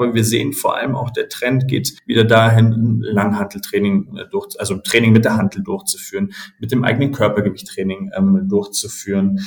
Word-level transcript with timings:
Aber 0.00 0.14
wir 0.14 0.24
sehen 0.24 0.54
vor 0.54 0.78
allem 0.78 0.96
auch, 0.96 1.10
der 1.10 1.28
Trend 1.28 1.68
geht 1.68 1.98
wieder 2.06 2.24
dahin, 2.24 3.02
Langhanteltraining 3.02 4.16
äh, 4.16 4.24
durch, 4.30 4.58
also 4.58 4.76
Training 4.76 5.12
mit 5.12 5.26
der 5.26 5.36
Hantel 5.36 5.62
durchzuführen, 5.62 6.32
mit 6.58 6.72
dem 6.72 6.84
eigenen 6.84 7.12
Körpergewichttraining 7.12 8.10
ähm, 8.16 8.48
durchzuführen. 8.48 9.40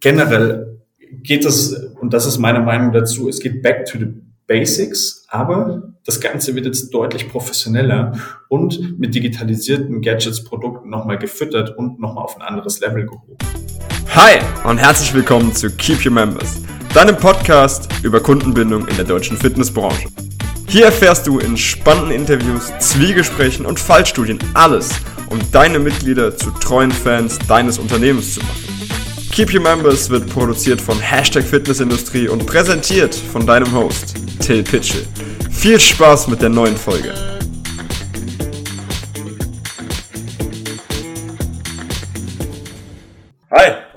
Generell 0.00 0.80
geht 1.22 1.44
es, 1.44 1.74
und 2.00 2.14
das 2.14 2.24
ist 2.24 2.38
meine 2.38 2.60
Meinung 2.60 2.92
dazu, 2.92 3.28
es 3.28 3.40
geht 3.40 3.62
back 3.62 3.84
to 3.84 3.98
the 3.98 4.06
Basics, 4.46 5.26
aber 5.28 5.92
das 6.06 6.18
Ganze 6.18 6.54
wird 6.54 6.64
jetzt 6.64 6.94
deutlich 6.94 7.28
professioneller 7.28 8.12
und 8.48 8.98
mit 8.98 9.14
digitalisierten 9.14 10.00
Gadgets, 10.00 10.44
Produkten 10.44 10.88
nochmal 10.88 11.18
gefüttert 11.18 11.76
und 11.76 12.00
nochmal 12.00 12.24
auf 12.24 12.36
ein 12.36 12.42
anderes 12.42 12.80
Level 12.80 13.04
gehoben. 13.04 13.36
Hi 14.12 14.40
und 14.64 14.78
herzlich 14.78 15.14
willkommen 15.14 15.54
zu 15.54 15.70
Keep 15.70 16.04
Your 16.04 16.10
Members, 16.10 16.56
deinem 16.92 17.16
Podcast 17.16 17.88
über 18.02 18.18
Kundenbindung 18.18 18.88
in 18.88 18.96
der 18.96 19.04
deutschen 19.04 19.36
Fitnessbranche. 19.36 20.08
Hier 20.66 20.86
erfährst 20.86 21.28
du 21.28 21.38
in 21.38 21.56
spannenden 21.56 22.10
Interviews, 22.10 22.72
Zwiegesprächen 22.80 23.64
und 23.64 23.78
Fallstudien 23.78 24.40
alles, 24.54 24.90
um 25.28 25.38
deine 25.52 25.78
Mitglieder 25.78 26.36
zu 26.36 26.50
treuen 26.50 26.90
Fans 26.90 27.38
deines 27.46 27.78
Unternehmens 27.78 28.34
zu 28.34 28.40
machen. 28.40 28.88
Keep 29.30 29.54
Your 29.54 29.62
Members 29.62 30.10
wird 30.10 30.28
produziert 30.28 30.80
von 30.80 30.98
Hashtag 30.98 31.44
Fitnessindustrie 31.44 32.26
und 32.26 32.44
präsentiert 32.46 33.14
von 33.14 33.46
deinem 33.46 33.72
Host, 33.72 34.16
Till 34.40 34.64
Pitchell. 34.64 35.06
Viel 35.52 35.78
Spaß 35.78 36.26
mit 36.26 36.42
der 36.42 36.48
neuen 36.48 36.76
Folge. 36.76 37.14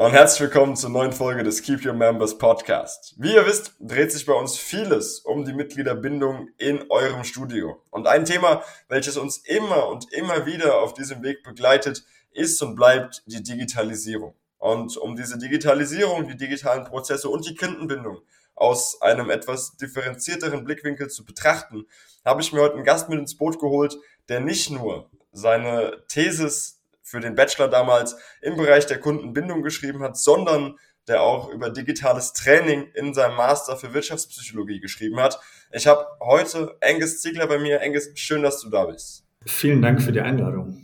Und 0.03 0.11
herzlich 0.11 0.41
willkommen 0.41 0.75
zur 0.75 0.89
neuen 0.89 1.13
Folge 1.13 1.43
des 1.43 1.61
Keep 1.61 1.85
Your 1.85 1.93
Members 1.93 2.37
Podcast. 2.37 3.15
Wie 3.19 3.35
ihr 3.35 3.45
wisst, 3.45 3.73
dreht 3.79 4.11
sich 4.11 4.25
bei 4.25 4.33
uns 4.33 4.57
vieles 4.57 5.19
um 5.19 5.45
die 5.45 5.53
Mitgliederbindung 5.53 6.49
in 6.57 6.91
eurem 6.91 7.23
Studio. 7.23 7.81
Und 7.89 8.05
ein 8.05 8.25
Thema, 8.25 8.63
welches 8.89 9.15
uns 9.15 9.37
immer 9.37 9.87
und 9.87 10.11
immer 10.11 10.45
wieder 10.45 10.81
auf 10.81 10.93
diesem 10.93 11.23
Weg 11.23 11.41
begleitet, 11.43 12.03
ist 12.33 12.61
und 12.61 12.75
bleibt 12.75 13.23
die 13.27 13.41
Digitalisierung. 13.43 14.35
Und 14.57 14.97
um 14.97 15.15
diese 15.15 15.37
Digitalisierung, 15.37 16.27
die 16.27 16.35
digitalen 16.35 16.83
Prozesse 16.83 17.29
und 17.29 17.47
die 17.47 17.55
Kundenbindung 17.55 18.19
aus 18.55 19.01
einem 19.01 19.29
etwas 19.29 19.77
differenzierteren 19.77 20.65
Blickwinkel 20.65 21.09
zu 21.09 21.23
betrachten, 21.23 21.85
habe 22.25 22.41
ich 22.41 22.51
mir 22.51 22.59
heute 22.59 22.75
einen 22.75 22.83
Gast 22.83 23.07
mit 23.07 23.19
ins 23.19 23.37
Boot 23.37 23.57
geholt, 23.57 23.97
der 24.27 24.41
nicht 24.41 24.69
nur 24.69 25.09
seine 25.31 26.03
Thesis 26.09 26.82
für 27.03 27.19
den 27.19 27.35
Bachelor 27.35 27.67
damals 27.67 28.15
im 28.41 28.57
Bereich 28.57 28.87
der 28.87 28.99
Kundenbindung 28.99 29.61
geschrieben 29.61 30.01
hat, 30.01 30.17
sondern 30.17 30.77
der 31.07 31.21
auch 31.21 31.49
über 31.49 31.69
digitales 31.69 32.33
Training 32.33 32.87
in 32.93 33.13
seinem 33.13 33.35
Master 33.35 33.75
für 33.77 33.93
Wirtschaftspsychologie 33.93 34.79
geschrieben 34.79 35.19
hat. 35.19 35.39
Ich 35.71 35.85
habe 35.85 36.07
heute 36.21 36.77
Angus 36.81 37.21
Ziegler 37.21 37.47
bei 37.47 37.59
mir. 37.59 37.81
Angus, 37.81 38.09
schön, 38.15 38.41
dass 38.41 38.61
du 38.61 38.69
da 38.69 38.85
bist. 38.85 39.25
Vielen 39.45 39.81
Dank 39.81 40.01
für 40.01 40.13
die 40.13 40.21
Einladung. 40.21 40.83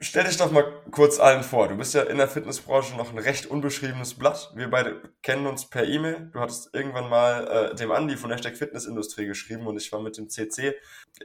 Stell 0.00 0.22
dich 0.22 0.36
doch 0.36 0.52
mal 0.52 0.64
kurz 0.92 1.18
allen 1.18 1.42
vor. 1.42 1.66
Du 1.66 1.76
bist 1.76 1.92
ja 1.92 2.02
in 2.02 2.18
der 2.18 2.28
Fitnessbranche 2.28 2.96
noch 2.96 3.10
ein 3.10 3.18
recht 3.18 3.46
unbeschriebenes 3.46 4.14
Blatt. 4.14 4.52
Wir 4.54 4.70
beide 4.70 5.02
kennen 5.22 5.44
uns 5.48 5.68
per 5.68 5.88
E-Mail. 5.88 6.30
Du 6.32 6.38
hattest 6.38 6.72
irgendwann 6.72 7.10
mal 7.10 7.72
äh, 7.72 7.74
dem 7.74 7.90
Andi 7.90 8.16
von 8.16 8.30
Hashtag 8.30 8.56
Fitnessindustrie 8.56 9.26
geschrieben 9.26 9.66
und 9.66 9.76
ich 9.76 9.90
war 9.90 10.00
mit 10.00 10.16
dem 10.16 10.28
CC. 10.28 10.76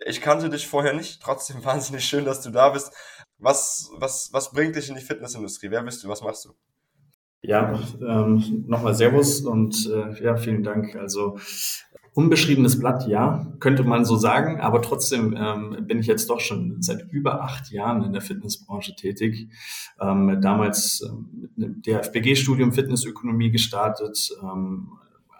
Ich 0.07 0.21
kannte 0.21 0.49
dich 0.49 0.67
vorher 0.67 0.93
nicht. 0.93 1.21
Trotzdem 1.21 1.63
wahnsinnig 1.65 2.03
schön, 2.03 2.25
dass 2.25 2.41
du 2.41 2.49
da 2.49 2.69
bist. 2.69 2.91
Was, 3.43 3.91
was, 3.97 4.29
was 4.31 4.53
bringt 4.53 4.77
dich 4.77 4.87
in 4.87 4.95
die 4.95 5.01
Fitnessindustrie? 5.01 5.69
Wer 5.69 5.83
bist 5.83 6.01
du? 6.01 6.07
Was 6.07 6.21
machst 6.21 6.45
du? 6.45 6.51
Ja, 7.41 7.77
ähm, 7.99 8.63
nochmal 8.67 8.95
Servus 8.95 9.41
und 9.41 9.85
äh, 9.85 10.23
ja, 10.23 10.37
vielen 10.37 10.63
Dank. 10.63 10.95
Also 10.95 11.37
Unbeschriebenes 12.13 12.79
Blatt, 12.79 13.05
ja, 13.07 13.51
könnte 13.59 13.83
man 13.83 14.05
so 14.05 14.15
sagen, 14.15 14.61
aber 14.61 14.81
trotzdem 14.81 15.35
ähm, 15.37 15.87
bin 15.87 15.99
ich 15.99 16.07
jetzt 16.07 16.29
doch 16.29 16.39
schon 16.39 16.81
seit 16.81 17.11
über 17.11 17.41
acht 17.41 17.69
Jahren 17.69 18.05
in 18.05 18.13
der 18.13 18.21
Fitnessbranche 18.21 18.95
tätig. 18.95 19.49
Ähm, 19.99 20.39
damals 20.39 21.01
ähm, 21.05 21.27
mit 21.33 21.51
einem 21.57 21.81
DFBG-Studium 21.81 22.71
Fitnessökonomie 22.71 23.51
gestartet, 23.51 24.29
ähm, 24.41 24.91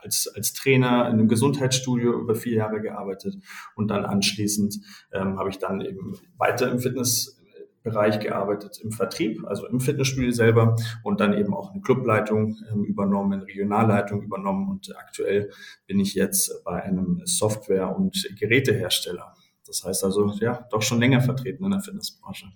als, 0.01 0.27
als 0.35 0.51
Trainer 0.51 1.07
in 1.07 1.13
einem 1.13 1.29
Gesundheitsstudio 1.29 2.19
über 2.19 2.35
vier 2.35 2.55
Jahre 2.55 2.81
gearbeitet 2.81 3.37
und 3.75 3.87
dann 3.87 4.03
anschließend 4.03 4.79
ähm, 5.13 5.39
habe 5.39 5.49
ich 5.49 5.59
dann 5.59 5.79
eben 5.79 6.17
weiter 6.37 6.69
im 6.69 6.79
Fitness 6.79 7.39
Bereich 7.83 8.19
gearbeitet 8.19 8.79
im 8.81 8.91
Vertrieb, 8.91 9.45
also 9.45 9.67
im 9.67 9.79
Fitnessstudio 9.79 10.31
selber 10.31 10.75
und 11.03 11.19
dann 11.19 11.37
eben 11.37 11.53
auch 11.53 11.71
eine 11.71 11.81
Clubleitung 11.81 12.57
ähm, 12.71 12.85
übernommen, 12.85 13.33
eine 13.33 13.45
Regionalleitung 13.45 14.21
übernommen 14.21 14.69
und 14.69 14.95
aktuell 14.97 15.51
bin 15.85 15.99
ich 15.99 16.13
jetzt 16.13 16.63
bei 16.63 16.81
einem 16.81 17.21
Software- 17.25 17.95
und 17.95 18.27
Gerätehersteller. 18.39 19.35
Das 19.67 19.83
heißt 19.83 20.03
also, 20.03 20.31
ja, 20.39 20.67
doch 20.71 20.81
schon 20.81 20.99
länger 20.99 21.21
vertreten 21.21 21.65
in 21.65 21.71
der 21.71 21.81
Fitnessbranche. 21.81 22.47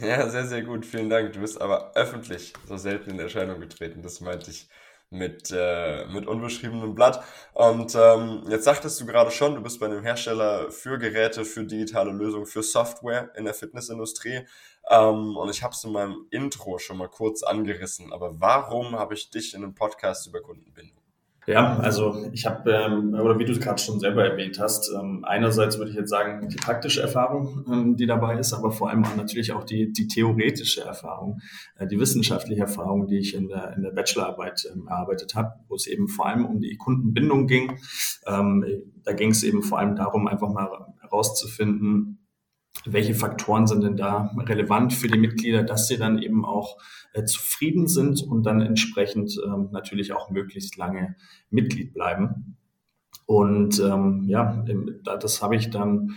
Ja, 0.00 0.28
sehr, 0.30 0.46
sehr 0.46 0.62
gut. 0.62 0.86
Vielen 0.86 1.10
Dank. 1.10 1.32
Du 1.34 1.40
bist 1.40 1.60
aber 1.60 1.92
öffentlich 1.94 2.54
so 2.66 2.76
selten 2.78 3.10
in 3.10 3.18
Erscheinung 3.18 3.60
getreten. 3.60 4.00
Das 4.02 4.20
meinte 4.22 4.50
ich 4.50 4.68
mit, 5.12 5.52
äh, 5.54 6.06
mit 6.06 6.26
unbeschriebenem 6.26 6.94
Blatt. 6.94 7.22
Und 7.54 7.94
ähm, 7.94 8.44
jetzt 8.48 8.64
sagtest 8.64 9.00
du 9.00 9.06
gerade 9.06 9.30
schon, 9.30 9.54
du 9.54 9.60
bist 9.60 9.78
bei 9.78 9.86
einem 9.86 10.02
Hersteller 10.02 10.70
für 10.70 10.98
Geräte, 10.98 11.44
für 11.44 11.64
digitale 11.64 12.12
Lösungen, 12.12 12.46
für 12.46 12.62
Software 12.62 13.30
in 13.36 13.44
der 13.44 13.54
Fitnessindustrie. 13.54 14.46
Ähm, 14.90 15.36
und 15.36 15.50
ich 15.50 15.62
habe 15.62 15.74
es 15.74 15.84
in 15.84 15.92
meinem 15.92 16.26
Intro 16.30 16.78
schon 16.78 16.96
mal 16.96 17.08
kurz 17.08 17.42
angerissen. 17.42 18.12
Aber 18.12 18.40
warum 18.40 18.98
habe 18.98 19.14
ich 19.14 19.30
dich 19.30 19.54
in 19.54 19.62
einem 19.62 19.74
Podcast 19.74 20.26
über 20.26 20.40
Kundenbindung? 20.40 21.01
Ja, 21.46 21.76
also 21.78 22.24
ich 22.32 22.46
habe, 22.46 22.70
ähm, 22.70 23.14
oder 23.14 23.36
wie 23.36 23.44
du 23.44 23.58
gerade 23.58 23.82
schon 23.82 23.98
selber 23.98 24.24
erwähnt 24.24 24.60
hast, 24.60 24.88
ähm, 24.96 25.24
einerseits 25.24 25.76
würde 25.76 25.90
ich 25.90 25.96
jetzt 25.96 26.10
sagen, 26.10 26.48
die 26.48 26.56
praktische 26.56 27.02
Erfahrung, 27.02 27.64
ähm, 27.68 27.96
die 27.96 28.06
dabei 28.06 28.38
ist, 28.38 28.52
aber 28.52 28.70
vor 28.70 28.90
allem 28.90 29.04
auch 29.04 29.16
natürlich 29.16 29.52
auch 29.52 29.64
die, 29.64 29.92
die 29.92 30.06
theoretische 30.06 30.82
Erfahrung, 30.82 31.40
äh, 31.76 31.88
die 31.88 31.98
wissenschaftliche 31.98 32.60
Erfahrung, 32.60 33.08
die 33.08 33.18
ich 33.18 33.34
in 33.34 33.48
der, 33.48 33.74
in 33.76 33.82
der 33.82 33.90
Bachelorarbeit 33.90 34.68
ähm, 34.72 34.86
erarbeitet 34.86 35.34
habe, 35.34 35.54
wo 35.66 35.74
es 35.74 35.88
eben 35.88 36.06
vor 36.06 36.26
allem 36.26 36.46
um 36.46 36.60
die 36.60 36.76
Kundenbindung 36.76 37.48
ging. 37.48 37.76
Ähm, 38.24 38.64
da 39.02 39.12
ging 39.12 39.30
es 39.30 39.42
eben 39.42 39.62
vor 39.62 39.80
allem 39.80 39.96
darum, 39.96 40.28
einfach 40.28 40.48
mal 40.48 40.94
herauszufinden, 41.00 42.21
welche 42.84 43.14
Faktoren 43.14 43.66
sind 43.66 43.82
denn 43.84 43.96
da 43.96 44.34
relevant 44.36 44.92
für 44.92 45.08
die 45.08 45.18
Mitglieder, 45.18 45.62
dass 45.62 45.86
sie 45.86 45.98
dann 45.98 46.18
eben 46.18 46.44
auch 46.44 46.78
äh, 47.12 47.24
zufrieden 47.24 47.86
sind 47.86 48.22
und 48.22 48.44
dann 48.44 48.60
entsprechend 48.60 49.38
ähm, 49.44 49.68
natürlich 49.72 50.12
auch 50.12 50.30
möglichst 50.30 50.76
lange 50.76 51.16
Mitglied 51.50 51.94
bleiben. 51.94 52.56
Und 53.26 53.78
ähm, 53.80 54.24
ja, 54.26 54.64
das 55.04 55.42
habe 55.42 55.56
ich 55.56 55.70
dann 55.70 56.16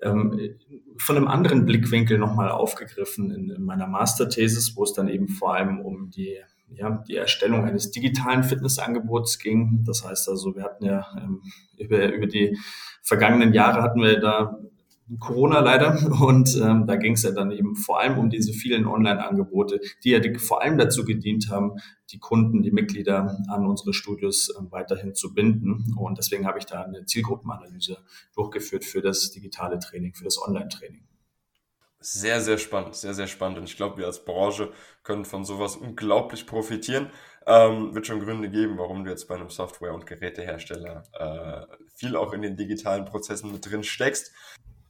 ähm, 0.00 0.56
von 0.96 1.16
einem 1.16 1.28
anderen 1.28 1.66
Blickwinkel 1.66 2.18
nochmal 2.18 2.50
aufgegriffen 2.50 3.30
in, 3.30 3.50
in 3.50 3.62
meiner 3.62 3.86
Masterthesis, 3.86 4.76
wo 4.76 4.84
es 4.84 4.92
dann 4.92 5.08
eben 5.08 5.28
vor 5.28 5.54
allem 5.54 5.80
um 5.80 6.10
die 6.10 6.38
ja, 6.74 7.04
die 7.06 7.16
Erstellung 7.16 7.64
eines 7.64 7.90
digitalen 7.90 8.44
Fitnessangebots 8.44 9.38
ging. 9.38 9.84
Das 9.84 10.04
heißt 10.04 10.28
also, 10.28 10.56
wir 10.56 10.62
hatten 10.62 10.86
ja 10.86 11.06
ähm, 11.18 11.42
über, 11.76 12.10
über 12.12 12.26
die 12.26 12.56
vergangenen 13.02 13.52
Jahre 13.52 13.82
hatten 13.82 14.00
wir 14.00 14.20
da 14.20 14.58
Corona 15.18 15.60
leider. 15.60 15.98
Und 16.20 16.56
ähm, 16.56 16.86
da 16.86 16.96
ging 16.96 17.14
es 17.14 17.22
ja 17.22 17.30
dann 17.32 17.50
eben 17.50 17.76
vor 17.76 18.00
allem 18.00 18.18
um 18.18 18.30
diese 18.30 18.52
vielen 18.52 18.86
Online-Angebote, 18.86 19.80
die 20.04 20.10
ja 20.10 20.18
die, 20.20 20.38
vor 20.38 20.62
allem 20.62 20.78
dazu 20.78 21.04
gedient 21.04 21.50
haben, 21.50 21.72
die 22.10 22.18
Kunden, 22.18 22.62
die 22.62 22.70
Mitglieder 22.70 23.38
an 23.48 23.66
unsere 23.66 23.94
Studios 23.94 24.50
äh, 24.50 24.70
weiterhin 24.70 25.14
zu 25.14 25.34
binden. 25.34 25.94
Und 25.96 26.18
deswegen 26.18 26.46
habe 26.46 26.58
ich 26.58 26.66
da 26.66 26.82
eine 26.82 27.04
Zielgruppenanalyse 27.04 27.98
durchgeführt 28.34 28.84
für 28.84 29.00
das 29.00 29.30
digitale 29.30 29.78
Training, 29.78 30.14
für 30.14 30.24
das 30.24 30.40
Online-Training. 30.40 31.02
Sehr, 32.04 32.40
sehr 32.40 32.58
spannend, 32.58 32.96
sehr, 32.96 33.14
sehr 33.14 33.28
spannend. 33.28 33.58
Und 33.58 33.64
ich 33.64 33.76
glaube, 33.76 33.98
wir 33.98 34.06
als 34.06 34.24
Branche 34.24 34.72
können 35.04 35.24
von 35.24 35.44
sowas 35.44 35.76
unglaublich 35.76 36.46
profitieren. 36.46 37.10
Ähm, 37.46 37.94
wird 37.94 38.08
schon 38.08 38.20
Gründe 38.20 38.50
geben, 38.50 38.76
warum 38.76 39.04
du 39.04 39.10
jetzt 39.10 39.28
bei 39.28 39.36
einem 39.36 39.50
Software- 39.50 39.94
und 39.94 40.06
Gerätehersteller 40.06 41.04
äh, 41.12 41.76
viel 41.94 42.16
auch 42.16 42.32
in 42.32 42.42
den 42.42 42.56
digitalen 42.56 43.04
Prozessen 43.04 43.52
mit 43.52 43.68
drin 43.68 43.84
steckst. 43.84 44.32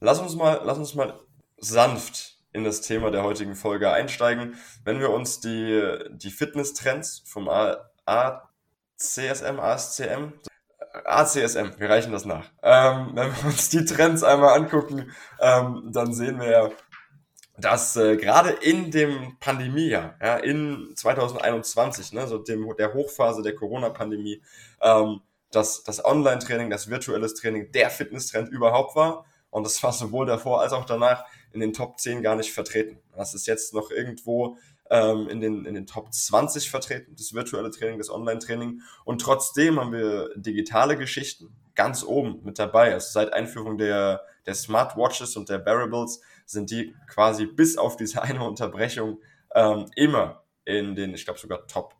Lass 0.05 0.19
uns 0.19 0.35
mal, 0.35 0.59
lass 0.65 0.77
uns 0.77 0.95
mal 0.95 1.17
sanft 1.55 2.35
in 2.51 2.65
das 2.65 2.81
Thema 2.81 3.09
der 3.09 3.23
heutigen 3.23 3.55
Folge 3.55 3.89
einsteigen. 3.89 4.57
Wenn 4.83 4.99
wir 4.99 5.11
uns 5.11 5.39
die, 5.39 5.81
die 6.09 6.29
Fitness-Trends 6.29 7.23
vom 7.25 7.47
ACSM, 7.47 9.61
ASCM, 9.61 10.33
ACSM, 11.05 11.69
wir 11.77 11.89
reichen 11.89 12.11
das 12.11 12.25
nach. 12.25 12.51
Ähm, 12.61 13.11
wenn 13.13 13.33
wir 13.33 13.45
uns 13.45 13.69
die 13.69 13.85
Trends 13.85 14.23
einmal 14.23 14.59
angucken, 14.59 15.09
ähm, 15.39 15.89
dann 15.93 16.13
sehen 16.13 16.37
wir 16.41 16.51
ja, 16.51 16.69
dass 17.57 17.95
äh, 17.95 18.17
gerade 18.17 18.49
in 18.49 18.91
dem 18.91 19.37
Pandemiejahr, 19.39 20.15
ja, 20.21 20.35
in 20.35 20.91
2021, 20.97 22.11
ne, 22.11 22.27
so 22.27 22.39
dem, 22.39 22.75
der 22.77 22.93
Hochphase 22.93 23.41
der 23.41 23.55
Corona-Pandemie, 23.55 24.43
ähm, 24.81 25.21
dass 25.49 25.81
das 25.83 26.03
Online-Training, 26.03 26.69
das 26.69 26.89
virtuelles 26.89 27.35
Training 27.35 27.71
der 27.71 27.89
Fitness-Trend 27.89 28.49
überhaupt 28.49 28.97
war 28.97 29.23
und 29.53 29.63
das 29.63 29.83
war 29.83 29.93
sowohl 29.93 30.25
davor 30.25 30.61
als 30.61 30.73
auch 30.73 30.85
danach 30.85 31.25
in 31.51 31.59
den 31.59 31.73
Top 31.73 31.99
10 31.99 32.23
gar 32.23 32.35
nicht 32.35 32.51
vertreten. 32.51 32.97
Das 33.15 33.35
ist 33.35 33.45
jetzt 33.45 33.73
noch 33.73 33.91
irgendwo, 33.91 34.57
äh, 34.89 34.97
ähm, 35.11 35.29
in, 35.29 35.41
den, 35.41 35.65
in 35.65 35.75
den 35.75 35.85
Top 35.85 36.11
20 36.11 36.71
vertreten, 36.71 37.15
das 37.15 37.33
virtuelle 37.33 37.69
Training, 37.69 37.99
das 37.99 38.09
Online-Training. 38.09 38.81
Und 39.05 39.21
trotzdem 39.21 39.79
haben 39.79 39.91
wir 39.91 40.29
digitale 40.35 40.97
Geschichten 40.97 41.55
ganz 41.75 42.03
oben 42.03 42.39
mit 42.43 42.57
dabei. 42.57 42.93
Also 42.93 43.11
seit 43.11 43.31
Einführung 43.31 43.77
der, 43.77 44.21
der 44.47 44.55
Smartwatches 44.55 45.37
und 45.37 45.49
der 45.49 45.63
Variables 45.63 46.21
sind 46.47 46.71
die 46.71 46.95
quasi 47.07 47.45
bis 47.45 47.77
auf 47.77 47.95
diese 47.95 48.23
eine 48.23 48.43
Unterbrechung 48.43 49.19
ähm, 49.53 49.85
immer 49.95 50.43
in 50.65 50.95
den, 50.95 51.13
ich 51.13 51.25
glaube 51.25 51.39
sogar 51.39 51.67
Top 51.67 51.95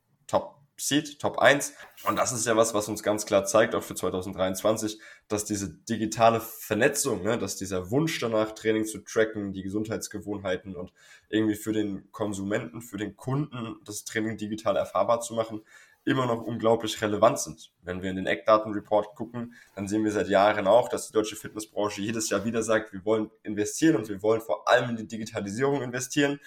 Seed, 0.78 1.20
Top 1.20 1.40
1. 1.40 1.74
Und 2.06 2.18
das 2.18 2.32
ist 2.32 2.46
ja 2.46 2.58
was, 2.58 2.74
was 2.74 2.90
uns 2.90 3.04
ganz 3.04 3.26
klar 3.26 3.46
zeigt, 3.46 3.76
auch 3.76 3.84
für 3.84 3.96
2023, 3.96 5.00
dass 5.28 5.46
diese 5.46 5.70
digitale 5.70 6.42
Vernetzung, 6.42 7.24
ne, 7.24 7.38
dass 7.38 7.56
dieser 7.56 7.92
Wunsch 7.92 8.20
danach, 8.20 8.54
Training 8.54 8.86
zu 8.86 9.00
tracken, 9.00 9.54
die 9.54 9.62
Gesundheitsgewohnheiten 9.62 10.76
und 10.76 10.92
irgendwie 11.30 11.56
für 11.56 11.74
den 11.74 12.12
Konsumenten, 12.12 12.82
für 12.82 12.98
den 12.98 13.16
Kunden 13.16 13.78
das 13.86 14.04
Training 14.04 14.38
digital 14.38 14.76
erfahrbar 14.76 15.22
zu 15.22 15.34
machen, 15.36 15.62
immer 16.06 16.26
noch 16.26 16.42
unglaublich 16.42 17.02
relevant 17.02 17.40
sind. 17.40 17.72
Wenn 17.82 18.02
wir 18.02 18.10
in 18.10 18.18
den 18.18 18.28
Eckdatenreport 18.28 19.16
gucken, 19.16 19.54
dann 19.76 19.88
sehen 19.88 20.04
wir 20.04 20.12
seit 20.12 20.28
Jahren 20.28 20.68
auch, 20.68 20.90
dass 20.90 21.08
die 21.08 21.14
deutsche 21.14 21.36
Fitnessbranche 21.36 22.02
jedes 22.02 22.30
Jahr 22.30 22.44
wieder 22.46 22.62
sagt, 22.62 22.92
wir 22.94 23.06
wollen 23.06 23.30
investieren 23.44 23.96
und 23.96 24.10
wir 24.10 24.22
wollen 24.22 24.42
vor 24.42 24.68
allem 24.68 24.90
in 24.90 24.98
die 24.98 25.08
Digitalisierung 25.08 25.82
investieren. 25.82 26.40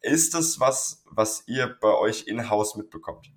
Ist 0.00 0.34
das 0.34 0.60
was, 0.60 1.04
was 1.10 1.44
ihr 1.46 1.76
bei 1.80 1.94
euch 1.94 2.26
in-house 2.26 2.76
mitbekommt? 2.76 3.32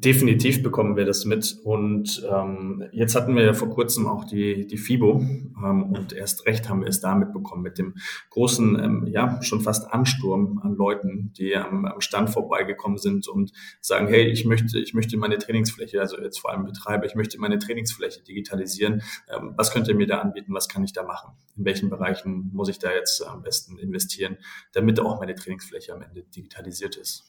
Definitiv 0.00 0.62
bekommen 0.62 0.96
wir 0.96 1.04
das 1.04 1.24
mit. 1.24 1.58
Und 1.62 2.26
ähm, 2.30 2.84
jetzt 2.92 3.14
hatten 3.14 3.36
wir 3.36 3.44
ja 3.44 3.52
vor 3.54 3.70
kurzem 3.70 4.06
auch 4.06 4.24
die, 4.24 4.66
die 4.66 4.76
FIBO 4.76 5.20
ähm, 5.20 5.82
und 5.84 6.12
erst 6.12 6.46
recht 6.46 6.68
haben 6.68 6.80
wir 6.80 6.88
es 6.88 7.00
da 7.00 7.14
mitbekommen 7.14 7.62
mit 7.62 7.78
dem 7.78 7.94
großen, 8.30 8.78
ähm, 8.82 9.06
ja, 9.06 9.40
schon 9.42 9.60
fast 9.60 9.92
Ansturm 9.92 10.58
an 10.62 10.74
Leuten, 10.74 11.32
die 11.38 11.56
am, 11.56 11.84
am 11.84 12.00
Stand 12.00 12.30
vorbeigekommen 12.30 12.98
sind 12.98 13.28
und 13.28 13.52
sagen, 13.80 14.08
hey, 14.08 14.26
ich 14.26 14.44
möchte, 14.44 14.78
ich 14.78 14.94
möchte 14.94 15.16
meine 15.16 15.38
Trainingsfläche, 15.38 16.00
also 16.00 16.20
jetzt 16.20 16.38
vor 16.38 16.50
allem 16.50 16.64
Betreiber, 16.64 17.06
ich 17.06 17.14
möchte 17.14 17.38
meine 17.38 17.58
Trainingsfläche 17.58 18.22
digitalisieren. 18.22 19.02
Ähm, 19.28 19.54
was 19.56 19.70
könnt 19.70 19.88
ihr 19.88 19.94
mir 19.94 20.06
da 20.06 20.18
anbieten? 20.18 20.52
Was 20.54 20.68
kann 20.68 20.82
ich 20.84 20.92
da 20.92 21.02
machen? 21.02 21.32
In 21.56 21.64
welchen 21.64 21.88
Bereichen 21.88 22.50
muss 22.52 22.68
ich 22.68 22.78
da 22.78 22.90
jetzt 22.92 23.24
am 23.26 23.42
besten 23.42 23.78
investieren, 23.78 24.38
damit 24.72 24.98
auch 24.98 25.20
meine 25.20 25.34
Trainingsfläche 25.34 25.92
am 25.94 26.02
Ende 26.02 26.24
digitalisiert 26.24 26.96
ist? 26.96 27.24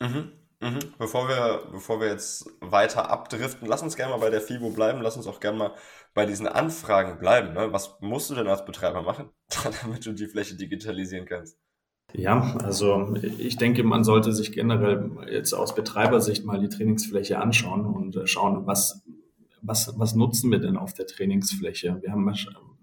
Mhm. 0.00 0.32
Mhm. 0.60 0.78
Bevor 0.98 1.28
wir, 1.28 1.68
bevor 1.72 2.00
wir 2.00 2.08
jetzt 2.08 2.46
weiter 2.60 3.10
abdriften, 3.10 3.68
lass 3.68 3.82
uns 3.82 3.96
gerne 3.96 4.12
mal 4.12 4.20
bei 4.20 4.30
der 4.30 4.40
FIBO 4.40 4.70
bleiben, 4.70 5.02
lass 5.02 5.16
uns 5.16 5.26
auch 5.26 5.40
gerne 5.40 5.58
mal 5.58 5.74
bei 6.14 6.26
diesen 6.26 6.46
Anfragen 6.46 7.18
bleiben. 7.18 7.54
Ne? 7.54 7.72
Was 7.72 7.96
musst 8.00 8.30
du 8.30 8.34
denn 8.34 8.46
als 8.46 8.64
Betreiber 8.64 9.02
machen, 9.02 9.30
damit 9.82 10.06
du 10.06 10.12
die 10.12 10.26
Fläche 10.26 10.56
digitalisieren 10.56 11.26
kannst? 11.26 11.58
Ja, 12.12 12.56
also 12.62 13.16
ich 13.16 13.56
denke, 13.56 13.82
man 13.82 14.04
sollte 14.04 14.32
sich 14.32 14.52
generell 14.52 15.10
jetzt 15.28 15.52
aus 15.52 15.74
Betreibersicht 15.74 16.44
mal 16.44 16.60
die 16.60 16.68
Trainingsfläche 16.68 17.40
anschauen 17.40 17.86
und 17.86 18.14
äh, 18.16 18.26
schauen, 18.26 18.66
was, 18.66 19.02
was, 19.62 19.92
was 19.98 20.14
nutzen 20.14 20.50
wir 20.52 20.60
denn 20.60 20.76
auf 20.76 20.94
der 20.94 21.06
Trainingsfläche? 21.06 21.98
Wir 22.02 22.12
haben 22.12 22.24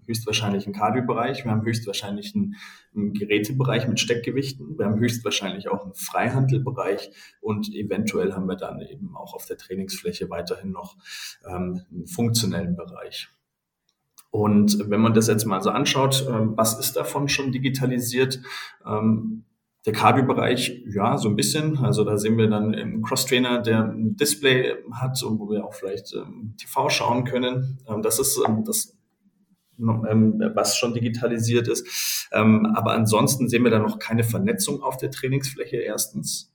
höchstwahrscheinlich 0.06 0.66
einen 0.66 0.74
Cardio-Bereich, 0.74 1.44
wir 1.44 1.50
haben 1.50 1.64
höchstwahrscheinlich 1.64 2.34
einen, 2.34 2.56
einen, 2.94 3.12
Gerätebereich 3.12 3.88
mit 3.88 4.00
Steckgewichten, 4.00 4.78
wir 4.78 4.86
haben 4.86 4.98
höchstwahrscheinlich 4.98 5.68
auch 5.68 5.84
einen 5.84 5.94
Freihandelbereich 5.94 7.10
und 7.40 7.74
eventuell 7.74 8.32
haben 8.32 8.46
wir 8.46 8.56
dann 8.56 8.80
eben 8.80 9.16
auch 9.16 9.34
auf 9.34 9.46
der 9.46 9.58
Trainingsfläche 9.58 10.30
weiterhin 10.30 10.72
noch 10.72 10.96
ähm, 11.46 11.82
einen 11.90 12.06
funktionellen 12.06 12.76
Bereich. 12.76 13.28
Und 14.30 14.88
wenn 14.88 15.00
man 15.00 15.12
das 15.12 15.26
jetzt 15.26 15.44
mal 15.44 15.60
so 15.60 15.70
anschaut, 15.70 16.26
ähm, 16.28 16.54
was 16.56 16.78
ist 16.78 16.96
davon 16.96 17.28
schon 17.28 17.52
digitalisiert? 17.52 18.40
Ähm, 18.84 19.44
der 19.84 19.92
Cardio-Bereich, 19.92 20.84
ja, 20.86 21.18
so 21.18 21.28
ein 21.28 21.36
bisschen. 21.36 21.78
Also 21.78 22.04
da 22.04 22.16
sehen 22.16 22.38
wir 22.38 22.48
dann 22.48 22.72
im 22.72 23.02
Cross-Trainer, 23.02 23.60
der 23.62 23.84
ein 23.90 24.16
Display 24.16 24.76
hat 24.92 25.22
und 25.22 25.38
wo 25.40 25.50
wir 25.50 25.64
auch 25.64 25.74
vielleicht 25.74 26.14
ähm, 26.14 26.54
TV 26.56 26.88
schauen 26.88 27.24
können. 27.24 27.78
Ähm, 27.88 28.00
das 28.00 28.18
ist 28.18 28.40
ähm, 28.46 28.64
das 28.64 28.96
was 29.78 30.76
schon 30.76 30.94
digitalisiert 30.94 31.68
ist. 31.68 32.28
Ähm, 32.32 32.66
aber 32.74 32.92
ansonsten 32.92 33.48
sehen 33.48 33.64
wir 33.64 33.70
da 33.70 33.78
noch 33.78 33.98
keine 33.98 34.24
Vernetzung 34.24 34.82
auf 34.82 34.96
der 34.96 35.10
Trainingsfläche 35.10 35.76
erstens. 35.76 36.52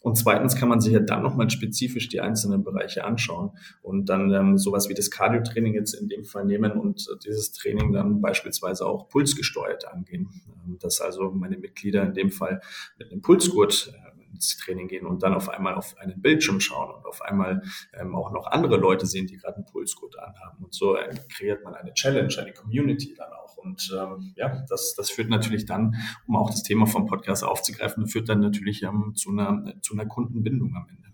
Und 0.00 0.16
zweitens 0.16 0.54
kann 0.54 0.68
man 0.68 0.80
sich 0.80 0.92
ja 0.92 1.00
dann 1.00 1.22
nochmal 1.22 1.50
spezifisch 1.50 2.08
die 2.08 2.20
einzelnen 2.20 2.62
Bereiche 2.62 3.04
anschauen 3.04 3.50
und 3.82 4.08
dann 4.08 4.32
ähm, 4.32 4.58
sowas 4.58 4.88
wie 4.88 4.94
das 4.94 5.10
Cardio-Training 5.10 5.74
jetzt 5.74 5.94
in 5.94 6.08
dem 6.08 6.24
Fall 6.24 6.44
nehmen 6.44 6.72
und 6.72 7.08
dieses 7.24 7.52
Training 7.52 7.92
dann 7.92 8.20
beispielsweise 8.20 8.86
auch 8.86 9.08
pulsgesteuert 9.08 9.88
angehen. 9.88 10.28
Ähm, 10.46 10.78
dass 10.78 11.00
also 11.00 11.30
meine 11.30 11.58
Mitglieder 11.58 12.04
in 12.04 12.14
dem 12.14 12.30
Fall 12.30 12.60
mit 12.96 13.10
einem 13.10 13.22
Pulsgurt 13.22 13.92
äh, 13.92 14.07
ins 14.32 14.56
Training 14.56 14.88
gehen 14.88 15.06
und 15.06 15.22
dann 15.22 15.34
auf 15.34 15.48
einmal 15.48 15.74
auf 15.74 15.96
einen 15.98 16.20
Bildschirm 16.20 16.60
schauen 16.60 16.94
und 16.94 17.06
auf 17.06 17.22
einmal 17.22 17.62
ähm, 17.92 18.14
auch 18.14 18.30
noch 18.30 18.46
andere 18.46 18.76
Leute 18.76 19.06
sehen, 19.06 19.26
die 19.26 19.36
gerade 19.36 19.56
einen 19.56 19.66
Pulsgurt 19.66 20.18
anhaben. 20.18 20.64
Und 20.64 20.74
so 20.74 20.96
äh, 20.96 21.14
kreiert 21.32 21.64
man 21.64 21.74
eine 21.74 21.94
Challenge, 21.94 22.34
eine 22.38 22.52
Community 22.52 23.14
dann 23.14 23.32
auch. 23.32 23.56
Und 23.56 23.92
ähm, 23.96 24.32
ja, 24.36 24.64
das, 24.68 24.94
das 24.94 25.10
führt 25.10 25.28
natürlich 25.28 25.66
dann, 25.66 25.96
um 26.26 26.36
auch 26.36 26.50
das 26.50 26.62
Thema 26.62 26.86
vom 26.86 27.06
Podcast 27.06 27.44
aufzugreifen, 27.44 28.06
führt 28.06 28.28
dann 28.28 28.40
natürlich 28.40 28.82
ähm, 28.82 29.14
zu, 29.14 29.30
einer, 29.30 29.74
zu 29.82 29.94
einer 29.94 30.06
Kundenbindung 30.06 30.74
am 30.76 30.88
Ende. 30.88 31.08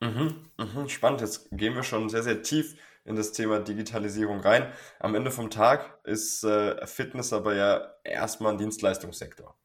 Mhm, 0.00 0.34
mhm, 0.58 0.88
spannend. 0.88 1.22
Jetzt 1.22 1.48
gehen 1.52 1.74
wir 1.74 1.82
schon 1.82 2.08
sehr, 2.08 2.22
sehr 2.22 2.42
tief 2.42 2.76
in 3.04 3.16
das 3.16 3.32
Thema 3.32 3.60
Digitalisierung 3.60 4.40
rein. 4.40 4.70
Am 4.98 5.14
Ende 5.14 5.30
vom 5.30 5.48
Tag 5.48 6.00
ist 6.04 6.44
äh, 6.44 6.86
Fitness 6.86 7.32
aber 7.32 7.54
ja 7.54 7.94
erstmal 8.04 8.52
ein 8.52 8.58
Dienstleistungssektor. 8.58 9.56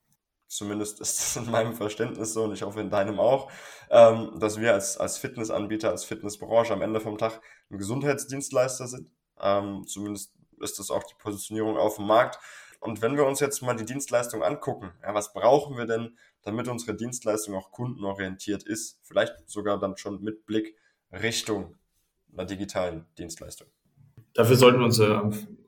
Zumindest 0.52 1.00
ist 1.00 1.18
das 1.18 1.36
in 1.38 1.50
meinem 1.50 1.74
Verständnis 1.74 2.34
so 2.34 2.44
und 2.44 2.52
ich 2.52 2.64
hoffe 2.64 2.82
in 2.82 2.90
deinem 2.90 3.22
auch, 3.22 3.50
ähm, 3.90 4.38
dass 4.38 4.60
wir 4.60 4.74
als, 4.74 4.98
als 4.98 5.18
Fitnessanbieter, 5.18 5.90
als 5.90 6.04
Fitnessbranche 6.04 6.74
am 6.74 6.82
Ende 6.82 7.00
vom 7.00 7.18
Tag 7.18 7.40
ein 7.70 7.78
Gesundheitsdienstleister 7.78 8.88
sind. 8.88 9.10
Ähm, 9.40 9.88
zumindest 9.88 10.34
ist 10.60 10.78
das 10.78 10.92
auch 10.92 11.04
die 11.04 11.16
Positionierung 11.18 11.78
auf 11.78 11.96
dem 11.96 12.06
Markt. 12.06 12.38
Und 12.82 13.02
wenn 13.02 13.16
wir 13.16 13.26
uns 13.26 13.40
jetzt 13.40 13.62
mal 13.62 13.78
die 13.78 13.86
Dienstleistung 13.86 14.44
angucken, 14.44 14.92
ja, 15.02 15.14
was 15.14 15.32
brauchen 15.32 15.78
wir 15.78 15.86
denn, 15.86 16.18
damit 16.42 16.68
unsere 16.68 16.98
Dienstleistung 16.98 17.56
auch 17.56 17.72
kundenorientiert 17.72 18.64
ist? 18.64 19.00
Vielleicht 19.04 19.34
sogar 19.50 19.80
dann 19.80 19.96
schon 19.96 20.22
mit 20.22 20.46
Blick 20.46 20.76
Richtung 21.14 21.78
einer 22.34 22.46
digitalen 22.46 23.06
Dienstleistung. 23.18 23.68
Dafür 24.34 24.56
sollten 24.56 24.80
wir 24.80 24.86
uns 24.86 25.00
äh, 25.00 25.20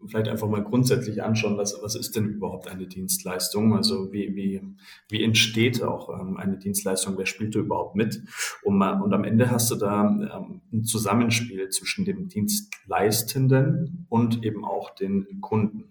vielleicht 0.08 0.28
einfach 0.30 0.48
mal 0.48 0.64
grundsätzlich 0.64 1.24
anschauen, 1.24 1.58
was, 1.58 1.78
was 1.82 1.96
ist 1.96 2.16
denn 2.16 2.30
überhaupt 2.30 2.68
eine 2.68 2.88
Dienstleistung? 2.88 3.76
Also 3.76 4.12
wie, 4.12 4.36
wie, 4.36 4.62
wie 5.10 5.24
entsteht 5.24 5.84
auch 5.84 6.10
ähm, 6.10 6.38
eine 6.38 6.58
Dienstleistung? 6.58 7.18
Wer 7.18 7.26
spielt 7.26 7.56
da 7.56 7.60
überhaupt 7.60 7.96
mit? 7.96 8.22
Und, 8.64 8.78
mal, 8.78 9.02
und 9.02 9.14
am 9.14 9.24
Ende 9.24 9.52
hast 9.52 9.72
du 9.72 9.76
da 9.76 10.06
ähm, 10.06 10.62
ein 10.72 10.84
Zusammenspiel 10.84 11.70
zwischen 11.70 12.06
dem 12.06 12.28
Dienstleistenden 12.30 14.06
und 14.10 14.44
eben 14.44 14.66
auch 14.66 14.96
den 14.96 15.42
Kunden. 15.42 15.86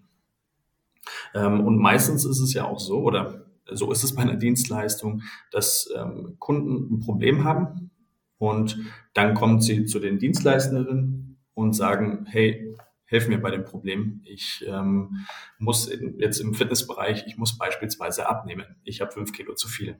Ähm, 1.33 1.61
und 1.61 1.77
meistens 1.77 2.25
ist 2.25 2.39
es 2.39 2.53
ja 2.53 2.65
auch 2.65 2.79
so, 2.79 3.01
oder 3.03 3.45
so 3.71 3.91
ist 3.91 4.03
es 4.03 4.15
bei 4.15 4.23
einer 4.23 4.35
Dienstleistung, 4.35 5.21
dass 5.49 5.89
Kunden 6.37 6.95
ein 6.95 6.99
Problem 6.99 7.45
haben 7.45 7.91
und 8.37 8.77
dann 9.13 9.35
kommen 9.35 9.61
sie 9.61 9.85
zu 9.85 9.99
den 9.99 10.19
Dienstleistenden 10.19 11.22
und 11.53 11.73
sagen, 11.73 12.25
hey, 12.29 12.75
helf 13.05 13.27
mir 13.27 13.39
bei 13.39 13.51
dem 13.51 13.63
Problem. 13.63 14.21
Ich 14.25 14.65
ähm, 14.67 15.25
muss 15.59 15.87
in, 15.87 16.19
jetzt 16.19 16.39
im 16.39 16.53
Fitnessbereich, 16.53 17.25
ich 17.27 17.37
muss 17.37 17.57
beispielsweise 17.57 18.27
abnehmen. 18.27 18.75
Ich 18.83 19.01
habe 19.01 19.11
fünf 19.11 19.33
Kilo 19.33 19.53
zu 19.53 19.67
viel. 19.67 19.99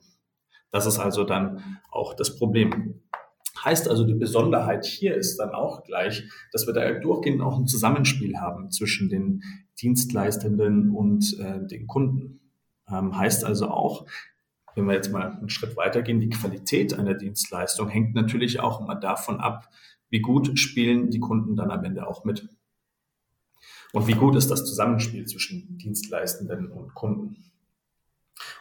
Das 0.72 0.88
ist 0.88 0.98
also 0.98 1.24
dann 1.24 1.80
auch 1.92 2.16
das 2.16 2.36
Problem. 2.36 3.04
Heißt 3.64 3.88
also, 3.88 4.04
die 4.04 4.16
Besonderheit 4.16 4.86
hier 4.86 5.16
ist 5.16 5.38
dann 5.38 5.52
auch 5.52 5.84
gleich, 5.84 6.24
dass 6.52 6.66
wir 6.66 6.74
da 6.74 6.92
durchgehend 6.92 7.42
auch 7.42 7.58
ein 7.58 7.68
Zusammenspiel 7.68 8.38
haben 8.38 8.72
zwischen 8.72 9.10
den 9.10 9.44
Dienstleistenden 9.80 10.90
und 10.90 11.40
äh, 11.40 11.66
den 11.68 11.88
Kunden. 11.88 12.42
Ähm, 12.90 13.16
heißt 13.16 13.46
also 13.46 13.70
auch, 13.70 14.06
wenn 14.76 14.86
wir 14.86 14.96
jetzt 14.96 15.12
mal 15.12 15.32
einen 15.32 15.50
Schritt 15.50 15.78
weitergehen, 15.78 16.20
die 16.20 16.30
Qualität 16.30 16.98
einer 16.98 17.14
Dienstleistung 17.14 17.90
hängt 17.90 18.16
natürlich 18.16 18.60
auch 18.60 18.82
immer 18.82 18.96
davon 18.96 19.40
ab, 19.40 19.70
wie 20.14 20.22
gut 20.22 20.60
spielen 20.60 21.10
die 21.10 21.20
Kunden 21.20 21.56
dann 21.56 21.72
am 21.72 21.84
Ende 21.84 22.08
auch 22.08 22.24
mit? 22.24 22.48
Und 23.94 24.06
wie 24.06 24.14
gut 24.14 24.36
ist 24.36 24.52
das 24.52 24.64
Zusammenspiel 24.64 25.26
zwischen 25.26 25.80
Dienstleistenden 25.80 26.68
und 26.68 26.94
Kunden? 26.94 27.52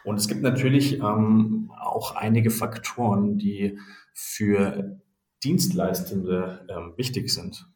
Und 0.03 0.17
es 0.17 0.27
gibt 0.27 0.41
natürlich 0.41 0.95
ähm, 0.99 1.71
auch 1.79 2.15
einige 2.15 2.49
Faktoren, 2.49 3.37
die 3.37 3.77
für 4.15 4.99
Dienstleistende 5.43 6.65
ähm, 6.69 6.93
wichtig 6.97 7.31
sind. 7.31 7.67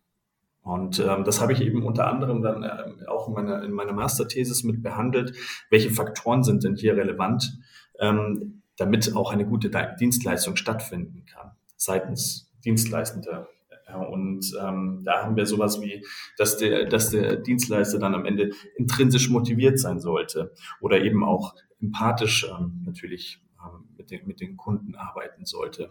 Und 0.63 0.99
ähm, 0.99 1.23
das 1.23 1.39
habe 1.39 1.53
ich 1.53 1.61
eben 1.61 1.83
unter 1.83 2.07
anderem 2.07 2.41
dann 2.41 2.63
äh, 2.63 3.05
auch 3.05 3.27
in 3.27 3.35
meiner, 3.35 3.63
in 3.63 3.73
meiner 3.73 3.93
Masterthesis 3.93 4.63
mit 4.63 4.81
behandelt. 4.81 5.37
Welche 5.69 5.91
Faktoren 5.91 6.43
sind 6.43 6.63
denn 6.63 6.75
hier 6.75 6.97
relevant, 6.97 7.59
ähm, 7.99 8.63
damit 8.75 9.15
auch 9.15 9.31
eine 9.31 9.45
gute 9.45 9.69
Dienstleistung 9.99 10.55
stattfinden 10.55 11.25
kann 11.31 11.51
seitens 11.75 12.51
Dienstleistender? 12.65 13.47
Und 13.95 14.53
ähm, 14.61 15.01
da 15.05 15.23
haben 15.23 15.35
wir 15.35 15.45
sowas 15.45 15.81
wie, 15.81 16.05
dass 16.37 16.57
der, 16.57 16.85
dass 16.85 17.09
der 17.09 17.37
Dienstleister 17.37 17.99
dann 17.99 18.15
am 18.15 18.25
Ende 18.25 18.51
intrinsisch 18.75 19.29
motiviert 19.29 19.79
sein 19.79 19.99
sollte 19.99 20.53
oder 20.81 21.01
eben 21.01 21.23
auch 21.23 21.55
empathisch 21.81 22.45
ähm, 22.49 22.81
natürlich 22.85 23.39
ähm, 23.63 23.85
mit, 23.97 24.11
den, 24.11 24.27
mit 24.27 24.41
den 24.41 24.57
Kunden 24.57 24.95
arbeiten 24.95 25.45
sollte. 25.45 25.89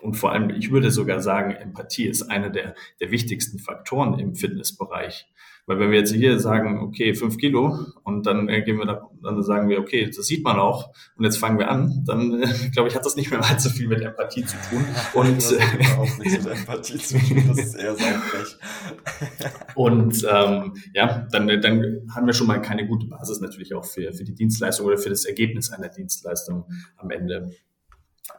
Und 0.00 0.14
vor 0.14 0.32
allem, 0.32 0.50
ich 0.50 0.70
würde 0.70 0.90
sogar 0.90 1.20
sagen, 1.20 1.52
Empathie 1.52 2.06
ist 2.06 2.22
einer 2.22 2.50
der, 2.50 2.74
der 3.00 3.10
wichtigsten 3.10 3.58
Faktoren 3.58 4.18
im 4.18 4.34
Fitnessbereich. 4.34 5.26
Weil 5.66 5.80
wenn 5.80 5.90
wir 5.90 5.98
jetzt 5.98 6.14
hier 6.14 6.38
sagen, 6.38 6.80
okay, 6.80 7.14
fünf 7.14 7.38
Kilo 7.38 7.76
und 8.04 8.24
dann 8.26 8.48
äh, 8.48 8.62
gehen 8.62 8.78
wir 8.78 8.86
da, 8.86 9.10
dann 9.22 9.42
sagen 9.42 9.68
wir, 9.68 9.80
okay, 9.80 10.06
das 10.06 10.26
sieht 10.26 10.44
man 10.44 10.58
auch 10.58 10.92
und 11.16 11.24
jetzt 11.24 11.38
fangen 11.38 11.58
wir 11.58 11.70
an, 11.70 12.04
dann 12.06 12.40
äh, 12.40 12.46
glaube 12.72 12.88
ich, 12.88 12.94
hat 12.94 13.04
das 13.04 13.16
nicht 13.16 13.30
mehr 13.30 13.44
allzu 13.44 13.70
viel 13.70 13.88
mit 13.88 14.00
Empathie 14.00 14.44
zu 14.44 14.56
tun. 14.70 14.84
Und 15.14 15.36
das 15.36 15.58
hat 15.58 15.98
auch 15.98 16.18
nichts 16.18 16.44
mit 16.44 16.56
Empathie 16.56 16.98
zu 16.98 17.18
tun, 17.18 17.44
das 17.48 17.58
ist 17.58 17.74
eher 17.74 17.96
saufrech. 17.96 18.56
und 19.74 20.26
ähm, 20.30 20.74
ja, 20.94 21.26
dann, 21.30 21.48
dann 21.60 22.06
haben 22.14 22.26
wir 22.26 22.32
schon 22.32 22.46
mal 22.46 22.60
keine 22.62 22.86
gute 22.86 23.06
Basis 23.06 23.40
natürlich 23.40 23.74
auch 23.74 23.84
für, 23.84 24.12
für 24.12 24.24
die 24.24 24.34
Dienstleistung 24.34 24.86
oder 24.86 24.98
für 24.98 25.10
das 25.10 25.24
Ergebnis 25.24 25.72
einer 25.72 25.88
Dienstleistung 25.88 26.66
am 26.96 27.10
Ende. 27.10 27.50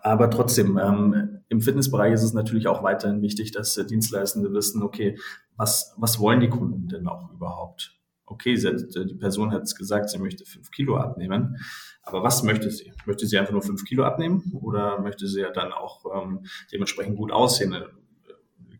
Aber 0.01 0.29
trotzdem, 0.29 0.77
ähm, 0.77 1.39
im 1.50 1.62
Fitnessbereich 1.62 2.13
ist 2.13 2.24
es 2.24 2.34
natürlich 2.34 2.67
auch 2.67 2.84
weiterhin 2.84 3.22
wichtig, 3.22 3.51
dass 3.51 3.77
äh, 3.77 3.86
Dienstleistende 3.86 4.53
wissen, 4.53 4.84
okay, 4.84 5.17
was, 5.56 5.94
was 5.98 6.20
wollen 6.20 6.39
die 6.39 6.50
Kunden 6.50 6.88
denn 6.88 7.08
auch 7.08 7.32
überhaupt? 7.32 7.98
Okay, 8.25 8.56
sie 8.58 8.67
hat, 8.67 8.82
die 8.94 9.15
Person 9.15 9.51
hat 9.51 9.74
gesagt, 9.77 10.10
sie 10.10 10.20
möchte 10.20 10.46
fünf 10.46 10.70
Kilo 10.72 10.98
abnehmen, 10.98 11.58
aber 12.01 12.24
was 12.24 12.44
möchte 12.44 12.70
sie? 12.70 12.91
Möchte 13.06 13.25
sie 13.25 13.38
einfach 13.38 13.53
nur 13.53 13.62
fünf 13.62 13.86
Kilo 13.86 14.03
abnehmen 14.03 14.51
oder 14.62 15.00
möchte 15.00 15.27
sie 15.27 15.41
ja 15.41 15.51
dann 15.51 15.72
auch 15.72 16.06
ähm, 16.13 16.46
dementsprechend 16.72 17.15
gut 17.15 17.32
aussehen, 17.32 17.74
äh, 17.74 17.84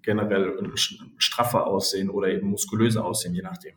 generell 0.02 0.72
straffer 1.18 1.68
aussehen 1.68 2.10
oder 2.10 2.28
eben 2.28 2.50
muskulöser 2.50 3.06
aussehen, 3.06 3.34
je 3.34 3.42
nachdem. 3.42 3.76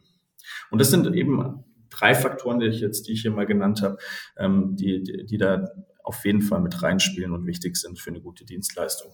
Und 0.70 0.80
das 0.80 0.90
sind 0.90 1.12
eben 1.14 1.64
drei 1.88 2.14
Faktoren, 2.14 2.60
die 2.60 2.66
ich 2.66 2.80
jetzt, 2.80 3.06
die 3.08 3.12
ich 3.12 3.22
hier 3.22 3.30
mal 3.30 3.46
genannt 3.46 3.82
habe, 3.82 3.99
ähm, 4.37 4.76
die, 4.76 5.02
die, 5.02 5.26
die 5.26 5.38
da 5.38 5.68
auf 6.11 6.25
jeden 6.25 6.43
Fall 6.43 6.61
mit 6.61 6.83
reinspielen 6.83 7.33
und 7.33 7.47
wichtig 7.47 7.76
sind 7.76 8.00
für 8.00 8.11
eine 8.11 8.21
gute 8.21 8.45
Dienstleistung. 8.45 9.12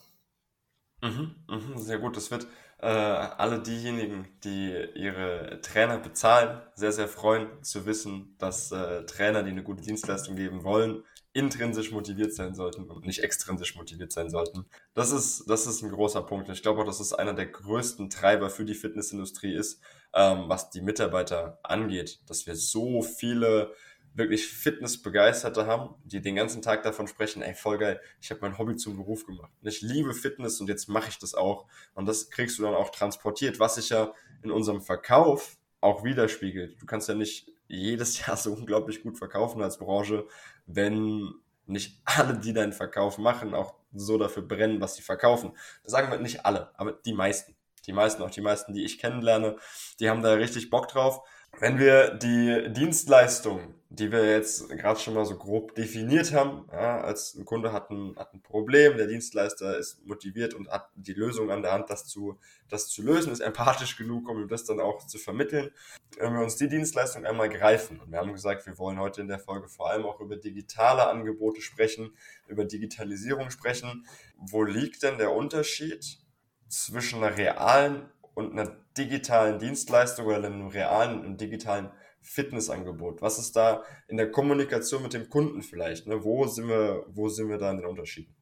Mhm, 1.03 1.35
mhm, 1.47 1.76
sehr 1.76 1.99
gut. 1.99 2.17
Das 2.17 2.31
wird 2.31 2.47
äh, 2.79 2.87
alle 2.87 3.61
diejenigen, 3.61 4.26
die 4.45 4.75
ihre 4.95 5.61
Trainer 5.61 5.99
bezahlen, 5.99 6.62
sehr, 6.75 6.93
sehr 6.93 7.07
freuen 7.07 7.62
zu 7.62 7.85
wissen, 7.85 8.35
dass 8.38 8.73
äh, 8.73 9.05
Trainer, 9.05 9.43
die 9.43 9.50
eine 9.50 9.62
gute 9.62 9.83
Dienstleistung 9.83 10.37
geben 10.37 10.65
wollen, 10.65 11.05
intrinsisch 11.35 11.93
motiviert 11.93 12.33
sein 12.33 12.55
sollten 12.55 12.91
und 12.91 13.05
nicht 13.05 13.23
extrinsisch 13.23 13.76
motiviert 13.76 14.11
sein 14.11 14.31
sollten. 14.31 14.65
Das 14.95 15.11
ist, 15.11 15.45
das 15.50 15.67
ist 15.67 15.83
ein 15.83 15.91
großer 15.91 16.23
Punkt. 16.23 16.49
Ich 16.49 16.62
glaube 16.62 16.81
auch, 16.81 16.87
dass 16.87 17.00
es 17.00 17.12
einer 17.12 17.35
der 17.35 17.47
größten 17.47 18.09
Treiber 18.09 18.49
für 18.49 18.65
die 18.65 18.75
Fitnessindustrie 18.75 19.55
ist, 19.55 19.83
ähm, 20.15 20.45
was 20.49 20.71
die 20.71 20.81
Mitarbeiter 20.81 21.59
angeht, 21.62 22.21
dass 22.26 22.47
wir 22.47 22.57
so 22.57 23.03
viele 23.03 23.75
wirklich 24.16 24.46
Fitnessbegeisterte 24.49 25.66
haben, 25.66 25.94
die 26.04 26.20
den 26.20 26.37
ganzen 26.37 26.62
Tag 26.62 26.82
davon 26.82 27.06
sprechen, 27.06 27.42
ey, 27.42 27.54
voll 27.54 27.78
geil, 27.78 28.00
ich 28.20 28.30
habe 28.30 28.40
mein 28.40 28.58
Hobby 28.58 28.76
zum 28.76 28.96
Beruf 28.96 29.26
gemacht. 29.26 29.52
Ich 29.62 29.82
liebe 29.82 30.14
Fitness 30.14 30.61
und 30.61 30.68
jetzt 30.68 30.88
mache 30.88 31.11
ich 31.11 31.18
das 31.18 31.35
auch. 31.35 31.66
Und 31.94 32.06
das 32.06 32.30
kriegst 32.30 32.58
du 32.58 32.62
dann 32.62 32.75
auch 32.75 32.90
transportiert, 32.90 33.61
was 33.61 33.75
sich 33.76 33.90
ja 33.90 34.12
in 34.42 34.50
unserem 34.50 34.80
Verkauf 34.80 35.58
auch 35.80 36.02
widerspiegelt. 36.02 36.80
Du 36.80 36.87
kannst 36.87 37.08
ja 37.08 37.14
nicht 37.14 37.50
jedes 37.68 38.18
Jahr 38.26 38.37
so 38.37 38.52
unglaublich 38.52 39.02
gut 39.02 39.18
verkaufen 39.18 39.62
als 39.62 39.78
Branche, 39.78 40.26
wenn 40.66 41.35
nicht 41.66 42.00
alle, 42.04 42.38
die 42.38 42.52
deinen 42.52 42.73
Verkauf 42.73 43.18
machen, 43.18 43.54
auch 43.54 43.75
so 43.92 44.18
dafür 44.18 44.42
brennen, 44.42 44.80
was 44.80 44.94
sie 44.94 45.02
verkaufen. 45.02 45.52
Das 45.82 45.92
sagen 45.92 46.11
wir 46.11 46.18
nicht 46.18 46.46
alle, 46.46 46.70
aber 46.78 46.92
die 46.92 47.12
meisten. 47.12 47.54
Die 47.87 47.92
meisten, 47.92 48.20
auch 48.23 48.30
die 48.30 48.40
meisten, 48.40 48.73
die 48.73 48.85
ich 48.85 48.99
kennenlerne, 48.99 49.56
die 50.00 50.11
haben 50.11 50.20
da 50.20 50.32
richtig 50.32 50.70
Bock 50.70 50.88
drauf. 50.88 51.20
Wenn 51.61 51.78
wir 51.78 52.14
die 52.14 52.73
Dienstleistung 52.73 53.75
die 53.88 54.11
wir 54.11 54.28
jetzt 54.28 54.69
gerade 54.69 54.99
schon 54.99 55.14
mal 55.14 55.25
so 55.25 55.37
grob 55.37 55.75
definiert 55.76 56.33
haben. 56.33 56.69
Ja, 56.73 57.00
als 57.00 57.35
ein 57.35 57.45
Kunde 57.45 57.73
hat 57.73 57.90
ein, 57.90 58.16
hat 58.16 58.35
ein 58.35 58.43
Problem, 58.43 58.97
der 58.97 59.07
Dienstleister 59.07 59.78
ist 59.78 60.05
motiviert 60.05 60.55
und 60.55 60.69
hat 60.69 60.88
die 60.97 61.12
Lösung 61.12 61.50
an 61.50 61.62
der 61.62 61.73
Hand, 61.73 61.88
das 61.88 62.07
zu, 62.07 62.38
das 62.69 62.88
zu 62.88 63.02
lösen, 63.02 63.33
ist 63.33 63.40
empathisch 63.40 63.97
genug, 63.97 64.28
um 64.28 64.49
das 64.49 64.64
dann 64.64 64.81
auch 64.81 65.07
zu 65.07 65.19
vermitteln. 65.19 65.71
Wenn 66.19 66.35
wir 66.35 66.43
uns 66.43 66.57
die 66.57 66.69
Dienstleistung 66.69 67.25
einmal 67.25 67.49
greifen, 67.49 68.00
und 68.00 68.11
wir 68.11 68.19
haben 68.19 68.33
gesagt, 68.33 68.66
wir 68.66 68.76
wollen 68.78 68.99
heute 68.99 69.21
in 69.21 69.28
der 69.28 69.38
Folge 69.38 69.69
vor 69.69 69.90
allem 69.90 70.05
auch 70.05 70.21
über 70.21 70.37
digitale 70.37 71.07
Angebote 71.07 71.61
sprechen, 71.61 72.16
über 72.49 72.64
Digitalisierung 72.64 73.50
sprechen. 73.50 74.07
Wo 74.37 74.64
liegt 74.64 75.05
denn 75.05 75.19
der 75.19 75.33
Unterschied 75.33 76.19
zwischen 76.69 77.23
einer 77.23 77.37
realen 77.37 78.09
und 78.35 78.52
einer 78.52 78.76
digitalen 78.99 79.59
Dienstleistung 79.59 80.26
oder 80.26 80.37
einem 80.37 80.66
realen 80.69 81.25
und 81.25 81.40
digitalen 81.40 81.90
Fitnessangebot? 82.26 83.23
Was 83.23 83.38
ist 83.38 83.56
da 83.56 83.83
in 84.09 84.16
der 84.16 84.30
Kommunikation 84.30 85.02
mit 85.02 85.14
dem 85.14 85.28
Kunden 85.28 85.62
vielleicht? 85.62 86.06
Ne? 86.06 86.23
Wo 86.23 86.47
sind 86.47 86.68
wir, 86.68 87.04
wo 87.09 87.28
sind 87.28 87.49
wir 87.49 87.59
da 87.59 87.71
in 87.71 87.78
den 87.78 87.87
Unterschieden? 87.87 88.35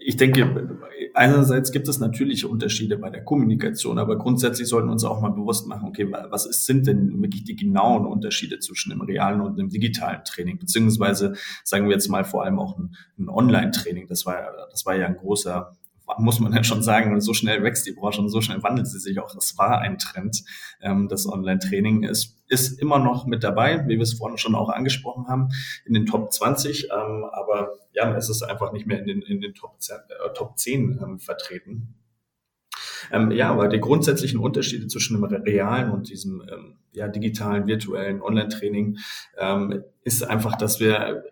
Ich 0.00 0.16
denke, 0.16 0.80
einerseits 1.14 1.70
gibt 1.70 1.86
es 1.86 2.00
natürlich 2.00 2.44
Unterschiede 2.44 2.98
bei 2.98 3.08
der 3.08 3.22
Kommunikation, 3.22 3.98
aber 4.00 4.18
grundsätzlich 4.18 4.66
sollten 4.66 4.88
wir 4.88 4.92
uns 4.92 5.04
auch 5.04 5.20
mal 5.20 5.30
bewusst 5.30 5.68
machen, 5.68 5.86
okay, 5.86 6.10
was 6.10 6.44
ist, 6.44 6.66
sind 6.66 6.88
denn 6.88 7.22
wirklich 7.22 7.44
die 7.44 7.54
genauen 7.54 8.04
Unterschiede 8.04 8.58
zwischen 8.58 8.90
dem 8.90 9.00
realen 9.00 9.40
und 9.40 9.56
dem 9.56 9.68
digitalen 9.68 10.24
Training, 10.24 10.58
beziehungsweise 10.58 11.34
sagen 11.62 11.86
wir 11.86 11.92
jetzt 11.92 12.08
mal 12.08 12.24
vor 12.24 12.42
allem 12.42 12.58
auch 12.58 12.76
ein, 12.76 12.96
ein 13.16 13.28
Online-Training. 13.28 14.08
Das 14.08 14.26
war, 14.26 14.52
das 14.72 14.84
war 14.86 14.96
ja 14.96 15.06
ein 15.06 15.16
großer 15.16 15.72
muss 16.18 16.40
man 16.40 16.52
ja 16.52 16.62
schon 16.62 16.82
sagen, 16.82 17.20
so 17.20 17.34
schnell 17.34 17.62
wächst 17.62 17.86
die 17.86 17.92
Branche 17.92 18.20
und 18.20 18.28
so 18.28 18.40
schnell 18.40 18.62
wandelt 18.62 18.86
sie 18.86 18.98
sich 18.98 19.18
auch. 19.18 19.34
Das 19.34 19.58
war 19.58 19.80
ein 19.80 19.98
Trend. 19.98 20.44
Ähm, 20.80 21.08
das 21.08 21.26
Online-Training 21.26 22.04
ist, 22.04 22.42
ist 22.48 22.80
immer 22.80 22.98
noch 22.98 23.26
mit 23.26 23.42
dabei, 23.42 23.84
wie 23.86 23.96
wir 23.96 24.02
es 24.02 24.14
vorhin 24.14 24.38
schon 24.38 24.54
auch 24.54 24.68
angesprochen 24.68 25.26
haben, 25.28 25.48
in 25.84 25.94
den 25.94 26.06
Top 26.06 26.32
20. 26.32 26.84
Ähm, 26.84 27.24
aber 27.32 27.72
ja, 27.92 28.14
es 28.16 28.28
ist 28.28 28.42
einfach 28.42 28.72
nicht 28.72 28.86
mehr 28.86 28.98
in 29.00 29.06
den, 29.06 29.22
in 29.22 29.40
den 29.40 29.54
Top 29.54 29.80
10, 29.80 29.96
äh, 29.96 30.32
Top 30.34 30.58
10 30.58 31.00
ähm, 31.02 31.18
vertreten. 31.18 31.94
Ähm, 33.10 33.30
ja, 33.30 33.50
aber 33.50 33.68
die 33.68 33.80
grundsätzlichen 33.80 34.40
Unterschiede 34.40 34.86
zwischen 34.88 35.20
dem 35.20 35.24
realen 35.24 35.90
und 35.90 36.08
diesem 36.08 36.42
ähm, 36.52 36.76
ja, 36.92 37.08
digitalen, 37.08 37.66
virtuellen 37.66 38.22
Online-Training 38.22 38.98
ähm, 39.38 39.82
ist 40.02 40.22
einfach, 40.22 40.56
dass 40.56 40.80
wir 40.80 41.24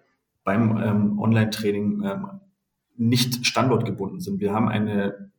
beim 0.44 0.76
ähm, 0.76 1.18
Online-Training 1.18 2.02
ähm, 2.04 2.26
nicht 2.96 3.46
standortgebunden 3.46 4.20
sind. 4.20 4.40
Wir 4.40 4.52
haben 4.52 4.68
eine 4.68 5.30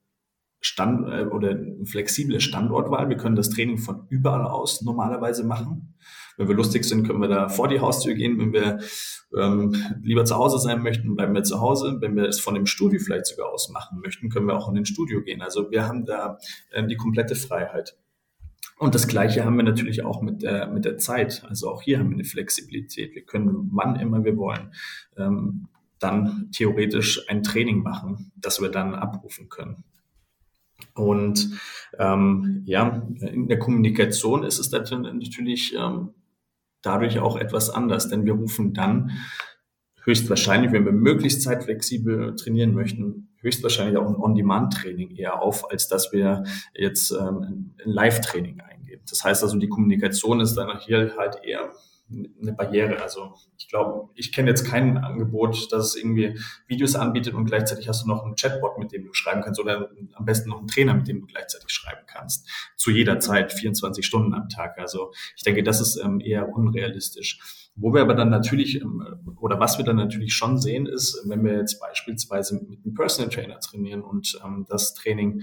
Stand 0.65 1.07
äh, 1.07 1.25
oder 1.25 1.57
flexible 1.85 2.39
Standortwahl. 2.39 3.07
Wir 3.09 3.17
können 3.17 3.35
das 3.35 3.51
Training 3.51 3.77
von 3.77 4.07
überall 4.09 4.45
aus 4.45 4.81
normalerweise 4.81 5.43
machen. 5.43 5.93
Wenn 6.37 6.47
wir 6.47 6.55
lustig 6.55 6.83
sind, 6.85 7.05
können 7.05 7.21
wir 7.21 7.27
da 7.27 7.49
vor 7.49 7.67
die 7.67 7.79
Haustür 7.79 8.15
gehen. 8.15 8.39
Wenn 8.39 8.51
wir 8.51 8.79
ähm, 9.37 9.75
lieber 10.01 10.25
zu 10.25 10.35
Hause 10.35 10.57
sein 10.57 10.81
möchten, 10.81 11.15
bleiben 11.15 11.35
wir 11.35 11.43
zu 11.43 11.61
Hause. 11.61 11.97
Wenn 12.01 12.15
wir 12.15 12.23
es 12.23 12.39
von 12.39 12.55
dem 12.55 12.65
Studio 12.65 12.99
vielleicht 12.99 13.27
sogar 13.27 13.51
aus 13.51 13.69
machen 13.69 13.99
möchten, 14.01 14.29
können 14.29 14.47
wir 14.47 14.57
auch 14.57 14.67
in 14.67 14.75
den 14.75 14.85
Studio 14.85 15.21
gehen. 15.21 15.41
Also 15.41 15.69
wir 15.69 15.87
haben 15.87 16.05
da 16.05 16.39
äh, 16.71 16.85
die 16.85 16.97
komplette 16.97 17.35
Freiheit. 17.35 17.95
Und 18.77 18.93
das 18.95 19.07
Gleiche 19.07 19.45
haben 19.45 19.55
wir 19.55 19.63
natürlich 19.63 20.03
auch 20.03 20.21
mit 20.21 20.41
der, 20.41 20.67
mit 20.67 20.83
der 20.83 20.97
Zeit. 20.97 21.45
Also 21.47 21.69
auch 21.69 21.83
hier 21.83 21.99
haben 21.99 22.09
wir 22.09 22.15
eine 22.15 22.25
Flexibilität. 22.25 23.15
Wir 23.15 23.23
können 23.23 23.69
wann 23.71 23.97
immer 23.97 24.25
wir 24.25 24.35
wollen 24.35 24.73
ähm, 25.15 25.67
dann 25.99 26.49
theoretisch 26.51 27.29
ein 27.29 27.43
Training 27.43 27.81
machen, 27.81 28.31
das 28.35 28.61
wir 28.61 28.69
dann 28.69 28.95
abrufen 28.95 29.49
können. 29.49 29.83
Und 30.93 31.59
ähm, 31.99 32.63
ja, 32.65 33.07
in 33.19 33.47
der 33.47 33.59
Kommunikation 33.59 34.43
ist 34.43 34.59
es 34.59 34.71
natürlich 34.71 35.75
ähm, 35.75 36.09
dadurch 36.81 37.19
auch 37.19 37.37
etwas 37.37 37.69
anders, 37.69 38.09
denn 38.09 38.25
wir 38.25 38.33
rufen 38.33 38.73
dann 38.73 39.11
höchstwahrscheinlich, 40.03 40.71
wenn 40.71 40.85
wir 40.85 40.91
möglichst 40.91 41.41
zeitflexibel 41.41 42.35
trainieren 42.35 42.73
möchten, 42.73 43.29
höchstwahrscheinlich 43.37 43.97
auch 43.97 44.07
ein 44.07 44.15
On-Demand-Training 44.15 45.15
eher 45.15 45.41
auf, 45.41 45.69
als 45.71 45.87
dass 45.87 46.13
wir 46.13 46.43
jetzt 46.73 47.11
ähm, 47.11 47.73
ein 47.83 47.91
Live-Training 47.91 48.61
eingeben. 48.61 49.03
Das 49.09 49.23
heißt 49.23 49.43
also, 49.43 49.57
die 49.57 49.69
Kommunikation 49.69 50.39
ist 50.41 50.55
dann 50.55 50.79
hier 50.79 51.15
halt 51.17 51.37
eher 51.43 51.71
eine 52.09 52.53
Barriere. 52.53 53.01
Also 53.01 53.33
ich 53.57 53.67
glaube, 53.67 54.09
ich 54.15 54.31
kenne 54.31 54.49
jetzt 54.49 54.65
kein 54.65 54.97
Angebot, 54.97 55.71
das 55.71 55.95
irgendwie 55.95 56.39
Videos 56.67 56.95
anbietet 56.95 57.33
und 57.33 57.45
gleichzeitig 57.45 57.87
hast 57.87 58.03
du 58.03 58.07
noch 58.07 58.23
einen 58.23 58.35
Chatbot, 58.35 58.77
mit 58.77 58.91
dem 58.91 59.05
du 59.05 59.13
schreiben 59.13 59.41
kannst 59.41 59.59
oder 59.59 59.89
am 60.13 60.25
besten 60.25 60.49
noch 60.49 60.59
einen 60.59 60.67
Trainer, 60.67 60.93
mit 60.93 61.07
dem 61.07 61.21
du 61.21 61.27
gleichzeitig 61.27 61.71
schreiben 61.71 62.05
kannst. 62.05 62.47
Zu 62.75 62.91
jeder 62.91 63.19
Zeit, 63.19 63.51
24 63.53 64.05
Stunden 64.05 64.33
am 64.33 64.49
Tag. 64.49 64.77
Also 64.77 65.11
ich 65.35 65.43
denke, 65.43 65.63
das 65.63 65.81
ist 65.81 65.97
ähm, 65.97 66.19
eher 66.19 66.49
unrealistisch. 66.49 67.71
Wo 67.75 67.93
wir 67.93 68.01
aber 68.01 68.13
dann 68.13 68.29
natürlich, 68.29 68.81
ähm, 68.81 69.03
oder 69.37 69.59
was 69.59 69.77
wir 69.77 69.85
dann 69.85 69.97
natürlich 69.97 70.33
schon 70.33 70.59
sehen, 70.59 70.85
ist, 70.85 71.23
wenn 71.27 71.43
wir 71.43 71.57
jetzt 71.57 71.79
beispielsweise 71.79 72.55
mit 72.55 72.85
einem 72.85 72.93
Personal 72.93 73.31
Trainer 73.31 73.59
trainieren 73.59 74.01
und 74.01 74.39
ähm, 74.45 74.65
das 74.69 74.93
Training 74.93 75.41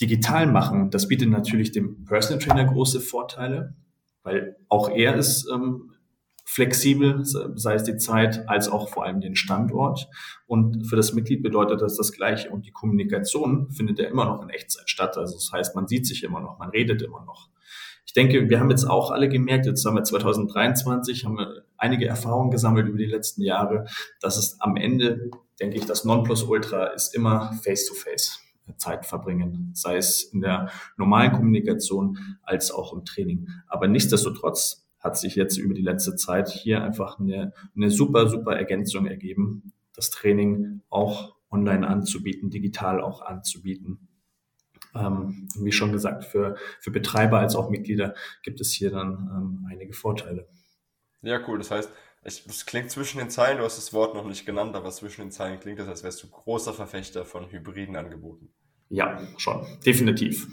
digital 0.00 0.46
machen, 0.46 0.90
das 0.90 1.08
bietet 1.08 1.30
natürlich 1.30 1.72
dem 1.72 2.04
Personal 2.04 2.40
Trainer 2.40 2.64
große 2.66 3.00
Vorteile 3.00 3.74
weil 4.22 4.56
auch 4.68 4.90
er 4.90 5.16
ist 5.16 5.48
ähm, 5.52 5.92
flexibel, 6.48 7.20
sei 7.24 7.74
es 7.74 7.84
die 7.84 7.98
Zeit 7.98 8.48
als 8.48 8.68
auch 8.70 8.88
vor 8.88 9.04
allem 9.04 9.20
den 9.20 9.36
Standort. 9.36 10.08
Und 10.46 10.86
für 10.88 10.96
das 10.96 11.12
Mitglied 11.12 11.42
bedeutet 11.42 11.82
das 11.82 11.98
das 11.98 12.10
Gleiche. 12.10 12.48
Und 12.48 12.64
die 12.64 12.72
Kommunikation 12.72 13.70
findet 13.70 13.98
ja 13.98 14.08
immer 14.08 14.24
noch 14.24 14.42
in 14.42 14.48
Echtzeit 14.48 14.88
statt. 14.88 15.18
Also 15.18 15.34
das 15.34 15.50
heißt, 15.52 15.76
man 15.76 15.86
sieht 15.86 16.06
sich 16.06 16.24
immer 16.24 16.40
noch, 16.40 16.58
man 16.58 16.70
redet 16.70 17.02
immer 17.02 17.22
noch. 17.26 17.50
ich 18.06 18.14
denke, 18.14 18.48
wir 18.48 18.60
haben 18.60 18.70
jetzt 18.70 18.88
auch 18.88 19.10
alle 19.10 19.28
gemerkt, 19.28 19.66
jetzt 19.66 19.84
haben 19.84 19.96
wir 19.96 20.04
2023, 20.04 21.26
haben 21.26 21.36
wir 21.36 21.64
einige 21.76 22.06
Erfahrungen 22.06 22.50
gesammelt 22.50 22.88
über 22.88 22.96
die 22.96 23.04
letzten 23.04 23.42
Jahre, 23.42 23.84
dass 24.22 24.38
es 24.38 24.58
am 24.60 24.76
Ende, 24.76 25.30
denke 25.60 25.76
ich, 25.76 25.84
das 25.84 26.06
Nonplusultra 26.06 26.86
ist 26.86 27.14
immer 27.14 27.52
Face-to-Face. 27.62 28.47
Zeit 28.76 29.06
verbringen, 29.06 29.70
sei 29.74 29.96
es 29.96 30.22
in 30.22 30.40
der 30.40 30.70
normalen 30.96 31.32
Kommunikation 31.32 32.18
als 32.42 32.70
auch 32.70 32.92
im 32.92 33.04
Training. 33.04 33.48
Aber 33.66 33.88
nichtsdestotrotz 33.88 34.86
hat 34.98 35.16
sich 35.16 35.36
jetzt 35.36 35.56
über 35.56 35.74
die 35.74 35.82
letzte 35.82 36.16
Zeit 36.16 36.48
hier 36.48 36.82
einfach 36.82 37.18
eine, 37.18 37.52
eine 37.76 37.90
super, 37.90 38.28
super 38.28 38.56
Ergänzung 38.56 39.06
ergeben, 39.06 39.72
das 39.94 40.10
Training 40.10 40.82
auch 40.90 41.34
online 41.50 41.86
anzubieten, 41.86 42.50
digital 42.50 43.00
auch 43.00 43.22
anzubieten. 43.22 44.08
Ähm, 44.94 45.48
wie 45.56 45.72
schon 45.72 45.92
gesagt, 45.92 46.24
für, 46.24 46.56
für 46.80 46.90
Betreiber 46.90 47.38
als 47.38 47.54
auch 47.56 47.70
Mitglieder 47.70 48.14
gibt 48.42 48.60
es 48.60 48.72
hier 48.72 48.90
dann 48.90 49.30
ähm, 49.32 49.66
einige 49.70 49.92
Vorteile. 49.92 50.48
Ja, 51.22 51.40
cool. 51.46 51.58
Das 51.58 51.70
heißt, 51.70 51.90
es 52.22 52.66
klingt 52.66 52.90
zwischen 52.90 53.18
den 53.18 53.30
Zeilen, 53.30 53.58
du 53.58 53.64
hast 53.64 53.78
das 53.78 53.92
Wort 53.92 54.14
noch 54.14 54.26
nicht 54.26 54.44
genannt, 54.44 54.74
aber 54.76 54.90
zwischen 54.90 55.22
den 55.22 55.30
Zeilen 55.30 55.60
klingt 55.60 55.78
das, 55.78 55.88
als 55.88 56.02
wärst 56.02 56.22
du 56.22 56.28
großer 56.28 56.74
Verfechter 56.74 57.24
von 57.24 57.50
hybriden 57.50 57.96
Angeboten. 57.96 58.52
Ja, 58.90 59.20
schon, 59.36 59.66
definitiv. 59.84 60.48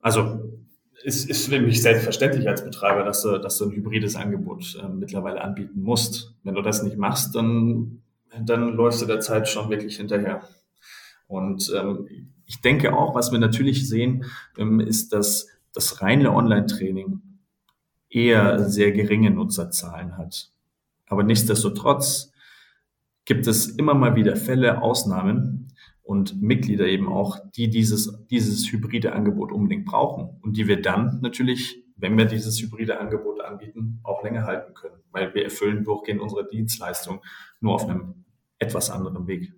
Also 0.00 0.58
es 1.04 1.24
ist 1.24 1.48
für 1.48 1.60
mich 1.60 1.82
selbstverständlich 1.82 2.48
als 2.48 2.64
Betreiber, 2.64 3.04
dass 3.04 3.22
du, 3.22 3.38
dass 3.38 3.58
du 3.58 3.66
ein 3.66 3.72
hybrides 3.72 4.16
Angebot 4.16 4.78
äh, 4.82 4.88
mittlerweile 4.88 5.42
anbieten 5.42 5.82
musst. 5.82 6.34
Wenn 6.42 6.54
du 6.54 6.62
das 6.62 6.82
nicht 6.82 6.96
machst, 6.96 7.34
dann, 7.34 8.02
dann 8.40 8.74
läufst 8.74 9.02
du 9.02 9.06
der 9.06 9.20
Zeit 9.20 9.48
schon 9.48 9.70
wirklich 9.70 9.96
hinterher. 9.96 10.48
Und 11.26 11.72
ähm, 11.76 12.08
ich 12.46 12.60
denke 12.60 12.96
auch, 12.96 13.14
was 13.14 13.30
wir 13.30 13.38
natürlich 13.38 13.88
sehen, 13.88 14.24
ähm, 14.56 14.80
ist, 14.80 15.12
dass 15.12 15.48
das 15.72 16.00
reine 16.02 16.32
Online-Training 16.32 17.20
eher 18.10 18.68
sehr 18.68 18.92
geringe 18.92 19.30
Nutzerzahlen 19.30 20.16
hat. 20.16 20.50
Aber 21.06 21.22
nichtsdestotrotz 21.22 22.32
gibt 23.24 23.46
es 23.46 23.68
immer 23.68 23.94
mal 23.94 24.16
wieder 24.16 24.36
Fälle, 24.36 24.80
Ausnahmen, 24.80 25.72
und 26.08 26.40
Mitglieder 26.40 26.86
eben 26.86 27.06
auch, 27.06 27.38
die 27.54 27.68
dieses, 27.68 28.26
dieses 28.28 28.72
hybride 28.72 29.12
Angebot 29.12 29.52
unbedingt 29.52 29.84
brauchen 29.84 30.40
und 30.40 30.56
die 30.56 30.66
wir 30.66 30.80
dann 30.80 31.20
natürlich, 31.20 31.84
wenn 31.96 32.16
wir 32.16 32.24
dieses 32.24 32.58
hybride 32.62 32.98
Angebot 32.98 33.42
anbieten, 33.42 34.00
auch 34.04 34.22
länger 34.22 34.44
halten 34.44 34.72
können, 34.72 35.02
weil 35.10 35.34
wir 35.34 35.44
erfüllen 35.44 35.84
durchgehend 35.84 36.22
unsere 36.22 36.48
Dienstleistung 36.48 37.22
nur 37.60 37.74
auf 37.74 37.86
einem 37.86 38.24
etwas 38.58 38.88
anderen 38.88 39.26
Weg. 39.26 39.52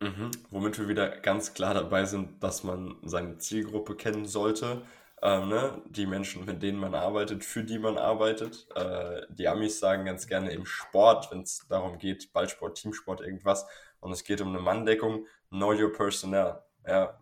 Mhm. 0.00 0.30
Womit 0.50 0.78
wir 0.78 0.86
wieder 0.86 1.08
ganz 1.08 1.52
klar 1.52 1.74
dabei 1.74 2.04
sind, 2.04 2.44
dass 2.44 2.62
man 2.62 2.94
seine 3.02 3.38
Zielgruppe 3.38 3.96
kennen 3.96 4.26
sollte. 4.26 4.82
Ähm, 5.20 5.48
ne? 5.48 5.82
Die 5.88 6.06
Menschen, 6.06 6.44
mit 6.44 6.62
denen 6.62 6.78
man 6.78 6.94
arbeitet, 6.94 7.44
für 7.44 7.64
die 7.64 7.80
man 7.80 7.98
arbeitet. 7.98 8.68
Äh, 8.76 9.22
die 9.30 9.48
Amis 9.48 9.80
sagen 9.80 10.04
ganz 10.04 10.28
gerne 10.28 10.52
im 10.52 10.64
Sport, 10.64 11.32
wenn 11.32 11.40
es 11.40 11.66
darum 11.68 11.98
geht, 11.98 12.32
Ballsport, 12.32 12.76
Teamsport, 12.76 13.20
irgendwas, 13.20 13.66
und 13.98 14.12
es 14.12 14.22
geht 14.22 14.40
um 14.40 14.48
eine 14.48 14.60
Manndeckung, 14.60 15.26
know 15.50 15.72
your 15.72 15.92
personnel. 15.92 16.62
Ja, 16.86 17.18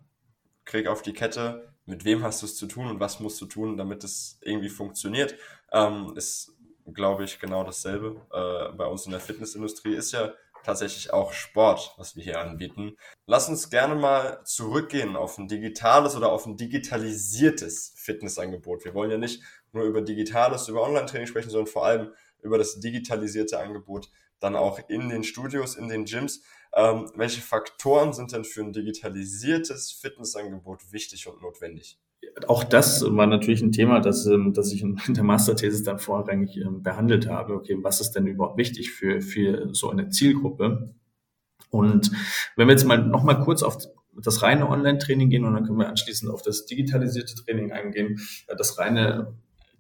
krieg 0.64 0.87
auf 0.87 1.02
die 1.02 1.12
Kette, 1.12 1.75
mit 1.87 2.04
wem 2.04 2.23
hast 2.23 2.43
du 2.43 2.47
es 2.47 2.57
zu 2.57 2.66
tun 2.66 2.87
und 2.88 3.00
was 3.00 3.21
musst 3.21 3.40
du 3.40 3.47
tun, 3.47 3.76
damit 3.76 4.04
es 4.04 4.38
irgendwie 4.43 4.69
funktioniert. 4.69 5.37
Ähm, 5.73 6.12
ist, 6.16 6.52
glaube 6.93 7.25
ich, 7.25 7.38
genau 7.38 7.64
dasselbe. 7.64 8.21
Äh, 8.33 8.76
bei 8.76 8.87
uns 8.87 9.07
in 9.07 9.12
der 9.12 9.21
Fitnessindustrie 9.21 9.95
ist 9.95 10.12
ja 10.12 10.33
tatsächlich 10.64 11.12
auch 11.12 11.33
Sport, 11.33 11.95
was 11.99 12.16
wir 12.16 12.25
hier 12.25 12.40
anbieten. 12.40 12.97
Lass 13.26 13.49
uns 13.49 13.71
gerne 13.71 13.95
mal 13.95 14.43
zurückgehen 14.45 15.14
auf 15.14 15.38
ein 15.38 15.47
digitales 15.47 16.16
oder 16.16 16.33
auf 16.33 16.47
ein 16.47 16.57
digitalisiertes 16.57 17.93
Fitnessangebot. 17.97 18.85
Wir 18.85 18.95
wollen 18.95 19.11
ja 19.11 19.19
nicht 19.19 19.43
nur 19.73 19.85
über 19.85 20.00
digitales, 20.00 20.69
über 20.69 20.83
Online-Training 20.83 21.26
sprechen, 21.26 21.50
sondern 21.50 21.71
vor 21.71 21.85
allem 21.85 22.12
über 22.43 22.59
das 22.59 22.81
digitalisierte 22.81 23.59
Angebot 23.59 24.09
dann 24.40 24.57
auch 24.57 24.81
in 24.88 25.09
den 25.09 25.25
Studios, 25.25 25.76
in 25.76 25.88
den 25.88 26.04
Gyms. 26.04 26.43
Ähm, 26.76 27.11
welche 27.14 27.40
Faktoren 27.40 28.12
sind 28.12 28.33
denn 28.33 28.45
für 28.45 28.62
ein 28.62 28.73
digitalisiertes 28.73 29.93
Fitnessangebot 29.93 30.93
wichtig 30.93 31.28
und 31.28 31.40
notwendig? 31.40 31.99
Auch 32.49 32.64
das 32.64 33.04
war 33.04 33.26
natürlich 33.26 33.62
ein 33.62 33.73
Thema, 33.73 34.00
das, 34.00 34.26
ähm, 34.26 34.52
das 34.52 34.73
ich 34.73 34.83
in 34.83 34.97
der 35.09 35.23
Masterthesis 35.23 35.85
dann 35.85 35.99
vorrangig 35.99 36.57
ähm, 36.57 36.83
behandelt 36.83 37.28
habe. 37.28 37.54
Okay, 37.54 37.78
was 37.81 38.00
ist 38.00 38.12
denn 38.12 38.26
überhaupt 38.26 38.59
wichtig 38.59 38.90
für, 38.90 39.21
für 39.21 39.72
so 39.72 39.90
eine 39.90 40.09
Zielgruppe? 40.09 40.94
Und 41.70 42.11
wenn 42.57 42.66
wir 42.66 42.72
jetzt 42.72 42.85
mal 42.85 42.99
noch 42.99 43.22
mal 43.22 43.35
kurz 43.35 43.62
auf 43.62 43.79
das 44.16 44.42
reine 44.42 44.68
Online-Training 44.68 45.29
gehen 45.29 45.44
und 45.44 45.55
dann 45.55 45.64
können 45.64 45.79
wir 45.79 45.88
anschließend 45.88 46.31
auf 46.31 46.42
das 46.42 46.66
digitalisierte 46.66 47.35
Training 47.35 47.72
eingehen. 47.72 48.20
Das 48.57 48.79
reine 48.79 49.35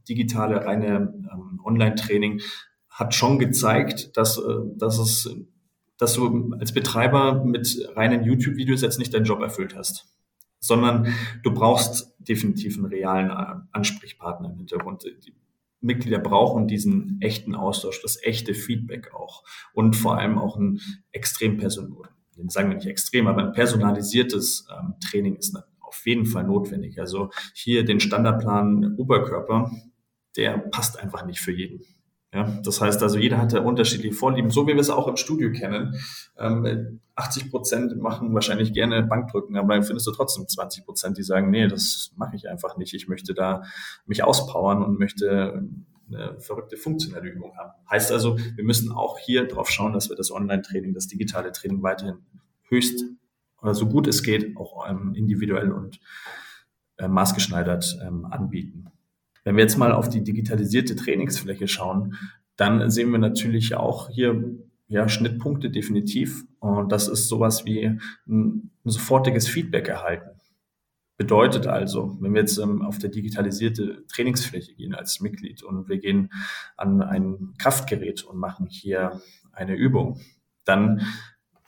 digitale, 0.08 0.64
reine 0.64 1.14
ähm, 1.32 1.60
Online-Training 1.64 2.40
hat 2.88 3.14
schon 3.14 3.38
gezeigt, 3.38 4.16
dass, 4.16 4.38
äh, 4.38 4.42
dass 4.76 4.98
es 4.98 5.30
dass 6.04 6.14
du 6.14 6.54
als 6.60 6.72
Betreiber 6.72 7.44
mit 7.44 7.88
reinen 7.94 8.24
YouTube-Videos 8.24 8.82
jetzt 8.82 8.98
nicht 8.98 9.14
deinen 9.14 9.24
Job 9.24 9.40
erfüllt 9.40 9.74
hast, 9.74 10.06
sondern 10.60 11.14
du 11.42 11.52
brauchst 11.52 12.14
definitiv 12.18 12.76
einen 12.76 12.86
realen 12.86 13.30
Ansprechpartner 13.72 14.50
im 14.50 14.58
Hintergrund. 14.58 15.04
Die 15.04 15.34
Mitglieder 15.80 16.18
brauchen 16.18 16.68
diesen 16.68 17.18
echten 17.20 17.54
Austausch, 17.54 18.02
das 18.02 18.22
echte 18.22 18.52
Feedback 18.52 19.14
auch 19.14 19.44
und 19.72 19.96
vor 19.96 20.18
allem 20.18 20.38
auch 20.38 20.56
ein 20.56 20.80
extrem 21.10 21.56
person 21.56 21.96
sagen 22.48 22.68
wir 22.68 22.76
nicht 22.76 22.86
extrem, 22.86 23.28
aber 23.28 23.42
ein 23.42 23.52
personalisiertes 23.52 24.66
ähm, 24.70 24.94
Training 25.00 25.36
ist 25.36 25.56
auf 25.80 26.04
jeden 26.04 26.26
Fall 26.26 26.44
notwendig. 26.44 26.98
Also 26.98 27.30
hier 27.54 27.84
den 27.84 28.00
Standardplan 28.00 28.96
Oberkörper, 28.96 29.70
der 30.36 30.58
passt 30.58 30.98
einfach 30.98 31.24
nicht 31.24 31.40
für 31.40 31.52
jeden. 31.52 31.80
Ja, 32.34 32.58
das 32.64 32.80
heißt 32.80 33.00
also, 33.00 33.16
jeder 33.16 33.38
hat 33.38 33.52
da 33.52 33.60
unterschiedliche 33.60 34.12
Vorlieben, 34.12 34.50
so 34.50 34.66
wie 34.66 34.72
wir 34.72 34.80
es 34.80 34.90
auch 34.90 35.06
im 35.06 35.16
Studio 35.16 35.52
kennen. 35.52 35.94
Ähm, 36.36 37.00
80 37.14 37.48
Prozent 37.48 37.96
machen 37.96 38.34
wahrscheinlich 38.34 38.72
gerne 38.72 39.04
Bankdrücken, 39.04 39.56
aber 39.56 39.74
dann 39.74 39.84
findest 39.84 40.08
du 40.08 40.10
trotzdem 40.10 40.48
20 40.48 40.84
Prozent, 40.84 41.16
die 41.16 41.22
sagen, 41.22 41.50
nee, 41.50 41.68
das 41.68 42.10
mache 42.16 42.34
ich 42.34 42.48
einfach 42.48 42.76
nicht. 42.76 42.92
Ich 42.92 43.06
möchte 43.06 43.34
da 43.34 43.62
mich 44.04 44.24
auspowern 44.24 44.82
und 44.82 44.98
möchte 44.98 45.62
eine 46.08 46.40
verrückte 46.40 46.76
funktionelle 46.76 47.28
Übung 47.28 47.56
haben. 47.56 47.70
Heißt 47.88 48.10
also, 48.10 48.36
wir 48.36 48.64
müssen 48.64 48.90
auch 48.90 49.16
hier 49.20 49.46
drauf 49.46 49.70
schauen, 49.70 49.92
dass 49.92 50.08
wir 50.08 50.16
das 50.16 50.32
Online-Training, 50.32 50.92
das 50.92 51.06
digitale 51.06 51.52
Training 51.52 51.84
weiterhin 51.84 52.16
höchst 52.68 53.04
oder 53.62 53.74
so 53.74 53.86
gut 53.86 54.08
es 54.08 54.24
geht, 54.24 54.56
auch 54.56 54.90
ähm, 54.90 55.14
individuell 55.14 55.70
und 55.70 56.00
äh, 56.98 57.06
maßgeschneidert 57.06 57.96
ähm, 58.04 58.24
anbieten. 58.24 58.88
Wenn 59.44 59.56
wir 59.56 59.62
jetzt 59.62 59.76
mal 59.76 59.92
auf 59.92 60.08
die 60.08 60.24
digitalisierte 60.24 60.96
Trainingsfläche 60.96 61.68
schauen, 61.68 62.14
dann 62.56 62.90
sehen 62.90 63.10
wir 63.10 63.18
natürlich 63.18 63.74
auch 63.74 64.08
hier 64.10 64.42
ja, 64.88 65.08
Schnittpunkte 65.08 65.70
definitiv. 65.70 66.44
Und 66.60 66.92
das 66.92 67.08
ist 67.08 67.28
sowas 67.28 67.64
wie 67.64 67.86
ein, 67.86 68.00
ein 68.26 68.90
sofortiges 68.90 69.48
Feedback 69.48 69.88
erhalten. 69.88 70.30
Bedeutet 71.16 71.66
also, 71.68 72.16
wenn 72.20 72.34
wir 72.34 72.40
jetzt 72.40 72.58
ähm, 72.58 72.82
auf 72.82 72.98
der 72.98 73.10
digitalisierte 73.10 74.04
Trainingsfläche 74.08 74.74
gehen 74.74 74.94
als 74.94 75.20
Mitglied 75.20 75.62
und 75.62 75.88
wir 75.88 75.98
gehen 75.98 76.32
an 76.76 77.02
ein 77.02 77.54
Kraftgerät 77.58 78.24
und 78.24 78.36
machen 78.36 78.66
hier 78.68 79.20
eine 79.52 79.76
Übung, 79.76 80.20
dann 80.64 81.06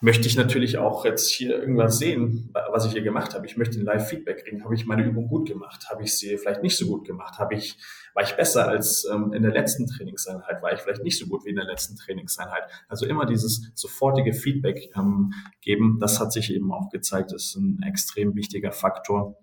möchte 0.01 0.29
ich 0.29 0.37
natürlich 0.37 0.77
auch 0.77 1.05
jetzt 1.05 1.31
hier 1.31 1.59
irgendwas 1.59 1.99
sehen, 1.99 2.51
was 2.71 2.85
ich 2.85 2.93
hier 2.93 3.03
gemacht 3.03 3.35
habe. 3.35 3.47
Ich 3.47 3.57
möchte 3.57 3.79
ein 3.79 3.85
Live-Feedback 3.85 4.45
kriegen. 4.45 4.63
Habe 4.63 4.75
ich 4.75 4.85
meine 4.85 5.05
Übung 5.05 5.27
gut 5.27 5.49
gemacht? 5.49 5.89
Habe 5.89 6.03
ich 6.03 6.17
sie 6.17 6.37
vielleicht 6.37 6.63
nicht 6.63 6.77
so 6.77 6.87
gut 6.87 7.07
gemacht? 7.07 7.39
Habe 7.39 7.55
ich, 7.55 7.79
war 8.13 8.23
ich 8.23 8.37
besser 8.37 8.69
als 8.69 9.09
ähm, 9.11 9.33
in 9.33 9.43
der 9.43 9.53
letzten 9.53 9.87
Trainingseinheit? 9.87 10.63
War 10.63 10.73
ich 10.73 10.81
vielleicht 10.81 11.03
nicht 11.03 11.19
so 11.19 11.27
gut 11.27 11.47
wie 11.47 11.51
in 11.51 11.57
der 11.57 11.65
letzten 11.65 11.97
Trainingseinheit? 11.97 12.65
Also 12.89 13.07
immer 13.07 13.25
dieses 13.25 13.71
sofortige 13.75 14.35
Feedback 14.35 14.91
ähm, 14.97 15.33
geben, 15.63 15.97
das 15.99 16.21
hat 16.21 16.31
sich 16.31 16.53
eben 16.53 16.73
auch 16.73 16.91
gezeigt, 16.91 17.33
ist 17.33 17.57
ein 17.57 17.81
extrem 17.83 18.35
wichtiger 18.35 18.73
Faktor. 18.73 19.39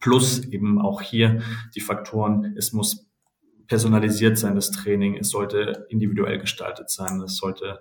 Plus 0.00 0.44
eben 0.46 0.80
auch 0.80 1.02
hier 1.02 1.42
die 1.74 1.80
Faktoren, 1.80 2.54
es 2.56 2.72
muss 2.72 3.06
personalisiert 3.66 4.38
sein, 4.38 4.54
das 4.54 4.70
Training, 4.70 5.16
es 5.16 5.28
sollte 5.28 5.86
individuell 5.90 6.38
gestaltet 6.38 6.88
sein, 6.88 7.20
es 7.20 7.36
sollte 7.36 7.80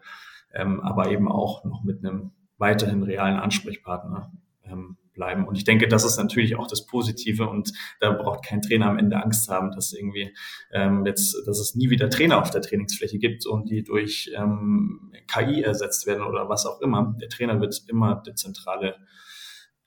ähm, 0.53 0.79
aber 0.81 1.11
eben 1.11 1.31
auch 1.31 1.63
noch 1.63 1.83
mit 1.83 2.03
einem 2.03 2.31
weiterhin 2.57 3.03
realen 3.03 3.37
Ansprechpartner 3.37 4.31
ähm, 4.63 4.97
bleiben. 5.17 5.47
Und 5.47 5.57
ich 5.57 5.63
denke, 5.63 5.87
das 5.87 6.05
ist 6.05 6.17
natürlich 6.17 6.55
auch 6.55 6.67
das 6.67 6.85
Positive 6.85 7.49
und 7.49 7.73
da 7.99 8.11
braucht 8.11 8.45
kein 8.45 8.61
Trainer 8.61 8.87
am 8.87 8.97
Ende 8.97 9.21
Angst 9.21 9.49
haben, 9.49 9.71
dass 9.71 9.91
irgendwie 9.91 10.33
ähm, 10.71 11.05
jetzt, 11.05 11.35
dass 11.45 11.59
es 11.59 11.75
nie 11.75 11.89
wieder 11.89 12.09
Trainer 12.09 12.41
auf 12.41 12.51
der 12.51 12.61
Trainingsfläche 12.61 13.17
gibt 13.17 13.45
und 13.45 13.69
die 13.69 13.83
durch 13.83 14.31
ähm, 14.35 15.11
KI 15.27 15.63
ersetzt 15.63 16.05
werden 16.07 16.23
oder 16.23 16.47
was 16.47 16.65
auch 16.65 16.81
immer. 16.81 17.15
Der 17.19 17.29
Trainer 17.29 17.59
wird 17.59 17.83
immer 17.87 18.21
der 18.25 18.35
zentrale, 18.35 18.95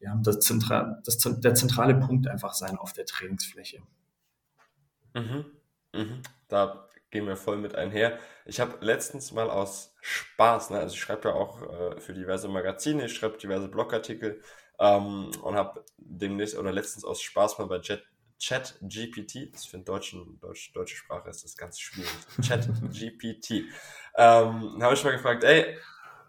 ja, 0.01 0.19
das 0.23 0.41
zentral, 0.41 1.01
das, 1.05 1.19
der 1.19 1.55
zentrale 1.55 1.95
Punkt 1.95 2.27
einfach 2.27 2.53
sein 2.53 2.77
auf 2.77 2.93
der 2.93 3.07
Trainingsfläche. 3.07 3.81
Mhm. 5.15 5.45
Mhm. 5.95 6.23
Da 6.49 6.89
gehen 7.11 7.27
wir 7.27 7.37
voll 7.37 7.57
mit 7.57 7.75
einher. 7.75 8.19
Ich 8.45 8.61
habe 8.61 8.85
letztens 8.85 9.33
mal 9.33 9.51
aus 9.51 9.95
Spaß, 10.01 10.71
ne, 10.71 10.79
also 10.79 10.95
ich 10.95 11.01
schreibe 11.01 11.29
ja 11.29 11.35
auch 11.35 11.63
äh, 11.63 12.01
für 12.01 12.15
diverse 12.15 12.49
Magazine, 12.49 13.05
ich 13.07 13.15
schreibe 13.15 13.39
diverse 13.39 13.69
Blogartikel 13.69 14.41
ähm, 14.79 15.31
und 15.43 15.55
habe 15.55 15.85
demnächst 15.99 16.57
oder 16.57 16.73
letztens 16.73 17.05
aus 17.05 17.21
Spaß 17.21 17.59
mal 17.59 17.67
bei 17.67 17.79
Jet 17.79 18.05
ChatGPT. 18.43 19.53
Das 19.53 19.67
für 19.67 19.77
eine 19.77 19.85
deutschen, 19.85 20.41
deutsch, 20.41 20.73
deutsche 20.73 20.97
Sprache 20.97 21.29
ist 21.29 21.45
das 21.45 21.57
ganz 21.57 21.79
schwierig. 21.79 22.11
ChatGPT. 22.47 23.51
ähm, 24.17 24.83
habe 24.83 24.95
ich 24.95 25.05
mal 25.05 25.11
gefragt, 25.11 25.45
ey, 25.45 25.77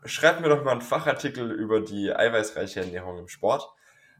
schreib 0.03 0.41
mir 0.41 0.49
doch 0.49 0.63
mal 0.63 0.71
einen 0.71 0.81
Fachartikel 0.81 1.51
über 1.51 1.79
die 1.79 2.13
eiweißreiche 2.13 2.81
Ernährung 2.81 3.17
im 3.17 3.27
Sport. 3.29 3.69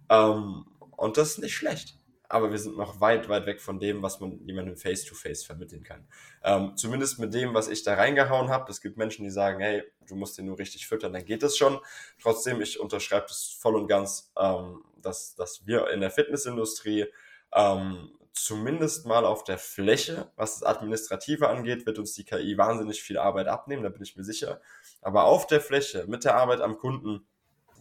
Ähm, 0.10 0.66
und 0.96 1.18
das 1.18 1.32
ist 1.32 1.40
nicht 1.40 1.56
schlecht 1.56 2.01
aber 2.32 2.52
wir 2.52 2.58
sind 2.58 2.78
noch 2.78 3.02
weit, 3.02 3.30
weit 3.30 3.46
weg 3.46 3.62
von 3.62 3.80
dem, 3.80 4.02
was 4.02 4.20
man 4.20 4.40
jemandem 4.46 4.78
face-to-face 4.78 5.44
vermitteln 5.44 5.84
kann. 5.84 6.08
Ähm, 6.44 6.74
zumindest 6.76 7.20
mit 7.20 7.34
dem, 7.34 7.54
was 7.54 7.68
ich 7.68 7.84
da 7.84 7.96
reingehauen 7.96 8.50
habe. 8.50 8.72
Es 8.72 8.82
gibt 8.82 8.98
Menschen, 8.98 9.24
die 9.24 9.30
sagen, 9.30 9.60
hey, 9.60 9.84
du 10.08 10.16
musst 10.16 10.38
den 10.38 10.46
nur 10.46 10.58
richtig 10.58 10.88
füttern, 10.88 11.14
dann 11.14 11.26
geht 11.26 11.44
das 11.44 11.58
schon. 11.58 11.80
Trotzdem, 12.22 12.62
ich 12.62 12.80
unterschreibe 12.80 13.26
das 13.28 13.56
voll 13.60 13.76
und 13.76 13.88
ganz, 13.88 14.32
ähm, 14.38 14.84
dass, 15.02 15.36
dass 15.36 15.66
wir 15.66 15.90
in 15.90 16.02
der 16.02 16.12
Fitnessindustrie 16.12 17.06
ähm, 17.54 18.12
zumindest 18.34 19.06
mal 19.06 19.26
auf 19.26 19.44
der 19.44 19.58
Fläche, 19.58 20.32
was 20.36 20.60
das 20.60 20.64
Administrative 20.64 21.50
angeht, 21.50 21.86
wird 21.86 22.00
uns 22.00 22.14
die 22.14 22.24
KI 22.24 22.58
wahnsinnig 22.58 23.04
viel 23.04 23.18
Arbeit 23.18 23.48
abnehmen, 23.48 23.84
da 23.84 23.90
bin 23.90 24.02
ich 24.02 24.16
mir 24.16 24.24
sicher. 24.24 24.62
Aber 25.02 25.26
auf 25.26 25.48
der 25.48 25.62
Fläche, 25.62 26.06
mit 26.08 26.24
der 26.24 26.36
Arbeit 26.36 26.62
am 26.62 26.78
Kunden, 26.78 27.28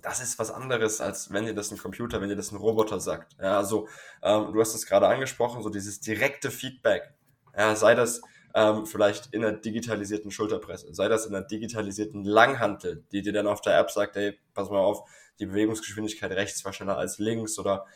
das 0.02 0.20
ist 0.20 0.38
was 0.38 0.50
anderes, 0.50 1.00
als 1.00 1.32
wenn 1.32 1.46
dir 1.46 1.54
das 1.54 1.70
ein 1.70 1.78
Computer, 1.78 2.20
wenn 2.20 2.28
dir 2.28 2.36
das 2.36 2.52
ein 2.52 2.56
Roboter 2.56 3.00
sagt. 3.00 3.36
Ja, 3.40 3.56
also 3.56 3.88
ähm, 4.22 4.52
du 4.52 4.60
hast 4.60 4.74
es 4.74 4.86
gerade 4.86 5.08
angesprochen, 5.08 5.62
so 5.62 5.70
dieses 5.70 6.00
direkte 6.00 6.50
Feedback. 6.50 7.12
Ja, 7.56 7.74
sei 7.76 7.94
das 7.94 8.20
ähm, 8.54 8.86
vielleicht 8.86 9.32
in 9.32 9.44
einer 9.44 9.56
digitalisierten 9.56 10.30
Schulterpresse, 10.30 10.92
sei 10.94 11.08
das 11.08 11.26
in 11.26 11.34
einer 11.34 11.46
digitalisierten 11.46 12.24
Langhantel, 12.24 13.04
die 13.12 13.22
dir 13.22 13.32
dann 13.32 13.46
auf 13.46 13.60
der 13.60 13.78
App 13.78 13.90
sagt, 13.90 14.16
hey, 14.16 14.38
pass 14.54 14.70
mal 14.70 14.78
auf, 14.78 15.08
die 15.38 15.46
Bewegungsgeschwindigkeit 15.46 16.30
rechts 16.32 16.64
war 16.64 16.72
schneller 16.72 16.98
als 16.98 17.18
links 17.18 17.58
oder 17.58 17.86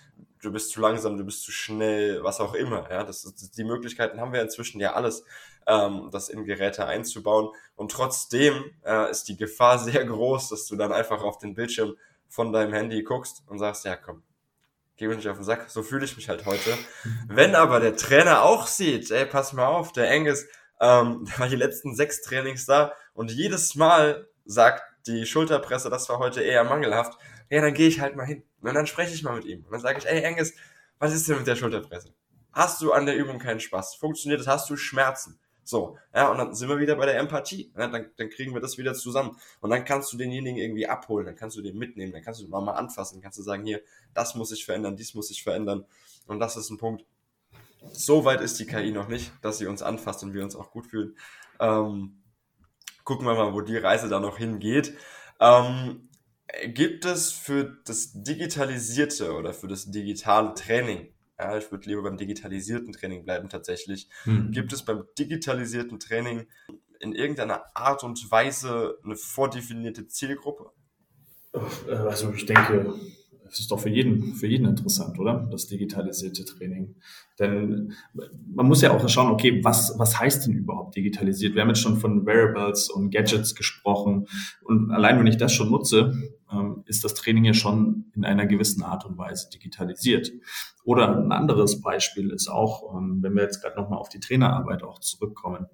du 0.40 0.50
bist 0.50 0.70
zu 0.70 0.80
langsam, 0.80 1.18
du 1.18 1.24
bist 1.24 1.42
zu 1.42 1.52
schnell, 1.52 2.24
was 2.24 2.40
auch 2.40 2.54
immer. 2.54 2.90
Ja, 2.90 3.04
das, 3.04 3.22
das 3.22 3.50
die 3.50 3.64
Möglichkeiten 3.64 4.20
haben 4.20 4.32
wir 4.32 4.40
inzwischen 4.40 4.80
ja 4.80 4.94
alles, 4.94 5.24
ähm, 5.66 6.08
das 6.10 6.30
in 6.30 6.44
Geräte 6.44 6.86
einzubauen. 6.86 7.50
Und 7.76 7.90
trotzdem 7.90 8.64
äh, 8.84 9.10
ist 9.10 9.24
die 9.24 9.36
Gefahr 9.36 9.78
sehr 9.84 10.04
groß, 10.04 10.48
dass 10.48 10.66
du 10.66 10.76
dann 10.76 10.92
einfach 10.92 11.22
auf 11.22 11.38
den 11.38 11.54
Bildschirm 11.54 11.96
von 12.28 12.52
deinem 12.52 12.72
Handy 12.72 13.02
guckst 13.02 13.42
und 13.46 13.58
sagst, 13.58 13.84
ja 13.84 13.96
komm, 13.96 14.22
geh 14.96 15.08
mir 15.08 15.16
nicht 15.16 15.28
auf 15.28 15.36
den 15.36 15.44
Sack, 15.44 15.68
so 15.68 15.82
fühle 15.82 16.04
ich 16.04 16.16
mich 16.16 16.28
halt 16.28 16.46
heute. 16.46 16.76
Wenn 17.28 17.54
aber 17.54 17.80
der 17.80 17.96
Trainer 17.96 18.42
auch 18.42 18.66
sieht, 18.66 19.10
ey, 19.10 19.26
pass 19.26 19.52
mal 19.52 19.66
auf, 19.66 19.92
der 19.92 20.10
Engels, 20.10 20.46
ähm, 20.80 21.24
der 21.28 21.38
war 21.38 21.48
die 21.48 21.56
letzten 21.56 21.94
sechs 21.94 22.22
Trainings 22.22 22.66
da 22.66 22.92
und 23.12 23.30
jedes 23.30 23.74
Mal 23.74 24.28
sagt 24.44 24.82
die 25.06 25.26
Schulterpresse, 25.26 25.90
das 25.90 26.08
war 26.08 26.18
heute 26.18 26.42
eher 26.42 26.64
mangelhaft, 26.64 27.18
ja, 27.50 27.60
dann 27.60 27.74
gehe 27.74 27.88
ich 27.88 28.00
halt 28.00 28.16
mal 28.16 28.26
hin. 28.26 28.42
Und 28.60 28.74
dann 28.74 28.86
spreche 28.86 29.14
ich 29.14 29.22
mal 29.22 29.36
mit 29.36 29.44
ihm. 29.44 29.64
Und 29.64 29.72
dann 29.72 29.80
sage 29.80 29.98
ich, 29.98 30.06
ey 30.06 30.22
Engels, 30.22 30.54
was 30.98 31.14
ist 31.14 31.28
denn 31.28 31.36
mit 31.36 31.46
der 31.46 31.56
Schulterpresse? 31.56 32.14
Hast 32.52 32.80
du 32.80 32.92
an 32.92 33.04
der 33.04 33.16
Übung 33.16 33.38
keinen 33.38 33.60
Spaß? 33.60 33.96
Funktioniert 33.96 34.40
das? 34.40 34.46
Hast 34.46 34.70
du 34.70 34.76
Schmerzen? 34.76 35.38
So, 35.64 35.96
ja, 36.14 36.30
und 36.30 36.36
dann 36.38 36.54
sind 36.54 36.68
wir 36.68 36.78
wieder 36.78 36.96
bei 36.96 37.06
der 37.06 37.18
Empathie. 37.18 37.72
Ja, 37.76 37.88
dann, 37.88 38.10
dann 38.16 38.30
kriegen 38.30 38.52
wir 38.52 38.60
das 38.60 38.76
wieder 38.76 38.94
zusammen. 38.94 39.36
Und 39.60 39.70
dann 39.70 39.84
kannst 39.84 40.12
du 40.12 40.18
denjenigen 40.18 40.58
irgendwie 40.58 40.86
abholen, 40.86 41.26
dann 41.26 41.36
kannst 41.36 41.56
du 41.56 41.62
den 41.62 41.78
mitnehmen, 41.78 42.12
dann 42.12 42.22
kannst 42.22 42.40
du 42.40 42.44
den 42.44 42.50
mal 42.50 42.72
anfassen, 42.72 43.22
kannst 43.22 43.38
du 43.38 43.42
sagen, 43.42 43.64
hier, 43.64 43.80
das 44.12 44.34
muss 44.34 44.52
ich 44.52 44.64
verändern, 44.64 44.96
dies 44.96 45.14
muss 45.14 45.30
ich 45.30 45.42
verändern. 45.42 45.86
Und 46.26 46.38
das 46.38 46.56
ist 46.56 46.70
ein 46.70 46.78
Punkt. 46.78 47.04
So 47.92 48.24
weit 48.24 48.40
ist 48.40 48.58
die 48.60 48.66
KI 48.66 48.92
noch 48.92 49.08
nicht, 49.08 49.32
dass 49.42 49.58
sie 49.58 49.66
uns 49.66 49.82
anfasst 49.82 50.22
und 50.22 50.34
wir 50.34 50.42
uns 50.42 50.56
auch 50.56 50.70
gut 50.70 50.86
fühlen. 50.86 51.16
Ähm, 51.60 52.22
gucken 53.04 53.26
wir 53.26 53.34
mal, 53.34 53.52
wo 53.54 53.60
die 53.62 53.76
Reise 53.76 54.08
da 54.08 54.20
noch 54.20 54.38
hingeht. 54.38 54.94
Ähm, 55.40 56.08
gibt 56.66 57.04
es 57.04 57.32
für 57.32 57.78
das 57.84 58.12
digitalisierte 58.14 59.34
oder 59.34 59.52
für 59.52 59.68
das 59.68 59.90
digitale 59.90 60.54
Training 60.54 61.13
ja, 61.38 61.56
ich 61.58 61.70
würde 61.70 61.88
lieber 61.88 62.02
beim 62.02 62.16
digitalisierten 62.16 62.92
Training 62.92 63.24
bleiben 63.24 63.48
tatsächlich. 63.48 64.08
Hm. 64.24 64.52
Gibt 64.52 64.72
es 64.72 64.84
beim 64.84 65.04
digitalisierten 65.18 65.98
Training 65.98 66.46
in 67.00 67.12
irgendeiner 67.14 67.64
Art 67.74 68.04
und 68.04 68.30
Weise 68.30 68.98
eine 69.04 69.16
vordefinierte 69.16 70.06
Zielgruppe? 70.06 70.70
Also 71.88 72.32
ich 72.32 72.46
denke, 72.46 72.94
es 73.54 73.60
ist 73.60 73.70
doch 73.70 73.78
für 73.78 73.88
jeden, 73.88 74.34
für 74.34 74.48
jeden 74.48 74.66
interessant, 74.66 75.16
oder? 75.20 75.48
Das 75.50 75.68
digitalisierte 75.68 76.44
Training. 76.44 76.96
Denn 77.38 77.92
man 78.52 78.66
muss 78.66 78.82
ja 78.82 78.92
auch 78.92 79.08
schauen, 79.08 79.30
okay, 79.30 79.62
was, 79.62 79.94
was 79.96 80.18
heißt 80.18 80.46
denn 80.46 80.54
überhaupt 80.54 80.96
digitalisiert? 80.96 81.54
Wir 81.54 81.62
haben 81.62 81.68
jetzt 81.68 81.80
schon 81.80 81.98
von 81.98 82.26
Wearables 82.26 82.90
und 82.90 83.10
Gadgets 83.10 83.54
gesprochen. 83.54 84.26
Und 84.64 84.90
allein 84.90 85.20
wenn 85.20 85.28
ich 85.28 85.36
das 85.36 85.52
schon 85.52 85.70
nutze, 85.70 86.14
ähm, 86.50 86.82
ist 86.86 87.04
das 87.04 87.14
Training 87.14 87.44
ja 87.44 87.54
schon 87.54 88.06
in 88.16 88.24
einer 88.24 88.46
gewissen 88.46 88.82
Art 88.82 89.04
und 89.04 89.16
Weise 89.18 89.48
digitalisiert. 89.50 90.32
Oder 90.82 91.16
ein 91.16 91.30
anderes 91.30 91.80
Beispiel 91.80 92.30
ist 92.30 92.48
auch, 92.48 92.96
ähm, 92.96 93.22
wenn 93.22 93.34
wir 93.34 93.44
jetzt 93.44 93.62
gerade 93.62 93.80
nochmal 93.80 94.00
auf 94.00 94.08
die 94.08 94.20
Trainerarbeit 94.20 94.82
auch 94.82 94.98
zurückkommen. 94.98 95.66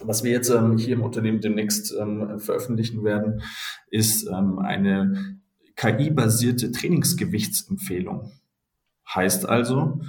Was 0.00 0.22
wir 0.22 0.32
jetzt 0.32 0.50
ähm, 0.50 0.76
hier 0.76 0.96
im 0.96 1.02
Unternehmen 1.02 1.40
demnächst 1.40 1.94
veröffentlichen 2.38 3.04
werden, 3.04 3.42
ist 3.90 4.28
eine 4.28 5.39
KI-basierte 5.80 6.72
Trainingsgewichtsempfehlung. 6.72 8.32
Heißt 9.14 9.48
also, 9.48 10.00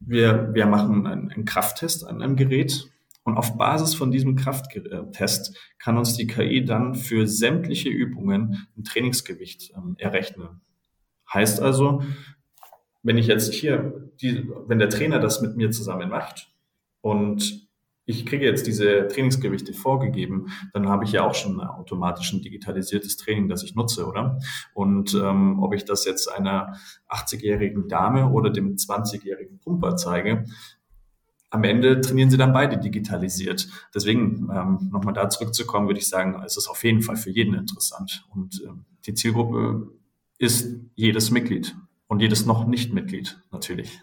wir, 0.00 0.52
wir 0.54 0.66
machen 0.66 1.06
einen, 1.06 1.30
einen 1.30 1.44
Krafttest 1.44 2.04
an 2.04 2.20
einem 2.20 2.34
Gerät 2.34 2.90
und 3.22 3.36
auf 3.36 3.56
Basis 3.56 3.94
von 3.94 4.10
diesem 4.10 4.34
Krafttest 4.34 5.56
kann 5.78 5.96
uns 5.96 6.16
die 6.16 6.26
KI 6.26 6.64
dann 6.64 6.96
für 6.96 7.28
sämtliche 7.28 7.90
Übungen 7.90 8.66
ein 8.76 8.82
Trainingsgewicht 8.82 9.72
ähm, 9.76 9.94
errechnen. 9.98 10.60
Heißt 11.32 11.60
also, 11.60 12.02
wenn 13.04 13.18
ich 13.18 13.28
jetzt 13.28 13.54
hier, 13.54 14.10
die, 14.20 14.50
wenn 14.66 14.80
der 14.80 14.90
Trainer 14.90 15.20
das 15.20 15.42
mit 15.42 15.56
mir 15.56 15.70
zusammen 15.70 16.10
macht 16.10 16.52
und 17.02 17.65
ich 18.06 18.24
kriege 18.24 18.44
jetzt 18.44 18.66
diese 18.66 19.08
Trainingsgewichte 19.08 19.74
vorgegeben, 19.74 20.46
dann 20.72 20.88
habe 20.88 21.04
ich 21.04 21.12
ja 21.12 21.26
auch 21.26 21.34
schon 21.34 21.60
automatisch 21.60 22.32
ein 22.32 22.40
digitalisiertes 22.40 23.16
Training, 23.16 23.48
das 23.48 23.64
ich 23.64 23.74
nutze, 23.74 24.06
oder? 24.06 24.38
Und 24.74 25.12
ähm, 25.14 25.60
ob 25.62 25.74
ich 25.74 25.84
das 25.84 26.04
jetzt 26.04 26.32
einer 26.32 26.76
80-jährigen 27.08 27.88
Dame 27.88 28.30
oder 28.30 28.50
dem 28.50 28.76
20-jährigen 28.76 29.58
Pumper 29.58 29.96
zeige, 29.96 30.44
am 31.50 31.64
Ende 31.64 32.00
trainieren 32.00 32.30
sie 32.30 32.36
dann 32.36 32.52
beide 32.52 32.78
digitalisiert. 32.78 33.68
Deswegen, 33.94 34.48
ähm, 34.52 34.88
nochmal 34.92 35.14
da 35.14 35.28
zurückzukommen, 35.28 35.88
würde 35.88 36.00
ich 36.00 36.08
sagen, 36.08 36.40
es 36.44 36.56
ist 36.56 36.68
auf 36.68 36.84
jeden 36.84 37.02
Fall 37.02 37.16
für 37.16 37.30
jeden 37.30 37.54
interessant. 37.54 38.24
Und 38.34 38.62
ähm, 38.66 38.84
die 39.06 39.14
Zielgruppe 39.14 39.88
ist 40.38 40.80
jedes 40.94 41.30
Mitglied 41.30 41.76
und 42.08 42.20
jedes 42.20 42.46
noch 42.46 42.66
nicht 42.66 42.92
Mitglied 42.92 43.40
natürlich. 43.50 44.00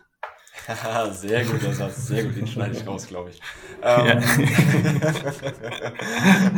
sehr 1.12 1.46
guter 1.46 1.74
Satz, 1.74 2.08
sehr 2.08 2.24
gut, 2.24 2.36
den 2.36 2.48
schneide 2.48 2.76
ich 2.78 2.86
raus, 2.86 3.08
glaube 3.08 3.32
ich. 3.32 3.42
Ähm, 3.82 4.24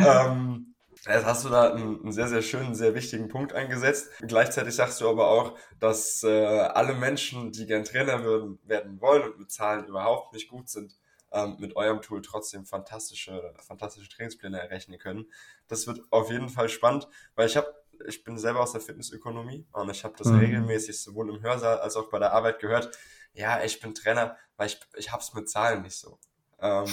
ähm, 0.06 0.76
jetzt 1.06 1.26
hast 1.26 1.46
du 1.46 1.50
da 1.50 1.74
einen, 1.74 2.12
sehr, 2.12 2.28
sehr 2.28 2.42
schönen, 2.42 2.76
sehr 2.76 2.94
wichtigen 2.94 3.30
Punkt 3.30 3.54
eingesetzt. 3.54 4.10
Gleichzeitig 4.22 4.76
sagst 4.76 5.02
du 5.02 5.10
aber 5.10 5.30
auch, 5.30 5.58
dass 5.80 6.24
äh, 6.24 6.30
alle 6.30 6.94
Menschen, 6.94 7.52
die 7.52 7.66
gern 7.66 7.84
Trainer 7.84 8.24
würden, 8.24 8.60
werden 8.64 9.02
wollen 9.02 9.24
und 9.24 9.40
mit 9.40 9.52
Zahlen 9.52 9.86
überhaupt 9.86 10.34
nicht 10.34 10.50
gut 10.50 10.70
sind, 10.70 10.96
ähm, 11.32 11.56
mit 11.60 11.76
eurem 11.76 12.02
Tool 12.02 12.22
trotzdem 12.22 12.66
fantastische, 12.66 13.54
fantastische 13.66 14.10
Trainingspläne 14.10 14.60
errechnen 14.60 15.00
können. 15.00 15.26
Das 15.68 15.88
wird 15.88 16.02
auf 16.12 16.30
jeden 16.30 16.50
Fall 16.50 16.70
spannend, 16.70 17.08
weil 17.36 17.48
ich 17.48 17.58
habe 17.58 17.74
ich 18.08 18.26
bin 18.26 18.38
selber 18.38 18.60
aus 18.60 18.74
der 18.74 18.82
Fitnessökonomie 18.82 19.66
und 19.72 19.90
ich 19.90 20.04
habe 20.04 20.16
das 20.18 20.28
mhm. 20.28 20.40
regelmäßig 20.40 21.02
sowohl 21.02 21.30
im 21.30 21.42
Hörsaal 21.42 21.80
als 21.80 21.96
auch 21.96 22.10
bei 22.10 22.20
der 22.20 22.34
Arbeit 22.34 22.60
gehört 22.60 22.92
ja, 23.36 23.64
ich 23.64 23.80
bin 23.80 23.94
Trainer, 23.94 24.38
weil 24.58 24.68
ich, 24.68 24.80
ich 24.96 25.12
hab's 25.12 25.34
mit 25.34 25.50
Zahlen 25.50 25.84
nicht 25.84 25.98
so. 25.98 26.20
Ähm, 26.60 26.86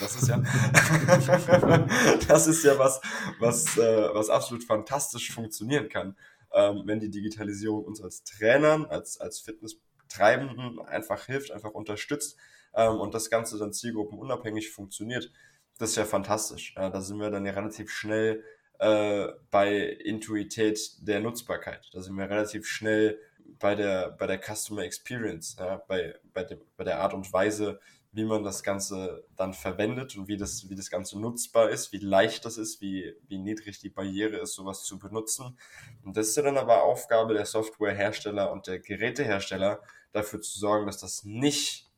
das 0.00 0.16
ist 0.16 0.28
ja, 0.28 0.38
das 2.28 2.46
ist 2.46 2.64
ja 2.64 2.78
was, 2.78 3.00
was, 3.38 3.76
äh, 3.76 4.14
was 4.14 4.30
absolut 4.30 4.64
fantastisch 4.64 5.32
funktionieren 5.32 5.88
kann, 5.88 6.16
ähm, 6.52 6.82
wenn 6.86 7.00
die 7.00 7.10
Digitalisierung 7.10 7.84
uns 7.84 8.00
als 8.00 8.24
Trainern, 8.24 8.86
als, 8.86 9.20
als 9.20 9.40
Fitnesstreibenden 9.40 10.80
einfach 10.80 11.26
hilft, 11.26 11.52
einfach 11.52 11.72
unterstützt 11.72 12.38
ähm, 12.74 12.98
und 12.98 13.14
das 13.14 13.30
Ganze 13.30 13.58
dann 13.58 13.72
zielgruppenunabhängig 13.72 14.70
funktioniert. 14.70 15.30
Das 15.78 15.90
ist 15.90 15.96
ja 15.96 16.06
fantastisch. 16.06 16.74
Ja, 16.76 16.90
da 16.90 17.00
sind 17.00 17.18
wir 17.18 17.30
dann 17.30 17.46
ja 17.46 17.52
relativ 17.52 17.90
schnell 17.90 18.42
äh, 18.78 19.28
bei 19.50 19.78
Intuität 19.78 20.78
der 21.06 21.20
Nutzbarkeit. 21.20 21.88
Da 21.92 22.00
sind 22.00 22.16
wir 22.16 22.28
relativ 22.28 22.66
schnell 22.66 23.18
bei 23.60 23.74
der, 23.74 24.10
bei 24.10 24.26
der 24.26 24.40
Customer 24.40 24.82
Experience, 24.82 25.56
ja, 25.58 25.76
bei, 25.86 26.18
bei, 26.32 26.44
de, 26.44 26.58
bei 26.76 26.84
der 26.84 27.00
Art 27.00 27.14
und 27.14 27.32
Weise, 27.32 27.78
wie 28.12 28.24
man 28.24 28.42
das 28.42 28.64
Ganze 28.64 29.24
dann 29.36 29.54
verwendet 29.54 30.16
und 30.16 30.26
wie 30.26 30.36
das, 30.36 30.68
wie 30.68 30.74
das 30.74 30.90
Ganze 30.90 31.20
nutzbar 31.20 31.70
ist, 31.70 31.92
wie 31.92 31.98
leicht 31.98 32.44
das 32.44 32.56
ist, 32.56 32.80
wie, 32.80 33.14
wie 33.28 33.38
niedrig 33.38 33.78
die 33.78 33.90
Barriere 33.90 34.38
ist, 34.38 34.54
sowas 34.54 34.82
zu 34.82 34.98
benutzen. 34.98 35.56
Und 36.02 36.16
das 36.16 36.28
ist 36.28 36.36
ja 36.36 36.42
dann 36.42 36.58
aber 36.58 36.82
Aufgabe 36.82 37.34
der 37.34 37.46
Softwarehersteller 37.46 38.50
und 38.50 38.66
der 38.66 38.80
Gerätehersteller, 38.80 39.80
dafür 40.12 40.40
zu 40.40 40.58
sorgen, 40.58 40.86
dass 40.86 40.98
das 40.98 41.22
nicht 41.22 41.88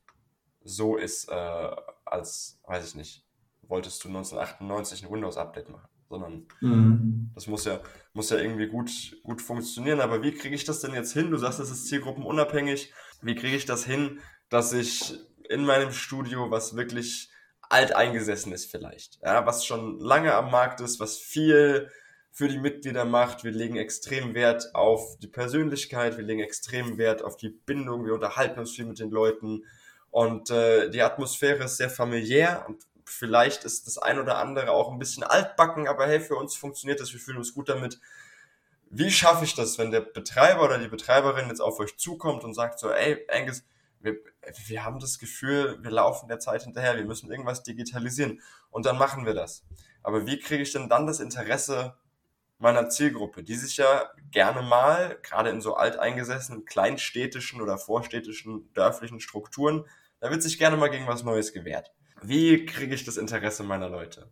so 0.63 0.97
ist, 0.97 1.29
äh, 1.29 1.75
als, 2.05 2.59
weiß 2.67 2.89
ich 2.89 2.95
nicht, 2.95 3.25
wolltest 3.63 4.03
du 4.03 4.09
1998 4.09 5.05
ein 5.05 5.11
Windows-Update 5.11 5.69
machen 5.69 5.92
sondern 6.09 6.45
mhm. 6.61 7.31
das 7.35 7.47
muss 7.47 7.65
ja, 7.65 7.81
muss 8.13 8.29
ja 8.29 8.37
irgendwie 8.37 8.67
gut, 8.67 8.91
gut 9.23 9.41
funktionieren. 9.41 10.01
Aber 10.01 10.21
wie 10.21 10.31
kriege 10.31 10.55
ich 10.55 10.65
das 10.65 10.79
denn 10.81 10.93
jetzt 10.93 11.13
hin? 11.13 11.31
Du 11.31 11.37
sagst, 11.37 11.59
es 11.59 11.71
ist 11.71 11.87
zielgruppenunabhängig. 11.87 12.93
Wie 13.21 13.35
kriege 13.35 13.55
ich 13.55 13.65
das 13.65 13.85
hin, 13.85 14.19
dass 14.49 14.73
ich 14.73 15.15
in 15.49 15.65
meinem 15.65 15.91
Studio, 15.91 16.51
was 16.51 16.75
wirklich 16.75 17.29
alteingesessen 17.69 18.53
ist 18.53 18.69
vielleicht, 18.69 19.19
ja, 19.23 19.45
was 19.45 19.65
schon 19.65 19.99
lange 19.99 20.33
am 20.35 20.51
Markt 20.51 20.79
ist, 20.81 20.99
was 20.99 21.17
viel 21.17 21.89
für 22.31 22.47
die 22.47 22.57
Mitglieder 22.57 23.05
macht. 23.05 23.43
Wir 23.43 23.51
legen 23.51 23.77
extrem 23.77 24.33
Wert 24.33 24.73
auf 24.73 25.17
die 25.19 25.27
Persönlichkeit, 25.27 26.17
wir 26.17 26.23
legen 26.23 26.41
extrem 26.41 26.97
Wert 26.97 27.23
auf 27.23 27.37
die 27.37 27.49
Bindung, 27.49 28.05
wir 28.05 28.13
unterhalten 28.13 28.59
uns 28.59 28.71
viel 28.71 28.85
mit 28.85 28.99
den 28.99 29.11
Leuten 29.11 29.63
und 30.09 30.49
äh, 30.49 30.89
die 30.89 31.01
Atmosphäre 31.01 31.63
ist 31.63 31.77
sehr 31.77 31.89
familiär 31.89 32.65
und 32.67 32.83
vielleicht 33.05 33.63
ist 33.63 33.87
das 33.87 33.97
ein 33.97 34.19
oder 34.19 34.37
andere 34.37 34.71
auch 34.71 34.91
ein 34.91 34.99
bisschen 34.99 35.23
altbacken, 35.23 35.87
aber 35.87 36.07
hey, 36.07 36.19
für 36.19 36.35
uns 36.35 36.55
funktioniert 36.55 36.99
das, 36.99 37.13
wir 37.13 37.19
fühlen 37.19 37.37
uns 37.37 37.53
gut 37.53 37.69
damit. 37.69 37.99
Wie 38.89 39.11
schaffe 39.11 39.43
ich 39.43 39.55
das, 39.55 39.77
wenn 39.77 39.91
der 39.91 40.01
Betreiber 40.01 40.63
oder 40.63 40.77
die 40.77 40.87
Betreiberin 40.87 41.47
jetzt 41.47 41.61
auf 41.61 41.79
euch 41.79 41.97
zukommt 41.97 42.43
und 42.43 42.53
sagt 42.53 42.79
so, 42.79 42.91
ey, 42.91 43.25
Angus, 43.29 43.63
wir, 43.99 44.17
wir 44.67 44.83
haben 44.83 44.99
das 44.99 45.17
Gefühl, 45.17 45.79
wir 45.81 45.91
laufen 45.91 46.27
der 46.27 46.39
Zeit 46.39 46.63
hinterher, 46.63 46.95
wir 46.95 47.05
müssen 47.05 47.31
irgendwas 47.31 47.63
digitalisieren 47.63 48.41
und 48.69 48.85
dann 48.85 48.97
machen 48.97 49.25
wir 49.25 49.33
das. 49.33 49.63
Aber 50.03 50.27
wie 50.27 50.39
kriege 50.39 50.61
ich 50.61 50.73
denn 50.73 50.89
dann 50.89 51.07
das 51.07 51.19
Interesse 51.19 51.95
meiner 52.59 52.89
Zielgruppe, 52.89 53.43
die 53.43 53.55
sich 53.55 53.77
ja 53.77 54.09
gerne 54.31 54.61
mal, 54.61 55.17
gerade 55.23 55.49
in 55.49 55.61
so 55.61 55.75
alteingesessenen, 55.75 56.65
kleinstädtischen 56.65 57.61
oder 57.61 57.77
vorstädtischen, 57.77 58.71
dörflichen 58.73 59.19
Strukturen, 59.19 59.85
da 60.19 60.29
wird 60.29 60.43
sich 60.43 60.57
gerne 60.57 60.77
mal 60.77 60.89
gegen 60.89 61.07
was 61.07 61.23
Neues 61.23 61.51
gewehrt. 61.51 61.91
Wie 62.23 62.65
kriege 62.65 62.95
ich 62.95 63.05
das 63.05 63.17
Interesse 63.17 63.63
meiner 63.63 63.89
Leute? 63.89 64.31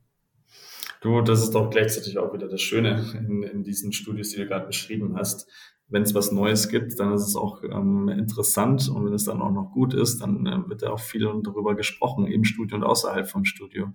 Du, 1.02 1.22
das 1.22 1.42
ist 1.42 1.52
doch 1.52 1.70
gleichzeitig 1.70 2.18
auch 2.20 2.34
wieder 2.34 2.48
das 2.48 2.62
Schöne 2.62 3.12
in, 3.18 3.44
in 3.44 3.64
diesen 3.64 3.92
Studios, 3.92 4.30
die 4.30 4.38
du 4.38 4.48
gerade 4.48 4.68
beschrieben 4.68 5.18
hast 5.18 5.50
wenn 5.92 6.04
es 6.04 6.16
was 6.16 6.32
Neues 6.32 6.70
gibt, 6.70 7.00
dann 7.00 7.14
ist 7.14 7.28
es 7.28 7.36
auch 7.36 7.64
ähm, 7.64 8.08
interessant 8.10 8.90
und 8.90 9.06
wenn 9.06 9.14
es 9.14 9.26
dann 9.26 9.42
auch 9.42 9.52
noch 9.52 9.72
gut 9.72 9.94
ist, 9.94 10.22
dann 10.22 10.46
äh, 10.48 10.70
wird 10.70 10.82
ja 10.82 10.90
auch 10.90 11.00
viel 11.00 11.30
darüber 11.44 11.76
gesprochen, 11.76 12.26
im 12.26 12.46
Studio 12.46 12.78
und 12.78 12.84
außerhalb 12.84 13.30
vom 13.30 13.44
Studio. 13.44 13.90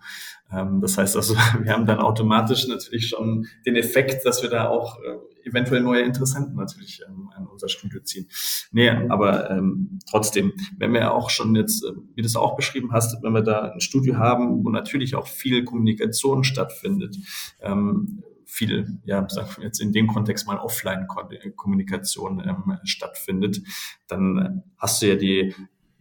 Ähm, 0.52 0.80
das 0.80 0.98
heißt 0.98 1.16
also, 1.16 1.34
wir 1.62 1.72
haben 1.72 1.86
dann 1.86 1.98
automatisch 1.98 2.68
natürlich 2.68 3.08
schon 3.08 3.46
den 3.64 3.76
Effekt, 3.76 4.26
dass 4.26 4.42
wir 4.42 4.50
da 4.50 4.68
auch 4.68 4.98
äh, 4.98 5.48
eventuell 5.48 5.80
neue 5.80 6.02
Interessenten 6.02 6.56
natürlich 6.56 7.00
ähm, 7.08 7.30
an 7.34 7.46
unser 7.46 7.68
Studio 7.68 8.00
ziehen. 8.02 8.28
Nee, 8.72 8.90
aber 8.90 9.50
ähm, 9.50 9.98
trotzdem, 10.08 10.52
wenn 10.76 10.92
wir 10.92 11.14
auch 11.14 11.30
schon 11.30 11.54
jetzt, 11.54 11.82
äh, 11.84 11.92
wie 12.14 12.22
du 12.22 12.26
es 12.26 12.36
auch 12.36 12.56
beschrieben 12.56 12.92
hast, 12.92 13.22
wenn 13.22 13.32
wir 13.32 13.42
da 13.42 13.72
ein 13.72 13.80
Studio 13.80 14.16
haben, 14.16 14.64
wo 14.64 14.70
natürlich 14.70 15.14
auch 15.14 15.26
viel 15.26 15.64
Kommunikation 15.64 16.44
stattfindet, 16.44 17.16
ähm, 17.62 18.22
viel, 18.46 18.98
ja, 19.04 19.20
wir 19.58 19.64
jetzt 19.64 19.80
in 19.80 19.92
dem 19.92 20.06
Kontext 20.06 20.46
mal 20.46 20.58
Offline-Kommunikation 20.58 22.40
ähm, 22.40 22.78
stattfindet, 22.84 23.60
dann 24.06 24.62
hast 24.78 25.02
du 25.02 25.08
ja 25.08 25.16
die 25.16 25.54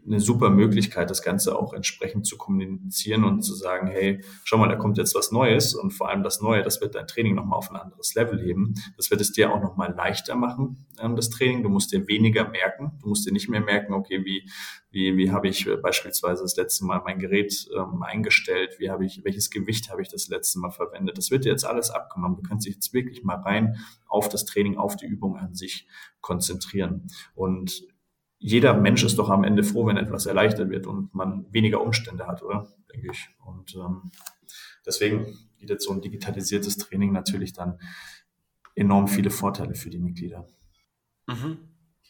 eine 0.06 0.20
super 0.20 0.50
Möglichkeit, 0.50 1.10
das 1.10 1.24
Ganze 1.24 1.58
auch 1.58 1.74
entsprechend 1.74 2.28
zu 2.28 2.38
kommunizieren 2.38 3.24
und 3.24 3.42
zu 3.42 3.56
sagen, 3.56 3.88
hey, 3.88 4.24
schau 4.44 4.58
mal, 4.58 4.68
da 4.68 4.76
kommt 4.76 4.98
jetzt 4.98 5.16
was 5.16 5.32
Neues 5.32 5.74
und 5.74 5.92
vor 5.92 6.10
allem 6.10 6.24
das 6.24 6.42
Neue, 6.42 6.62
das 6.62 6.82
wird 6.82 6.96
dein 6.96 7.08
Training 7.08 7.36
nochmal 7.36 7.58
auf 7.58 7.72
ein 7.72 7.78
anderes 7.78 8.14
Level 8.14 8.40
heben. 8.40 8.76
Das 8.98 9.10
wird 9.10 9.22
es 9.22 9.32
dir 9.32 9.52
auch 9.52 9.62
nochmal 9.62 9.94
leichter 9.96 10.36
machen, 10.36 10.86
ähm, 11.00 11.16
das 11.16 11.30
Training. 11.30 11.64
Du 11.64 11.70
musst 11.70 11.92
dir 11.92 12.08
weniger 12.08 12.48
merken. 12.48 12.92
Du 13.02 13.10
musst 13.10 13.28
dir 13.28 13.32
nicht 13.32 13.50
mehr 13.50 13.62
merken, 13.62 13.94
okay, 13.94 14.24
wie, 14.26 14.50
wie, 14.92 15.18
wie 15.18 15.32
habe 15.32 15.48
ich 15.48 15.68
beispielsweise 15.82 16.44
das 16.44 16.56
letzte 16.56 16.86
Mal 16.86 17.02
mein 17.04 17.20
Gerät 17.20 17.68
ähm, 17.76 18.04
eingestellt? 18.04 18.76
Wie 18.78 18.90
habe 18.90 19.06
ich, 19.06 19.24
welches 19.24 19.50
Gewicht 19.50 19.90
habe 19.90 20.02
ich 20.02 20.10
das 20.10 20.28
letzte 20.28 20.60
Mal 20.60 20.72
verwendet? 20.72 21.18
Das 21.18 21.32
wird 21.32 21.46
dir 21.46 21.50
jetzt 21.50 21.66
alles 21.66 21.90
abgenommen. 21.90 22.38
Du 22.38 22.48
kannst 22.48 22.68
dich 22.68 22.76
jetzt 22.76 22.94
wirklich 22.94 23.24
mal 23.24 23.38
rein 23.38 23.78
auf 24.08 24.30
das 24.30 24.46
Training, 24.46 24.78
auf 24.78 24.96
die 24.96 25.08
Übung 25.08 25.38
an 25.38 25.56
sich 25.56 25.88
konzentrieren. 26.22 27.08
Und 27.34 27.84
jeder 28.38 28.74
Mensch 28.74 29.04
ist 29.04 29.18
doch 29.18 29.30
am 29.30 29.44
Ende 29.44 29.64
froh, 29.64 29.88
wenn 29.88 29.98
etwas 29.98 30.26
erleichtert 30.26 30.70
wird 30.70 30.88
und 30.88 31.14
man 31.14 31.46
weniger 31.52 31.82
Umstände 31.82 32.28
hat, 32.28 32.44
oder? 32.44 32.68
Denke 32.94 33.12
ich. 33.12 33.30
Und 33.46 33.76
ähm, 33.76 34.12
deswegen 34.86 35.38
bietet 35.58 35.82
so 35.82 35.92
ein 35.92 36.02
digitalisiertes 36.02 36.78
Training 36.78 37.12
natürlich 37.12 37.54
dann 37.54 37.80
enorm 38.76 39.08
viele 39.08 39.32
Vorteile 39.32 39.76
für 39.76 39.90
die 39.90 40.00
Mitglieder. 40.00 40.48
Mhm. 41.28 41.58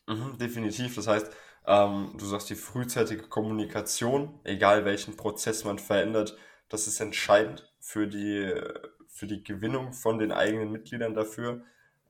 Mhm, 0.07 0.37
definitiv. 0.39 0.95
Das 0.95 1.07
heißt, 1.07 1.31
ähm, 1.67 2.11
du 2.17 2.25
sagst, 2.25 2.49
die 2.49 2.55
frühzeitige 2.55 3.23
Kommunikation, 3.23 4.39
egal 4.43 4.85
welchen 4.85 5.15
Prozess 5.17 5.63
man 5.63 5.79
verändert, 5.79 6.37
das 6.69 6.87
ist 6.87 6.99
entscheidend 6.99 7.71
für 7.79 8.07
die, 8.07 8.51
für 9.07 9.27
die 9.27 9.43
Gewinnung 9.43 9.93
von 9.93 10.17
den 10.17 10.31
eigenen 10.31 10.71
Mitgliedern 10.71 11.13
dafür 11.13 11.63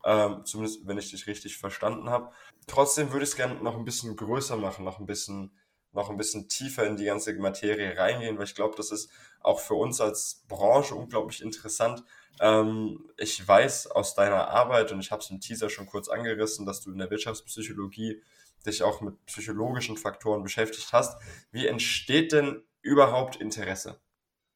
ähm, 0.05 0.45
zumindest 0.45 0.87
wenn 0.87 0.97
ich 0.97 1.09
dich 1.09 1.27
richtig 1.27 1.57
verstanden 1.57 2.09
habe. 2.09 2.31
Trotzdem 2.67 3.11
würde 3.11 3.23
ich 3.23 3.31
es 3.31 3.35
gerne 3.35 3.55
noch 3.55 3.75
ein 3.75 3.85
bisschen 3.85 4.15
größer 4.15 4.55
machen, 4.55 4.85
noch 4.85 4.99
ein 4.99 5.07
bisschen, 5.07 5.51
noch 5.91 6.09
ein 6.09 6.17
bisschen 6.17 6.47
tiefer 6.47 6.85
in 6.85 6.95
die 6.95 7.05
ganze 7.05 7.33
Materie 7.33 7.97
reingehen, 7.97 8.37
weil 8.37 8.45
ich 8.45 8.55
glaube, 8.55 8.75
das 8.77 8.91
ist 8.91 9.09
auch 9.41 9.59
für 9.59 9.73
uns 9.73 9.99
als 9.99 10.43
Branche 10.47 10.95
unglaublich 10.95 11.41
interessant. 11.41 12.03
Ähm, 12.39 13.09
ich 13.17 13.45
weiß 13.45 13.87
aus 13.87 14.13
deiner 14.13 14.49
Arbeit, 14.49 14.91
und 14.91 14.99
ich 14.99 15.11
habe 15.11 15.21
es 15.21 15.29
im 15.29 15.39
Teaser 15.39 15.69
schon 15.69 15.87
kurz 15.87 16.07
angerissen, 16.07 16.65
dass 16.65 16.81
du 16.81 16.91
in 16.91 16.99
der 16.99 17.09
Wirtschaftspsychologie 17.09 18.21
dich 18.65 18.83
auch 18.83 19.01
mit 19.01 19.25
psychologischen 19.25 19.97
Faktoren 19.97 20.43
beschäftigt 20.43 20.91
hast. 20.93 21.19
Wie 21.51 21.67
entsteht 21.67 22.31
denn 22.31 22.63
überhaupt 22.81 23.37
Interesse? 23.37 23.99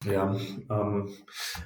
Ja, 0.04 0.34
ähm, 0.70 1.12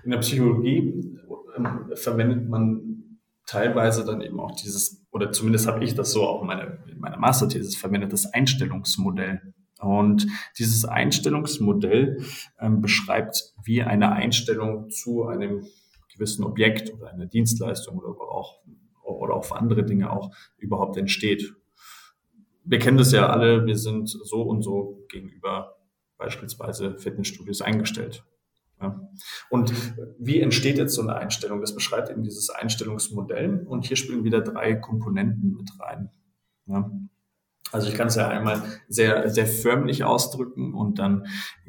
in 0.05 0.11
der 0.11 0.19
Psychologie 0.19 1.19
ähm, 1.57 1.93
verwendet 1.95 2.49
man 2.49 3.04
teilweise 3.47 4.05
dann 4.05 4.21
eben 4.21 4.41
auch 4.41 4.53
dieses, 4.53 5.05
oder 5.11 5.33
zumindest 5.33 5.67
habe 5.67 5.85
ich 5.85 5.95
das 5.95 6.13
so 6.13 6.27
auch 6.27 6.43
in 6.43 6.47
meiner, 6.47 6.89
in 6.89 6.99
meiner 6.99 7.19
Masterthesis 7.19 7.77
verwendet, 7.77 8.13
das 8.13 8.33
Einstellungsmodell. 8.33 9.55
Und 9.81 10.27
dieses 10.59 10.85
Einstellungsmodell 10.85 12.25
ähm, 12.59 12.81
beschreibt, 12.81 13.53
wie 13.65 13.83
eine 13.83 14.13
Einstellung 14.13 14.89
zu 14.91 15.27
einem 15.27 15.67
gewissen 16.13 16.45
Objekt 16.45 16.93
oder 16.95 17.11
einer 17.11 17.27
Dienstleistung 17.27 17.99
oder 17.99 18.11
auch, 18.21 18.61
oder 19.03 19.35
auch 19.35 19.51
andere 19.53 19.85
Dinge 19.85 20.11
auch 20.11 20.31
überhaupt 20.57 20.97
entsteht. 20.97 21.55
Wir 22.65 22.79
kennen 22.79 22.97
das 22.97 23.13
ja 23.13 23.29
alle, 23.29 23.67
wir 23.67 23.77
sind 23.77 24.09
so 24.09 24.43
und 24.43 24.63
so 24.63 25.05
gegenüber 25.09 25.77
beispielsweise 26.17 26.97
Fitnessstudios 26.97 27.61
eingestellt. 27.61 28.25
Ja. 28.81 29.01
Und 29.51 29.73
wie 30.19 30.41
entsteht 30.41 30.79
jetzt 30.79 30.95
so 30.95 31.03
eine 31.03 31.17
Einstellung? 31.17 31.61
Das 31.61 31.75
beschreibt 31.75 32.11
eben 32.11 32.23
dieses 32.23 32.51
Einstellungsmodell. 32.51 33.65
Und 33.67 33.87
hier 33.87 33.97
spielen 33.97 34.25
wieder 34.25 34.41
drei 34.41 34.75
Komponenten 34.75 35.55
mit 35.55 35.71
rein. 35.81 36.11
Ja. 36.67 36.91
Also 37.73 37.89
ich 37.89 37.95
kann 37.95 38.07
es 38.07 38.15
ja 38.15 38.29
einmal 38.29 38.63
sehr, 38.89 39.29
sehr 39.31 39.47
förmlich 39.47 40.05
ausdrücken 40.05 40.75
und 40.75 41.01
dann 41.01 41.27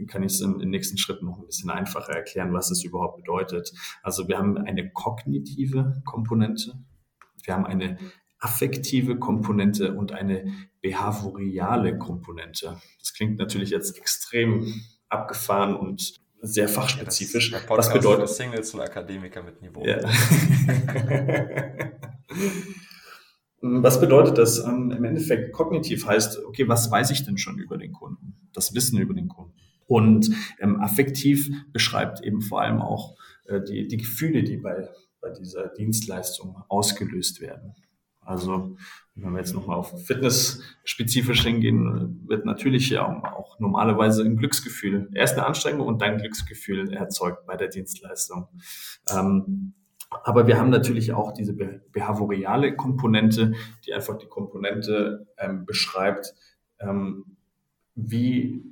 kann 0.07 0.21
ich 0.21 0.33
es 0.33 0.41
im, 0.41 0.59
im 0.59 0.69
nächsten 0.69 0.99
Schritt 0.99 1.23
noch 1.23 1.39
ein 1.39 1.47
bisschen 1.47 1.71
einfacher 1.71 2.13
erklären, 2.13 2.53
was 2.53 2.69
es 2.69 2.83
überhaupt 2.83 3.17
bedeutet. 3.17 3.71
Also 4.03 4.27
wir 4.27 4.37
haben 4.37 4.55
eine 4.57 4.91
kognitive 4.91 6.03
Komponente, 6.05 6.73
wir 7.43 7.55
haben 7.55 7.65
eine 7.65 7.97
affektive 8.37 9.17
Komponente 9.17 9.95
und 9.95 10.11
eine 10.11 10.45
behaviorale 10.81 11.97
Komponente. 11.97 12.79
Das 12.99 13.13
klingt 13.13 13.39
natürlich 13.39 13.71
jetzt 13.71 13.97
extrem 13.97 14.71
abgefahren 15.09 15.75
und 15.75 16.21
sehr 16.45 16.67
fachspezifisch. 16.67 17.51
Ja, 17.51 17.59
was 17.67 17.91
bedeutet 17.91 18.29
Singles 18.29 18.73
und 18.73 18.81
Akademiker 18.81 19.43
mit 19.43 19.61
Niveau? 19.61 19.85
Ja. 19.85 19.99
was 23.61 23.99
bedeutet 23.99 24.37
das? 24.37 24.59
Ähm, 24.59 24.91
Im 24.91 25.03
Endeffekt 25.03 25.51
kognitiv 25.53 26.05
heißt, 26.05 26.45
okay, 26.45 26.67
was 26.67 26.91
weiß 26.91 27.11
ich 27.11 27.25
denn 27.25 27.37
schon 27.37 27.57
über 27.57 27.77
den 27.77 27.91
Kunden? 27.91 28.35
Das 28.53 28.73
Wissen 28.73 28.99
über 28.99 29.13
den 29.13 29.27
Kunden. 29.27 29.53
Und 29.87 30.31
ähm, 30.59 30.79
affektiv 30.79 31.49
beschreibt 31.71 32.23
eben 32.23 32.41
vor 32.41 32.61
allem 32.61 32.81
auch 32.81 33.15
äh, 33.45 33.61
die, 33.61 33.87
die 33.87 33.97
Gefühle, 33.97 34.43
die 34.43 34.57
bei, 34.57 34.89
bei 35.21 35.29
dieser 35.31 35.69
Dienstleistung 35.69 36.63
ausgelöst 36.67 37.41
werden. 37.41 37.75
Also 38.21 38.75
wenn 39.15 39.31
wir 39.31 39.39
jetzt 39.39 39.53
nochmal 39.53 39.77
auf 39.77 40.05
Fitness 40.05 40.61
spezifisch 40.83 41.43
hingehen, 41.43 42.21
wird 42.27 42.45
natürlich 42.45 42.89
ja 42.89 43.05
auch 43.05 43.59
normalerweise 43.59 44.23
ein 44.23 44.35
Glücksgefühl, 44.35 45.09
erst 45.13 45.37
eine 45.37 45.45
Anstrengung 45.45 45.87
und 45.87 46.01
dann 46.01 46.17
Glücksgefühl 46.17 46.93
erzeugt 46.93 47.45
bei 47.45 47.55
der 47.55 47.69
Dienstleistung. 47.69 48.47
Ähm, 49.09 49.73
aber 50.09 50.47
wir 50.47 50.57
haben 50.57 50.69
natürlich 50.69 51.13
auch 51.13 51.33
diese 51.33 51.53
behaviorale 51.53 52.75
Komponente, 52.75 53.53
die 53.85 53.93
einfach 53.93 54.17
die 54.17 54.27
Komponente 54.27 55.27
ähm, 55.37 55.65
beschreibt, 55.65 56.33
ähm, 56.79 57.37
wie 57.95 58.63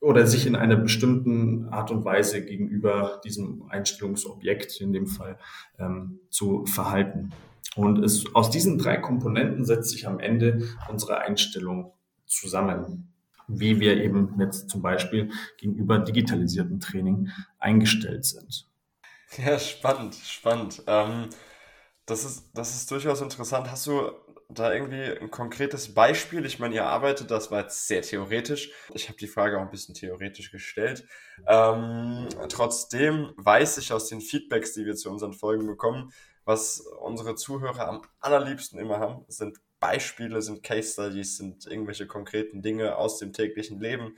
oder 0.00 0.26
sich 0.26 0.46
in 0.46 0.54
einer 0.54 0.76
bestimmten 0.76 1.68
Art 1.70 1.90
und 1.90 2.04
Weise 2.04 2.44
gegenüber 2.44 3.20
diesem 3.24 3.64
Einstellungsobjekt 3.68 4.80
in 4.80 4.92
dem 4.92 5.08
Fall 5.08 5.38
ähm, 5.78 6.20
zu 6.30 6.64
verhalten. 6.66 7.32
Und 7.78 8.04
es, 8.04 8.34
aus 8.34 8.50
diesen 8.50 8.76
drei 8.76 8.96
Komponenten 8.96 9.64
setzt 9.64 9.90
sich 9.90 10.08
am 10.08 10.18
Ende 10.18 10.68
unsere 10.88 11.18
Einstellung 11.20 11.92
zusammen, 12.26 13.14
wie 13.46 13.78
wir 13.78 14.02
eben 14.02 14.34
jetzt 14.40 14.68
zum 14.68 14.82
Beispiel 14.82 15.30
gegenüber 15.58 16.00
digitalisierten 16.00 16.80
Training 16.80 17.30
eingestellt 17.60 18.24
sind. 18.24 18.66
Ja, 19.36 19.60
spannend, 19.60 20.16
spannend. 20.16 20.82
Ähm, 20.88 21.28
das, 22.04 22.24
ist, 22.24 22.50
das 22.52 22.74
ist 22.74 22.90
durchaus 22.90 23.20
interessant. 23.20 23.70
Hast 23.70 23.86
du 23.86 24.10
da 24.48 24.72
irgendwie 24.72 25.16
ein 25.16 25.30
konkretes 25.30 25.94
Beispiel? 25.94 26.46
Ich 26.46 26.58
meine, 26.58 26.74
ihr 26.74 26.84
arbeitet, 26.84 27.30
das 27.30 27.52
war 27.52 27.60
jetzt 27.60 27.86
sehr 27.86 28.02
theoretisch. 28.02 28.72
Ich 28.92 29.08
habe 29.08 29.18
die 29.18 29.28
Frage 29.28 29.56
auch 29.56 29.62
ein 29.62 29.70
bisschen 29.70 29.94
theoretisch 29.94 30.50
gestellt. 30.50 31.06
Ähm, 31.46 32.26
trotzdem 32.48 33.30
weiß 33.36 33.78
ich 33.78 33.92
aus 33.92 34.08
den 34.08 34.20
Feedbacks, 34.20 34.72
die 34.72 34.84
wir 34.84 34.96
zu 34.96 35.10
unseren 35.10 35.32
Folgen 35.32 35.68
bekommen, 35.68 36.12
was 36.48 36.80
unsere 36.80 37.34
Zuhörer 37.34 37.86
am 37.86 38.02
allerliebsten 38.20 38.80
immer 38.80 38.98
haben, 38.98 39.26
sind 39.28 39.58
Beispiele, 39.80 40.40
sind 40.40 40.62
Case 40.62 40.94
Studies, 40.94 41.36
sind 41.36 41.66
irgendwelche 41.66 42.06
konkreten 42.06 42.62
Dinge 42.62 42.96
aus 42.96 43.18
dem 43.18 43.34
täglichen 43.34 43.78
Leben. 43.80 44.16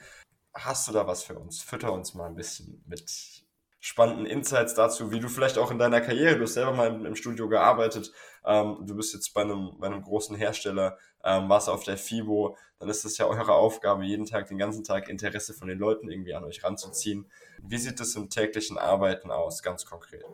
Hast 0.55 0.87
du 0.87 0.93
da 0.93 1.09
was 1.09 1.25
für 1.25 1.37
uns? 1.37 1.61
Fütter 1.61 1.93
uns 1.93 2.15
mal 2.15 2.27
ein 2.27 2.37
bisschen 2.37 2.85
mit 2.87 3.45
spannenden 3.81 4.27
Insights 4.27 4.75
dazu, 4.75 5.11
wie 5.11 5.19
du 5.19 5.29
vielleicht 5.29 5.59
auch 5.59 5.73
in 5.73 5.79
deiner 5.79 6.01
Karriere, 6.01 6.37
du 6.37 6.45
hast 6.45 6.55
selber 6.55 6.73
mal 6.73 7.05
im, 7.05 7.17
Studio 7.17 7.49
gearbeitet, 7.49 8.13
ähm, 8.45 8.77
du 8.87 8.95
bist 8.95 9.13
jetzt 9.13 9.35
bei 9.35 9.41
einem, 9.41 9.73
bei 9.81 9.89
einem 9.89 10.03
großen 10.03 10.37
Hersteller, 10.37 10.99
ähm, 11.25 11.49
warst 11.49 11.69
auf 11.69 11.83
der 11.83 11.97
FIBO, 11.97 12.57
dann 12.79 12.89
ist 12.89 13.05
es 13.05 13.19
ja 13.19 13.27
eure 13.27 13.55
Aufgabe, 13.55 14.05
jeden 14.05 14.27
Tag, 14.27 14.47
den 14.47 14.59
ganzen 14.59 14.85
Tag 14.85 15.09
Interesse 15.09 15.53
von 15.53 15.67
den 15.67 15.79
Leuten 15.79 16.09
irgendwie 16.09 16.35
an 16.35 16.45
euch 16.45 16.63
ranzuziehen. 16.63 17.29
Wie 17.59 17.79
sieht 17.79 17.99
es 17.99 18.15
im 18.15 18.31
täglichen 18.31 18.79
Arbeiten 18.79 19.33
aus, 19.33 19.63
ganz 19.63 19.85
konkret? 19.85 20.25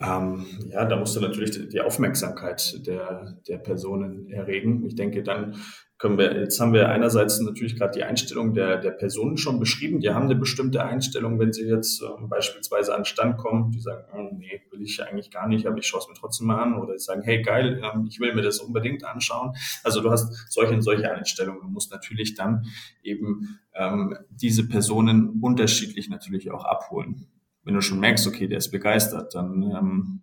Ähm, 0.00 0.46
ja, 0.70 0.84
da 0.84 0.96
musst 0.96 1.14
du 1.16 1.20
natürlich 1.20 1.68
die 1.68 1.80
Aufmerksamkeit 1.80 2.86
der, 2.86 3.38
der 3.46 3.58
Personen 3.58 4.28
erregen. 4.30 4.84
Ich 4.84 4.94
denke, 4.94 5.22
dann 5.22 5.56
können 6.02 6.18
wir, 6.18 6.36
jetzt 6.40 6.58
haben 6.58 6.72
wir 6.72 6.88
einerseits 6.88 7.40
natürlich 7.40 7.76
gerade 7.76 7.96
die 7.96 8.02
Einstellung 8.02 8.54
der, 8.54 8.78
der 8.78 8.90
Personen 8.90 9.36
schon 9.36 9.60
beschrieben. 9.60 10.00
Die 10.00 10.10
haben 10.10 10.24
eine 10.24 10.34
bestimmte 10.34 10.84
Einstellung, 10.84 11.38
wenn 11.38 11.52
sie 11.52 11.68
jetzt 11.68 12.02
ähm, 12.02 12.28
beispielsweise 12.28 12.92
an 12.92 13.02
den 13.02 13.04
Stand 13.04 13.36
kommen, 13.36 13.70
die 13.70 13.78
sagen, 13.78 14.02
oh, 14.12 14.34
nee, 14.36 14.62
will 14.72 14.82
ich 14.82 15.00
eigentlich 15.00 15.30
gar 15.30 15.46
nicht, 15.46 15.64
aber 15.64 15.78
ich 15.78 15.86
schaue 15.86 16.00
es 16.00 16.08
mir 16.08 16.14
trotzdem 16.14 16.48
mal 16.48 16.60
an. 16.60 16.74
Oder 16.74 16.94
die 16.94 16.98
sagen, 16.98 17.22
hey, 17.22 17.40
geil, 17.40 17.80
ähm, 17.84 18.06
ich 18.08 18.18
will 18.18 18.34
mir 18.34 18.42
das 18.42 18.58
unbedingt 18.58 19.04
anschauen. 19.04 19.54
Also 19.84 20.00
du 20.00 20.10
hast 20.10 20.50
solche 20.50 20.74
und 20.74 20.82
solche 20.82 21.08
Einstellungen. 21.08 21.60
Du 21.60 21.68
musst 21.68 21.92
natürlich 21.92 22.34
dann 22.34 22.66
eben 23.04 23.60
ähm, 23.72 24.16
diese 24.28 24.66
Personen 24.66 25.38
unterschiedlich 25.40 26.08
natürlich 26.08 26.50
auch 26.50 26.64
abholen. 26.64 27.28
Wenn 27.64 27.74
du 27.74 27.80
schon 27.80 28.00
merkst, 28.00 28.26
okay, 28.26 28.48
der 28.48 28.58
ist 28.58 28.70
begeistert, 28.70 29.34
dann 29.34 29.62
ähm, 29.62 30.22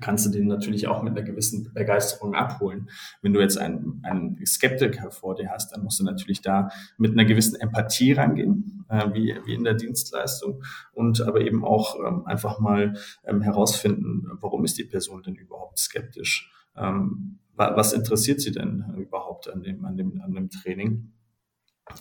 kannst 0.00 0.24
du 0.24 0.30
den 0.30 0.46
natürlich 0.46 0.86
auch 0.86 1.02
mit 1.02 1.16
einer 1.16 1.26
gewissen 1.26 1.70
Begeisterung 1.74 2.34
abholen. 2.34 2.88
Wenn 3.20 3.34
du 3.34 3.40
jetzt 3.40 3.58
einen, 3.58 4.00
einen 4.02 4.44
Skeptiker 4.46 5.10
vor 5.10 5.34
dir 5.34 5.50
hast, 5.50 5.72
dann 5.72 5.82
musst 5.82 6.00
du 6.00 6.04
natürlich 6.04 6.40
da 6.40 6.70
mit 6.96 7.12
einer 7.12 7.24
gewissen 7.24 7.60
Empathie 7.60 8.12
rangehen, 8.12 8.86
äh, 8.88 9.12
wie, 9.12 9.36
wie 9.44 9.54
in 9.54 9.64
der 9.64 9.74
Dienstleistung 9.74 10.62
und 10.92 11.20
aber 11.20 11.42
eben 11.42 11.64
auch 11.64 11.98
ähm, 12.04 12.24
einfach 12.26 12.60
mal 12.60 12.94
ähm, 13.24 13.42
herausfinden, 13.42 14.26
warum 14.40 14.64
ist 14.64 14.78
die 14.78 14.84
Person 14.84 15.22
denn 15.22 15.34
überhaupt 15.34 15.78
skeptisch? 15.78 16.50
Ähm, 16.76 17.38
was 17.56 17.92
interessiert 17.92 18.40
sie 18.40 18.50
denn 18.50 18.84
überhaupt 18.96 19.48
an 19.48 19.62
dem, 19.62 19.84
an 19.84 19.96
dem, 19.96 20.20
an 20.22 20.32
dem 20.32 20.50
Training? 20.50 21.12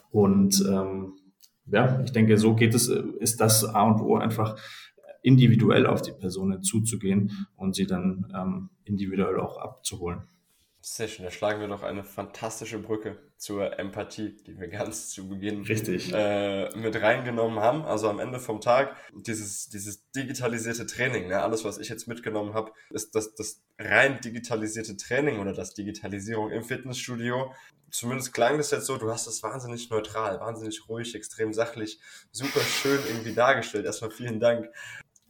Und 0.10 0.66
ähm, 0.68 1.14
ja, 1.66 2.02
ich 2.02 2.12
denke, 2.12 2.38
so 2.38 2.56
geht 2.56 2.74
es, 2.74 2.88
ist 2.88 3.40
das 3.42 3.64
A 3.64 3.84
und 3.84 4.02
O 4.02 4.18
einfach 4.18 4.58
individuell 5.22 5.88
auf 5.88 6.02
die 6.02 6.12
Personen 6.12 6.62
zuzugehen 6.64 7.48
und 7.56 7.76
sie 7.76 7.88
dann 7.88 8.32
ähm, 8.36 8.70
individuell 8.84 9.40
auch 9.40 9.58
abzuholen. 9.58 10.24
Sehr 10.86 11.08
schön, 11.08 11.24
da 11.24 11.32
schlagen 11.32 11.62
wir 11.62 11.70
doch 11.70 11.82
eine 11.82 12.04
fantastische 12.04 12.78
Brücke 12.78 13.18
zur 13.38 13.80
Empathie, 13.80 14.36
die 14.46 14.60
wir 14.60 14.68
ganz 14.68 15.12
zu 15.12 15.30
Beginn 15.30 15.62
Richtig. 15.62 16.12
Äh, 16.14 16.76
mit 16.76 17.02
reingenommen 17.02 17.60
haben. 17.60 17.84
Also 17.84 18.10
am 18.10 18.20
Ende 18.20 18.38
vom 18.38 18.60
Tag, 18.60 18.94
dieses, 19.14 19.70
dieses 19.70 20.10
digitalisierte 20.12 20.86
Training, 20.86 21.30
ne? 21.30 21.42
alles, 21.42 21.64
was 21.64 21.78
ich 21.78 21.88
jetzt 21.88 22.10
mitgenommen 22.10 22.54
habe, 22.54 22.74
ist 22.90 23.16
das, 23.16 23.34
das 23.34 23.64
rein 23.80 24.20
digitalisierte 24.20 24.98
Training 24.98 25.40
oder 25.40 25.54
das 25.54 25.74
Digitalisierung 25.74 26.52
im 26.52 26.64
Fitnessstudio. 26.64 27.54
Zumindest 27.94 28.34
klang 28.34 28.58
das 28.58 28.72
jetzt 28.72 28.88
so, 28.88 28.98
du 28.98 29.10
hast 29.10 29.28
es 29.28 29.42
wahnsinnig 29.42 29.90
neutral, 29.90 30.40
wahnsinnig 30.42 30.90
ruhig, 30.90 31.16
extrem 31.16 31.54
sachlich, 31.54 32.00
super 32.32 32.60
schön 32.60 33.00
irgendwie 33.08 33.34
dargestellt. 33.34 33.86
Erstmal 33.86 34.12
vielen 34.12 34.42
Dank 34.42 34.68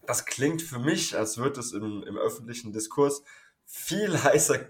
das 0.06 0.26
klingt 0.26 0.62
für 0.62 0.80
mich, 0.80 1.18
als 1.18 1.38
würde 1.38 1.60
es 1.60 1.72
im, 1.72 2.04
im 2.04 2.18
öffentlichen 2.18 2.72
Diskurs 2.72 3.24
viel 3.66 4.22
heißer 4.24 4.68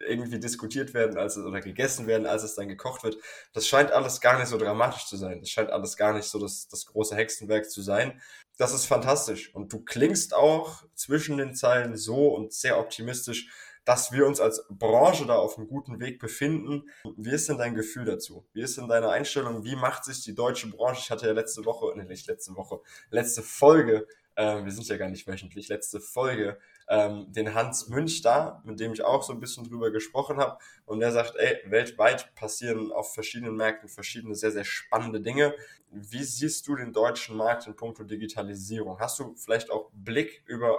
irgendwie 0.00 0.38
diskutiert 0.38 0.94
werden 0.94 1.18
als 1.18 1.36
es, 1.36 1.44
oder 1.44 1.60
gegessen 1.60 2.06
werden, 2.06 2.26
als 2.26 2.44
es 2.44 2.54
dann 2.54 2.68
gekocht 2.68 3.02
wird. 3.02 3.16
Das 3.52 3.66
scheint 3.66 3.90
alles 3.90 4.20
gar 4.20 4.38
nicht 4.38 4.48
so 4.48 4.56
dramatisch 4.56 5.06
zu 5.06 5.16
sein. 5.16 5.40
Das 5.40 5.50
scheint 5.50 5.70
alles 5.70 5.96
gar 5.96 6.12
nicht 6.12 6.26
so 6.26 6.38
das, 6.38 6.68
das 6.68 6.86
große 6.86 7.16
Hexenwerk 7.16 7.68
zu 7.68 7.82
sein. 7.82 8.20
Das 8.58 8.72
ist 8.72 8.86
fantastisch. 8.86 9.52
Und 9.54 9.72
du 9.72 9.80
klingst 9.80 10.34
auch 10.34 10.84
zwischen 10.94 11.36
den 11.36 11.54
Zeilen 11.54 11.96
so 11.96 12.28
und 12.28 12.52
sehr 12.52 12.78
optimistisch, 12.78 13.48
dass 13.88 14.12
wir 14.12 14.26
uns 14.26 14.38
als 14.38 14.66
Branche 14.68 15.24
da 15.24 15.36
auf 15.36 15.56
einem 15.56 15.66
guten 15.66 15.98
Weg 15.98 16.18
befinden. 16.18 16.82
Wie 17.16 17.30
ist 17.30 17.48
denn 17.48 17.56
dein 17.56 17.74
Gefühl 17.74 18.04
dazu? 18.04 18.46
Wie 18.52 18.60
ist 18.60 18.76
denn 18.76 18.86
deine 18.86 19.08
Einstellung? 19.08 19.64
Wie 19.64 19.76
macht 19.76 20.04
sich 20.04 20.22
die 20.22 20.34
deutsche 20.34 20.68
Branche? 20.68 21.00
Ich 21.04 21.10
hatte 21.10 21.26
ja 21.26 21.32
letzte 21.32 21.64
Woche, 21.64 21.94
nee, 21.96 22.04
nicht 22.04 22.26
letzte 22.26 22.54
Woche, 22.54 22.80
letzte 23.10 23.42
Folge 23.42 24.06
ähm, 24.38 24.64
wir 24.64 24.70
sind 24.70 24.86
ja 24.86 24.96
gar 24.96 25.08
nicht 25.08 25.26
wöchentlich, 25.26 25.66
letzte 25.68 26.00
Folge, 26.00 26.58
ähm, 26.88 27.26
den 27.32 27.54
Hans 27.54 27.88
Münch 27.88 28.22
da, 28.22 28.62
mit 28.64 28.78
dem 28.78 28.92
ich 28.92 29.02
auch 29.02 29.24
so 29.24 29.32
ein 29.32 29.40
bisschen 29.40 29.64
drüber 29.64 29.90
gesprochen 29.90 30.36
habe. 30.36 30.58
Und 30.86 31.00
der 31.00 31.10
sagt, 31.10 31.34
ey, 31.36 31.58
weltweit 31.66 32.32
passieren 32.36 32.92
auf 32.92 33.12
verschiedenen 33.14 33.56
Märkten 33.56 33.88
verschiedene 33.88 34.36
sehr, 34.36 34.52
sehr 34.52 34.64
spannende 34.64 35.20
Dinge. 35.20 35.56
Wie 35.90 36.22
siehst 36.22 36.68
du 36.68 36.76
den 36.76 36.92
deutschen 36.92 37.36
Markt 37.36 37.66
in 37.66 37.74
puncto 37.74 38.04
Digitalisierung? 38.04 39.00
Hast 39.00 39.18
du 39.18 39.34
vielleicht 39.34 39.72
auch 39.72 39.90
Blick 39.92 40.44
über 40.46 40.78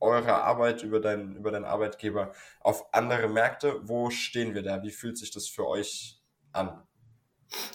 eure 0.00 0.42
Arbeit, 0.42 0.82
über 0.82 1.00
deinen, 1.00 1.36
über 1.36 1.50
deinen 1.50 1.64
Arbeitgeber 1.64 2.32
auf 2.60 2.92
andere 2.94 3.28
Märkte? 3.28 3.80
Wo 3.82 4.10
stehen 4.10 4.54
wir 4.54 4.62
da? 4.62 4.82
Wie 4.82 4.90
fühlt 4.90 5.18
sich 5.18 5.30
das 5.30 5.48
für 5.48 5.66
euch 5.66 6.22
an? 6.52 6.85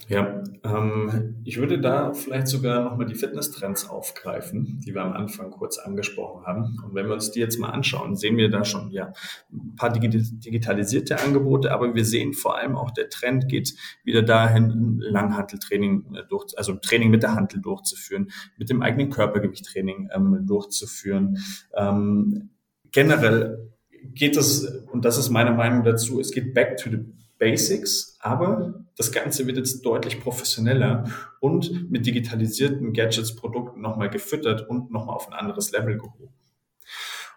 Ja, 0.08 0.44
ähm, 0.64 1.36
ich 1.46 1.58
würde 1.58 1.80
da 1.80 2.14
vielleicht 2.14 2.48
sogar 2.48 2.84
nochmal 2.84 3.06
die 3.06 3.16
Fitnesstrends 3.16 3.90
aufgreifen, 3.90 4.82
die 4.86 4.94
wir 4.94 5.02
am 5.04 5.14
Anfang 5.14 5.52
kurz 5.52 5.78
angesprochen 5.78 6.46
haben. 6.46 6.78
Und 6.86 6.94
wenn 6.94 7.08
wir 7.08 7.14
uns 7.14 7.32
die 7.32 7.40
jetzt 7.40 7.60
mal 7.60 7.70
anschauen, 7.70 8.16
sehen 8.16 8.36
wir 8.36 8.50
da 8.50 8.66
schon 8.66 8.92
ja 8.92 9.14
ein 9.52 9.76
paar 9.76 9.92
digitalisierte 9.92 11.20
Angebote, 11.22 11.72
aber 11.72 11.96
wir 11.96 12.04
sehen 12.04 12.34
vor 12.34 12.58
allem 12.58 12.76
auch 12.76 12.92
der 12.92 13.10
Trend 13.10 13.48
geht 13.48 13.74
wieder 14.04 14.22
dahin, 14.22 15.00
Langhanteltraining 15.00 16.16
äh, 16.16 16.24
durch, 16.30 16.58
also 16.58 16.74
Training 16.74 17.10
mit 17.10 17.24
der 17.24 17.36
Hantel 17.36 17.62
durchzuführen, 17.62 18.32
mit 18.58 18.70
dem 18.70 18.82
eigenen 18.82 19.10
Körpergewichttraining 19.12 20.10
ähm, 20.14 20.46
durchzuführen. 20.46 21.38
Ähm, 21.74 22.50
generell 22.92 23.72
geht 24.14 24.36
es, 24.36 24.66
und 24.92 25.06
das 25.06 25.18
ist 25.18 25.30
meine 25.30 25.52
Meinung 25.52 25.84
dazu, 25.84 26.20
es 26.20 26.32
geht 26.32 26.54
back 26.54 26.78
to 26.78 26.90
the 26.90 26.98
Basics, 27.42 28.18
aber 28.20 28.86
das 28.96 29.12
Ganze 29.12 29.48
wird 29.48 29.58
jetzt 29.58 29.84
deutlich 29.84 30.20
professioneller 30.20 31.06
und 31.40 31.90
mit 31.90 32.06
digitalisierten 32.06 32.94
Gadgets, 32.94 33.36
Produkten 33.36 33.82
nochmal 33.82 34.12
gefüttert 34.12 34.70
und 34.70 34.92
nochmal 34.92 35.16
auf 35.16 35.28
ein 35.28 35.34
anderes 35.34 35.72
Level 35.72 35.98
gehoben. 35.98 36.36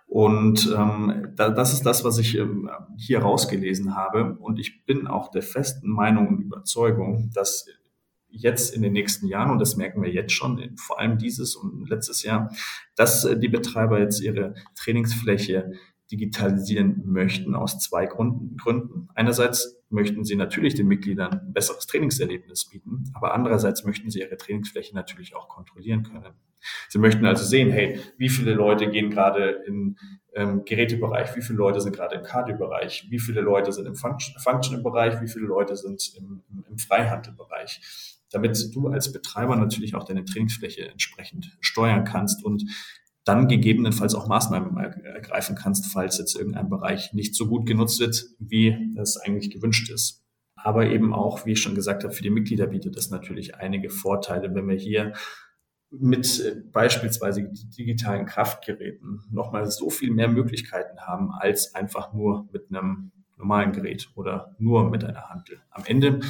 Und 0.06 0.70
ähm, 0.76 1.32
da, 1.36 1.48
das 1.48 1.72
ist 1.72 1.86
das, 1.86 2.04
was 2.04 2.18
ich 2.18 2.36
ähm, 2.36 2.70
hier 2.98 3.20
rausgelesen 3.20 3.96
habe. 3.96 4.36
Und 4.38 4.58
ich 4.60 4.84
bin 4.84 5.06
auch 5.06 5.30
der 5.30 5.40
festen 5.40 5.88
Meinung 5.88 6.28
und 6.28 6.42
Überzeugung, 6.42 7.30
dass 7.32 7.66
jetzt 8.28 8.74
in 8.74 8.82
den 8.82 8.92
nächsten 8.92 9.26
Jahren, 9.26 9.50
und 9.50 9.58
das 9.58 9.76
merken 9.76 10.02
wir 10.02 10.12
jetzt 10.12 10.32
schon, 10.32 10.76
vor 10.76 11.00
allem 11.00 11.16
dieses 11.16 11.56
und 11.56 11.88
letztes 11.88 12.22
Jahr, 12.24 12.54
dass 12.94 13.24
äh, 13.24 13.38
die 13.38 13.48
Betreiber 13.48 13.98
jetzt 14.00 14.20
ihre 14.20 14.54
Trainingsfläche 14.76 15.72
digitalisieren 16.10 17.02
möchten 17.06 17.54
aus 17.54 17.78
zwei 17.78 18.06
Gründen. 18.06 19.08
Einerseits 19.14 19.80
möchten 19.94 20.24
sie 20.24 20.36
natürlich 20.36 20.74
den 20.74 20.86
Mitgliedern 20.86 21.32
ein 21.32 21.52
besseres 21.52 21.86
Trainingserlebnis 21.86 22.68
bieten, 22.68 23.04
aber 23.14 23.34
andererseits 23.34 23.84
möchten 23.84 24.10
sie 24.10 24.20
ihre 24.20 24.36
Trainingsfläche 24.36 24.94
natürlich 24.94 25.34
auch 25.34 25.48
kontrollieren 25.48 26.02
können. 26.02 26.34
Sie 26.88 26.98
möchten 26.98 27.24
also 27.26 27.44
sehen, 27.44 27.70
hey, 27.70 28.00
wie 28.18 28.28
viele 28.28 28.54
Leute 28.54 28.88
gehen 28.88 29.10
gerade 29.10 29.62
in 29.66 29.96
ähm, 30.34 30.64
Gerätebereich, 30.64 31.36
wie 31.36 31.42
viele 31.42 31.58
Leute 31.58 31.80
sind 31.80 31.94
gerade 31.94 32.16
im 32.16 32.22
Cardio-Bereich, 32.22 33.06
wie 33.10 33.18
viele 33.18 33.40
Leute 33.40 33.72
sind 33.72 33.86
im 33.86 33.94
Functional-Bereich, 33.94 35.20
wie 35.20 35.28
viele 35.28 35.46
Leute 35.46 35.76
sind 35.76 36.14
im, 36.18 36.42
im, 36.50 36.64
im 36.68 36.78
Freihandelbereich 36.78 37.80
damit 38.34 38.74
du 38.74 38.88
als 38.88 39.12
Betreiber 39.12 39.54
natürlich 39.54 39.94
auch 39.94 40.02
deine 40.02 40.24
Trainingsfläche 40.24 40.88
entsprechend 40.88 41.56
steuern 41.60 42.04
kannst 42.04 42.44
und 42.44 42.64
dann 43.24 43.48
gegebenenfalls 43.48 44.14
auch 44.14 44.28
Maßnahmen 44.28 44.76
ergreifen 44.76 45.56
kannst, 45.56 45.86
falls 45.86 46.18
jetzt 46.18 46.36
irgendein 46.36 46.68
Bereich 46.68 47.12
nicht 47.14 47.34
so 47.34 47.46
gut 47.46 47.66
genutzt 47.66 48.00
wird, 48.00 48.24
wie 48.38 48.92
das 48.94 49.16
eigentlich 49.16 49.50
gewünscht 49.50 49.90
ist. 49.90 50.22
Aber 50.56 50.86
eben 50.86 51.12
auch, 51.14 51.46
wie 51.46 51.52
ich 51.52 51.60
schon 51.60 51.74
gesagt 51.74 52.04
habe, 52.04 52.12
für 52.12 52.22
die 52.22 52.30
Mitglieder 52.30 52.66
bietet 52.66 52.96
das 52.96 53.10
natürlich 53.10 53.56
einige 53.56 53.90
Vorteile, 53.90 54.54
wenn 54.54 54.68
wir 54.68 54.76
hier 54.76 55.12
mit 55.90 56.40
äh, 56.40 56.56
beispielsweise 56.72 57.50
digitalen 57.52 58.26
Kraftgeräten 58.26 59.22
nochmal 59.30 59.70
so 59.70 59.90
viel 59.90 60.10
mehr 60.10 60.28
Möglichkeiten 60.28 61.00
haben, 61.00 61.30
als 61.30 61.74
einfach 61.74 62.12
nur 62.12 62.48
mit 62.52 62.66
einem 62.70 63.12
normalen 63.36 63.72
Gerät 63.72 64.10
oder 64.14 64.54
nur 64.58 64.90
mit 64.90 65.04
einer 65.04 65.28
Handel. 65.28 65.60
Am 65.70 65.84
Ende 65.86 66.20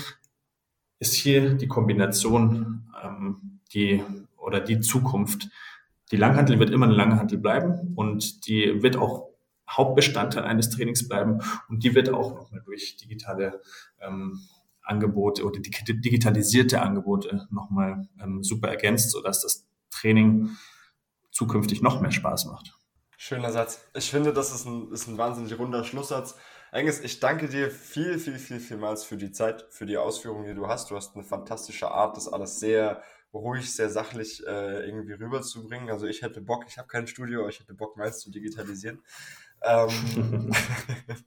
ist 0.98 1.14
hier 1.14 1.54
die 1.54 1.68
Kombination 1.68 2.84
ähm, 3.02 3.60
die 3.72 4.02
oder 4.36 4.60
die 4.60 4.80
Zukunft 4.80 5.48
die 6.10 6.16
Langhantel 6.16 6.58
wird 6.58 6.70
immer 6.70 6.86
eine 6.86 6.94
Langhantel 6.94 7.38
bleiben 7.38 7.92
und 7.96 8.46
die 8.46 8.82
wird 8.82 8.96
auch 8.96 9.28
Hauptbestandteil 9.68 10.44
eines 10.44 10.70
Trainings 10.70 11.08
bleiben 11.08 11.40
und 11.68 11.82
die 11.84 11.94
wird 11.94 12.10
auch 12.10 12.34
nochmal 12.34 12.62
durch 12.64 12.96
digitale 12.96 13.62
ähm, 14.00 14.40
Angebote 14.82 15.44
oder 15.44 15.60
digitalisierte 15.60 16.82
Angebote 16.82 17.46
nochmal 17.50 18.06
ähm, 18.22 18.42
super 18.42 18.68
ergänzt, 18.68 19.10
sodass 19.10 19.40
das 19.40 19.66
Training 19.90 20.50
zukünftig 21.30 21.82
noch 21.82 22.00
mehr 22.00 22.10
Spaß 22.10 22.46
macht. 22.46 22.74
Schöner 23.16 23.50
Satz. 23.52 23.80
Ich 23.94 24.10
finde, 24.10 24.34
das 24.34 24.54
ist 24.54 24.66
ein, 24.66 24.92
ist 24.92 25.08
ein 25.08 25.16
wahnsinnig 25.16 25.58
runder 25.58 25.84
Schlusssatz. 25.84 26.36
Angus, 26.72 27.00
ich 27.00 27.20
danke 27.20 27.48
dir 27.48 27.70
viel, 27.70 28.18
viel, 28.18 28.38
viel, 28.38 28.60
vielmals 28.60 29.04
für 29.04 29.16
die 29.16 29.32
Zeit, 29.32 29.64
für 29.70 29.86
die 29.86 29.96
Ausführungen, 29.96 30.44
die 30.44 30.54
du 30.54 30.66
hast. 30.66 30.90
Du 30.90 30.96
hast 30.96 31.14
eine 31.14 31.24
fantastische 31.24 31.90
Art, 31.90 32.16
das 32.16 32.28
alles 32.28 32.60
sehr 32.60 33.02
ruhig, 33.34 33.74
sehr 33.74 33.90
sachlich 33.90 34.46
äh, 34.46 34.86
irgendwie 34.86 35.12
rüberzubringen. 35.14 35.90
Also 35.90 36.06
ich 36.06 36.22
hätte 36.22 36.40
Bock, 36.40 36.64
ich 36.68 36.78
habe 36.78 36.88
kein 36.88 37.06
Studio, 37.06 37.40
aber 37.40 37.48
ich 37.48 37.60
hätte 37.60 37.74
Bock, 37.74 37.96
meins 37.96 38.20
zu 38.20 38.30
digitalisieren. 38.30 39.02
Ähm, 39.62 40.52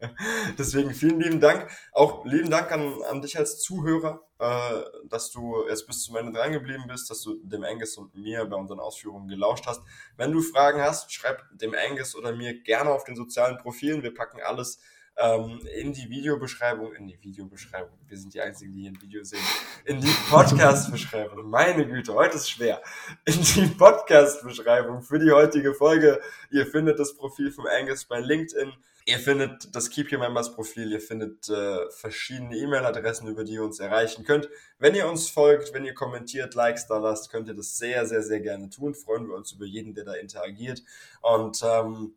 deswegen 0.57 0.93
vielen 0.93 1.19
lieben 1.19 1.39
Dank. 1.39 1.69
Auch 1.91 2.25
lieben 2.25 2.49
Dank 2.49 2.71
an, 2.71 3.01
an 3.09 3.21
dich 3.21 3.37
als 3.37 3.59
Zuhörer, 3.59 4.21
äh, 4.39 4.83
dass 5.09 5.31
du 5.31 5.67
jetzt 5.67 5.87
bis 5.87 6.03
zum 6.03 6.15
Ende 6.17 6.31
dran 6.31 6.51
geblieben 6.51 6.85
bist, 6.87 7.09
dass 7.09 7.21
du 7.21 7.35
dem 7.43 7.63
Angus 7.63 7.97
und 7.97 8.15
mir 8.15 8.45
bei 8.45 8.55
unseren 8.55 8.79
Ausführungen 8.79 9.27
gelauscht 9.27 9.65
hast. 9.65 9.81
Wenn 10.15 10.31
du 10.31 10.41
Fragen 10.41 10.81
hast, 10.81 11.11
schreib 11.11 11.43
dem 11.51 11.73
Angus 11.73 12.15
oder 12.15 12.35
mir 12.35 12.61
gerne 12.61 12.91
auf 12.91 13.03
den 13.03 13.15
sozialen 13.15 13.57
Profilen. 13.57 14.03
Wir 14.03 14.13
packen 14.13 14.39
alles 14.41 14.79
ähm, 15.17 15.59
in 15.75 15.93
die 15.93 16.09
Videobeschreibung, 16.09 16.93
in 16.93 17.07
die 17.07 17.17
Videobeschreibung, 17.21 17.97
wir 18.07 18.17
sind 18.17 18.33
die 18.33 18.41
Einzigen, 18.41 18.73
die 18.73 18.81
hier 18.81 18.91
ein 18.91 19.01
Video 19.01 19.23
sehen, 19.23 19.41
in 19.85 19.99
die 19.99 20.13
Podcast-Beschreibung, 20.29 21.43
meine 21.49 21.87
Güte, 21.87 22.13
heute 22.13 22.35
ist 22.35 22.49
schwer, 22.49 22.81
in 23.25 23.41
die 23.41 23.67
Podcast-Beschreibung 23.67 25.01
für 25.01 25.19
die 25.19 25.31
heutige 25.31 25.73
Folge. 25.73 26.21
Ihr 26.51 26.67
findet 26.67 26.99
das 26.99 27.15
Profil 27.15 27.51
vom 27.51 27.65
Angus 27.65 28.05
bei 28.05 28.19
LinkedIn. 28.19 28.71
Ihr 29.09 29.19
findet 29.19 29.73
das 29.73 29.89
Keep 29.89 30.11
Your 30.11 30.19
Members 30.19 30.53
Profil, 30.53 30.91
ihr 30.91 30.99
findet 30.99 31.47
äh, 31.47 31.89
verschiedene 31.91 32.57
E-Mail-Adressen, 32.57 33.29
über 33.29 33.45
die 33.45 33.53
ihr 33.53 33.63
uns 33.63 33.79
erreichen 33.79 34.25
könnt. 34.25 34.49
Wenn 34.79 34.95
ihr 34.95 35.07
uns 35.07 35.29
folgt, 35.29 35.73
wenn 35.73 35.85
ihr 35.85 35.93
kommentiert, 35.93 36.55
Likes 36.55 36.87
da 36.87 36.97
lasst, 36.97 37.31
könnt 37.31 37.47
ihr 37.47 37.53
das 37.53 37.77
sehr, 37.77 38.05
sehr, 38.05 38.21
sehr 38.21 38.41
gerne 38.41 38.69
tun. 38.69 38.93
Freuen 38.93 39.29
wir 39.29 39.35
uns 39.35 39.53
über 39.53 39.65
jeden, 39.65 39.93
der 39.93 40.03
da 40.03 40.13
interagiert. 40.15 40.83
Und 41.21 41.63
ähm, 41.63 42.15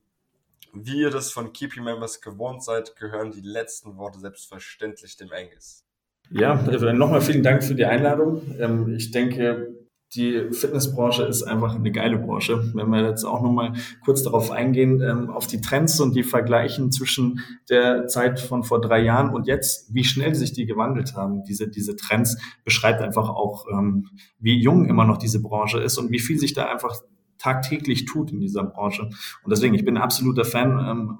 wie 0.72 1.00
ihr 1.00 1.10
das 1.10 1.30
von 1.32 1.52
Keepy 1.52 1.80
Members 1.80 2.20
gewohnt 2.20 2.64
seid, 2.64 2.96
gehören 2.96 3.30
die 3.30 3.40
letzten 3.40 3.96
Worte 3.96 4.18
selbstverständlich 4.18 5.16
dem 5.16 5.30
Angus. 5.32 5.84
Ja, 6.30 6.54
nochmal 6.92 7.20
vielen 7.20 7.42
Dank 7.42 7.64
für 7.64 7.74
die 7.74 7.84
Einladung. 7.84 8.42
Ähm, 8.58 8.94
ich 8.94 9.10
denke, 9.10 9.74
die 10.14 10.48
Fitnessbranche 10.50 11.22
ist 11.22 11.44
einfach 11.44 11.76
eine 11.76 11.92
geile 11.92 12.18
Branche. 12.18 12.72
Wenn 12.74 12.88
wir 12.90 13.02
jetzt 13.02 13.24
auch 13.24 13.42
nochmal 13.42 13.74
kurz 14.04 14.24
darauf 14.24 14.50
eingehen, 14.50 15.00
ähm, 15.00 15.30
auf 15.30 15.46
die 15.46 15.60
Trends 15.60 16.00
und 16.00 16.16
die 16.16 16.24
Vergleichen 16.24 16.90
zwischen 16.90 17.40
der 17.68 18.08
Zeit 18.08 18.40
von 18.40 18.64
vor 18.64 18.80
drei 18.80 19.00
Jahren 19.00 19.32
und 19.32 19.46
jetzt, 19.46 19.94
wie 19.94 20.02
schnell 20.02 20.34
sich 20.34 20.52
die 20.52 20.66
gewandelt 20.66 21.14
haben, 21.14 21.44
diese, 21.44 21.68
diese 21.68 21.94
Trends, 21.94 22.38
beschreibt 22.64 23.00
einfach 23.02 23.28
auch, 23.28 23.66
ähm, 23.72 24.08
wie 24.40 24.60
jung 24.60 24.86
immer 24.86 25.04
noch 25.04 25.18
diese 25.18 25.40
Branche 25.40 25.78
ist 25.78 25.96
und 25.96 26.10
wie 26.10 26.18
viel 26.18 26.38
sich 26.38 26.54
da 26.54 26.66
einfach 26.66 26.96
tagtäglich 27.40 28.04
tut 28.04 28.30
in 28.30 28.40
dieser 28.40 28.62
Branche. 28.62 29.02
Und 29.02 29.50
deswegen, 29.50 29.74
ich 29.74 29.84
bin 29.84 29.96
ein 29.96 30.02
absoluter 30.02 30.44
Fan 30.44 30.78
ähm, 30.78 31.18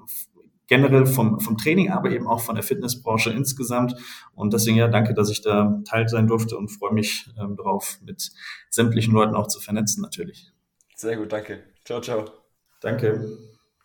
generell 0.67 1.05
vom, 1.05 1.41
vom 1.41 1.57
Training, 1.57 1.91
aber 1.91 2.11
eben 2.11 2.27
auch 2.27 2.39
von 2.39 2.55
der 2.55 2.63
Fitnessbranche 2.63 3.31
insgesamt. 3.31 3.93
Und 4.35 4.53
deswegen 4.53 4.77
ja, 4.77 4.87
danke, 4.87 5.13
dass 5.13 5.29
ich 5.29 5.41
da 5.41 5.81
Teil 5.85 6.07
sein 6.07 6.27
durfte 6.27 6.57
und 6.57 6.69
freue 6.69 6.93
mich 6.93 7.29
ähm, 7.37 7.57
darauf, 7.57 7.99
mit 8.05 8.31
sämtlichen 8.69 9.13
Leuten 9.13 9.35
auch 9.35 9.47
zu 9.47 9.59
vernetzen 9.59 10.01
natürlich. 10.01 10.53
Sehr 10.95 11.17
gut, 11.17 11.33
danke. 11.33 11.63
Ciao, 11.83 11.99
ciao. 11.99 12.25
Danke. 12.79 13.50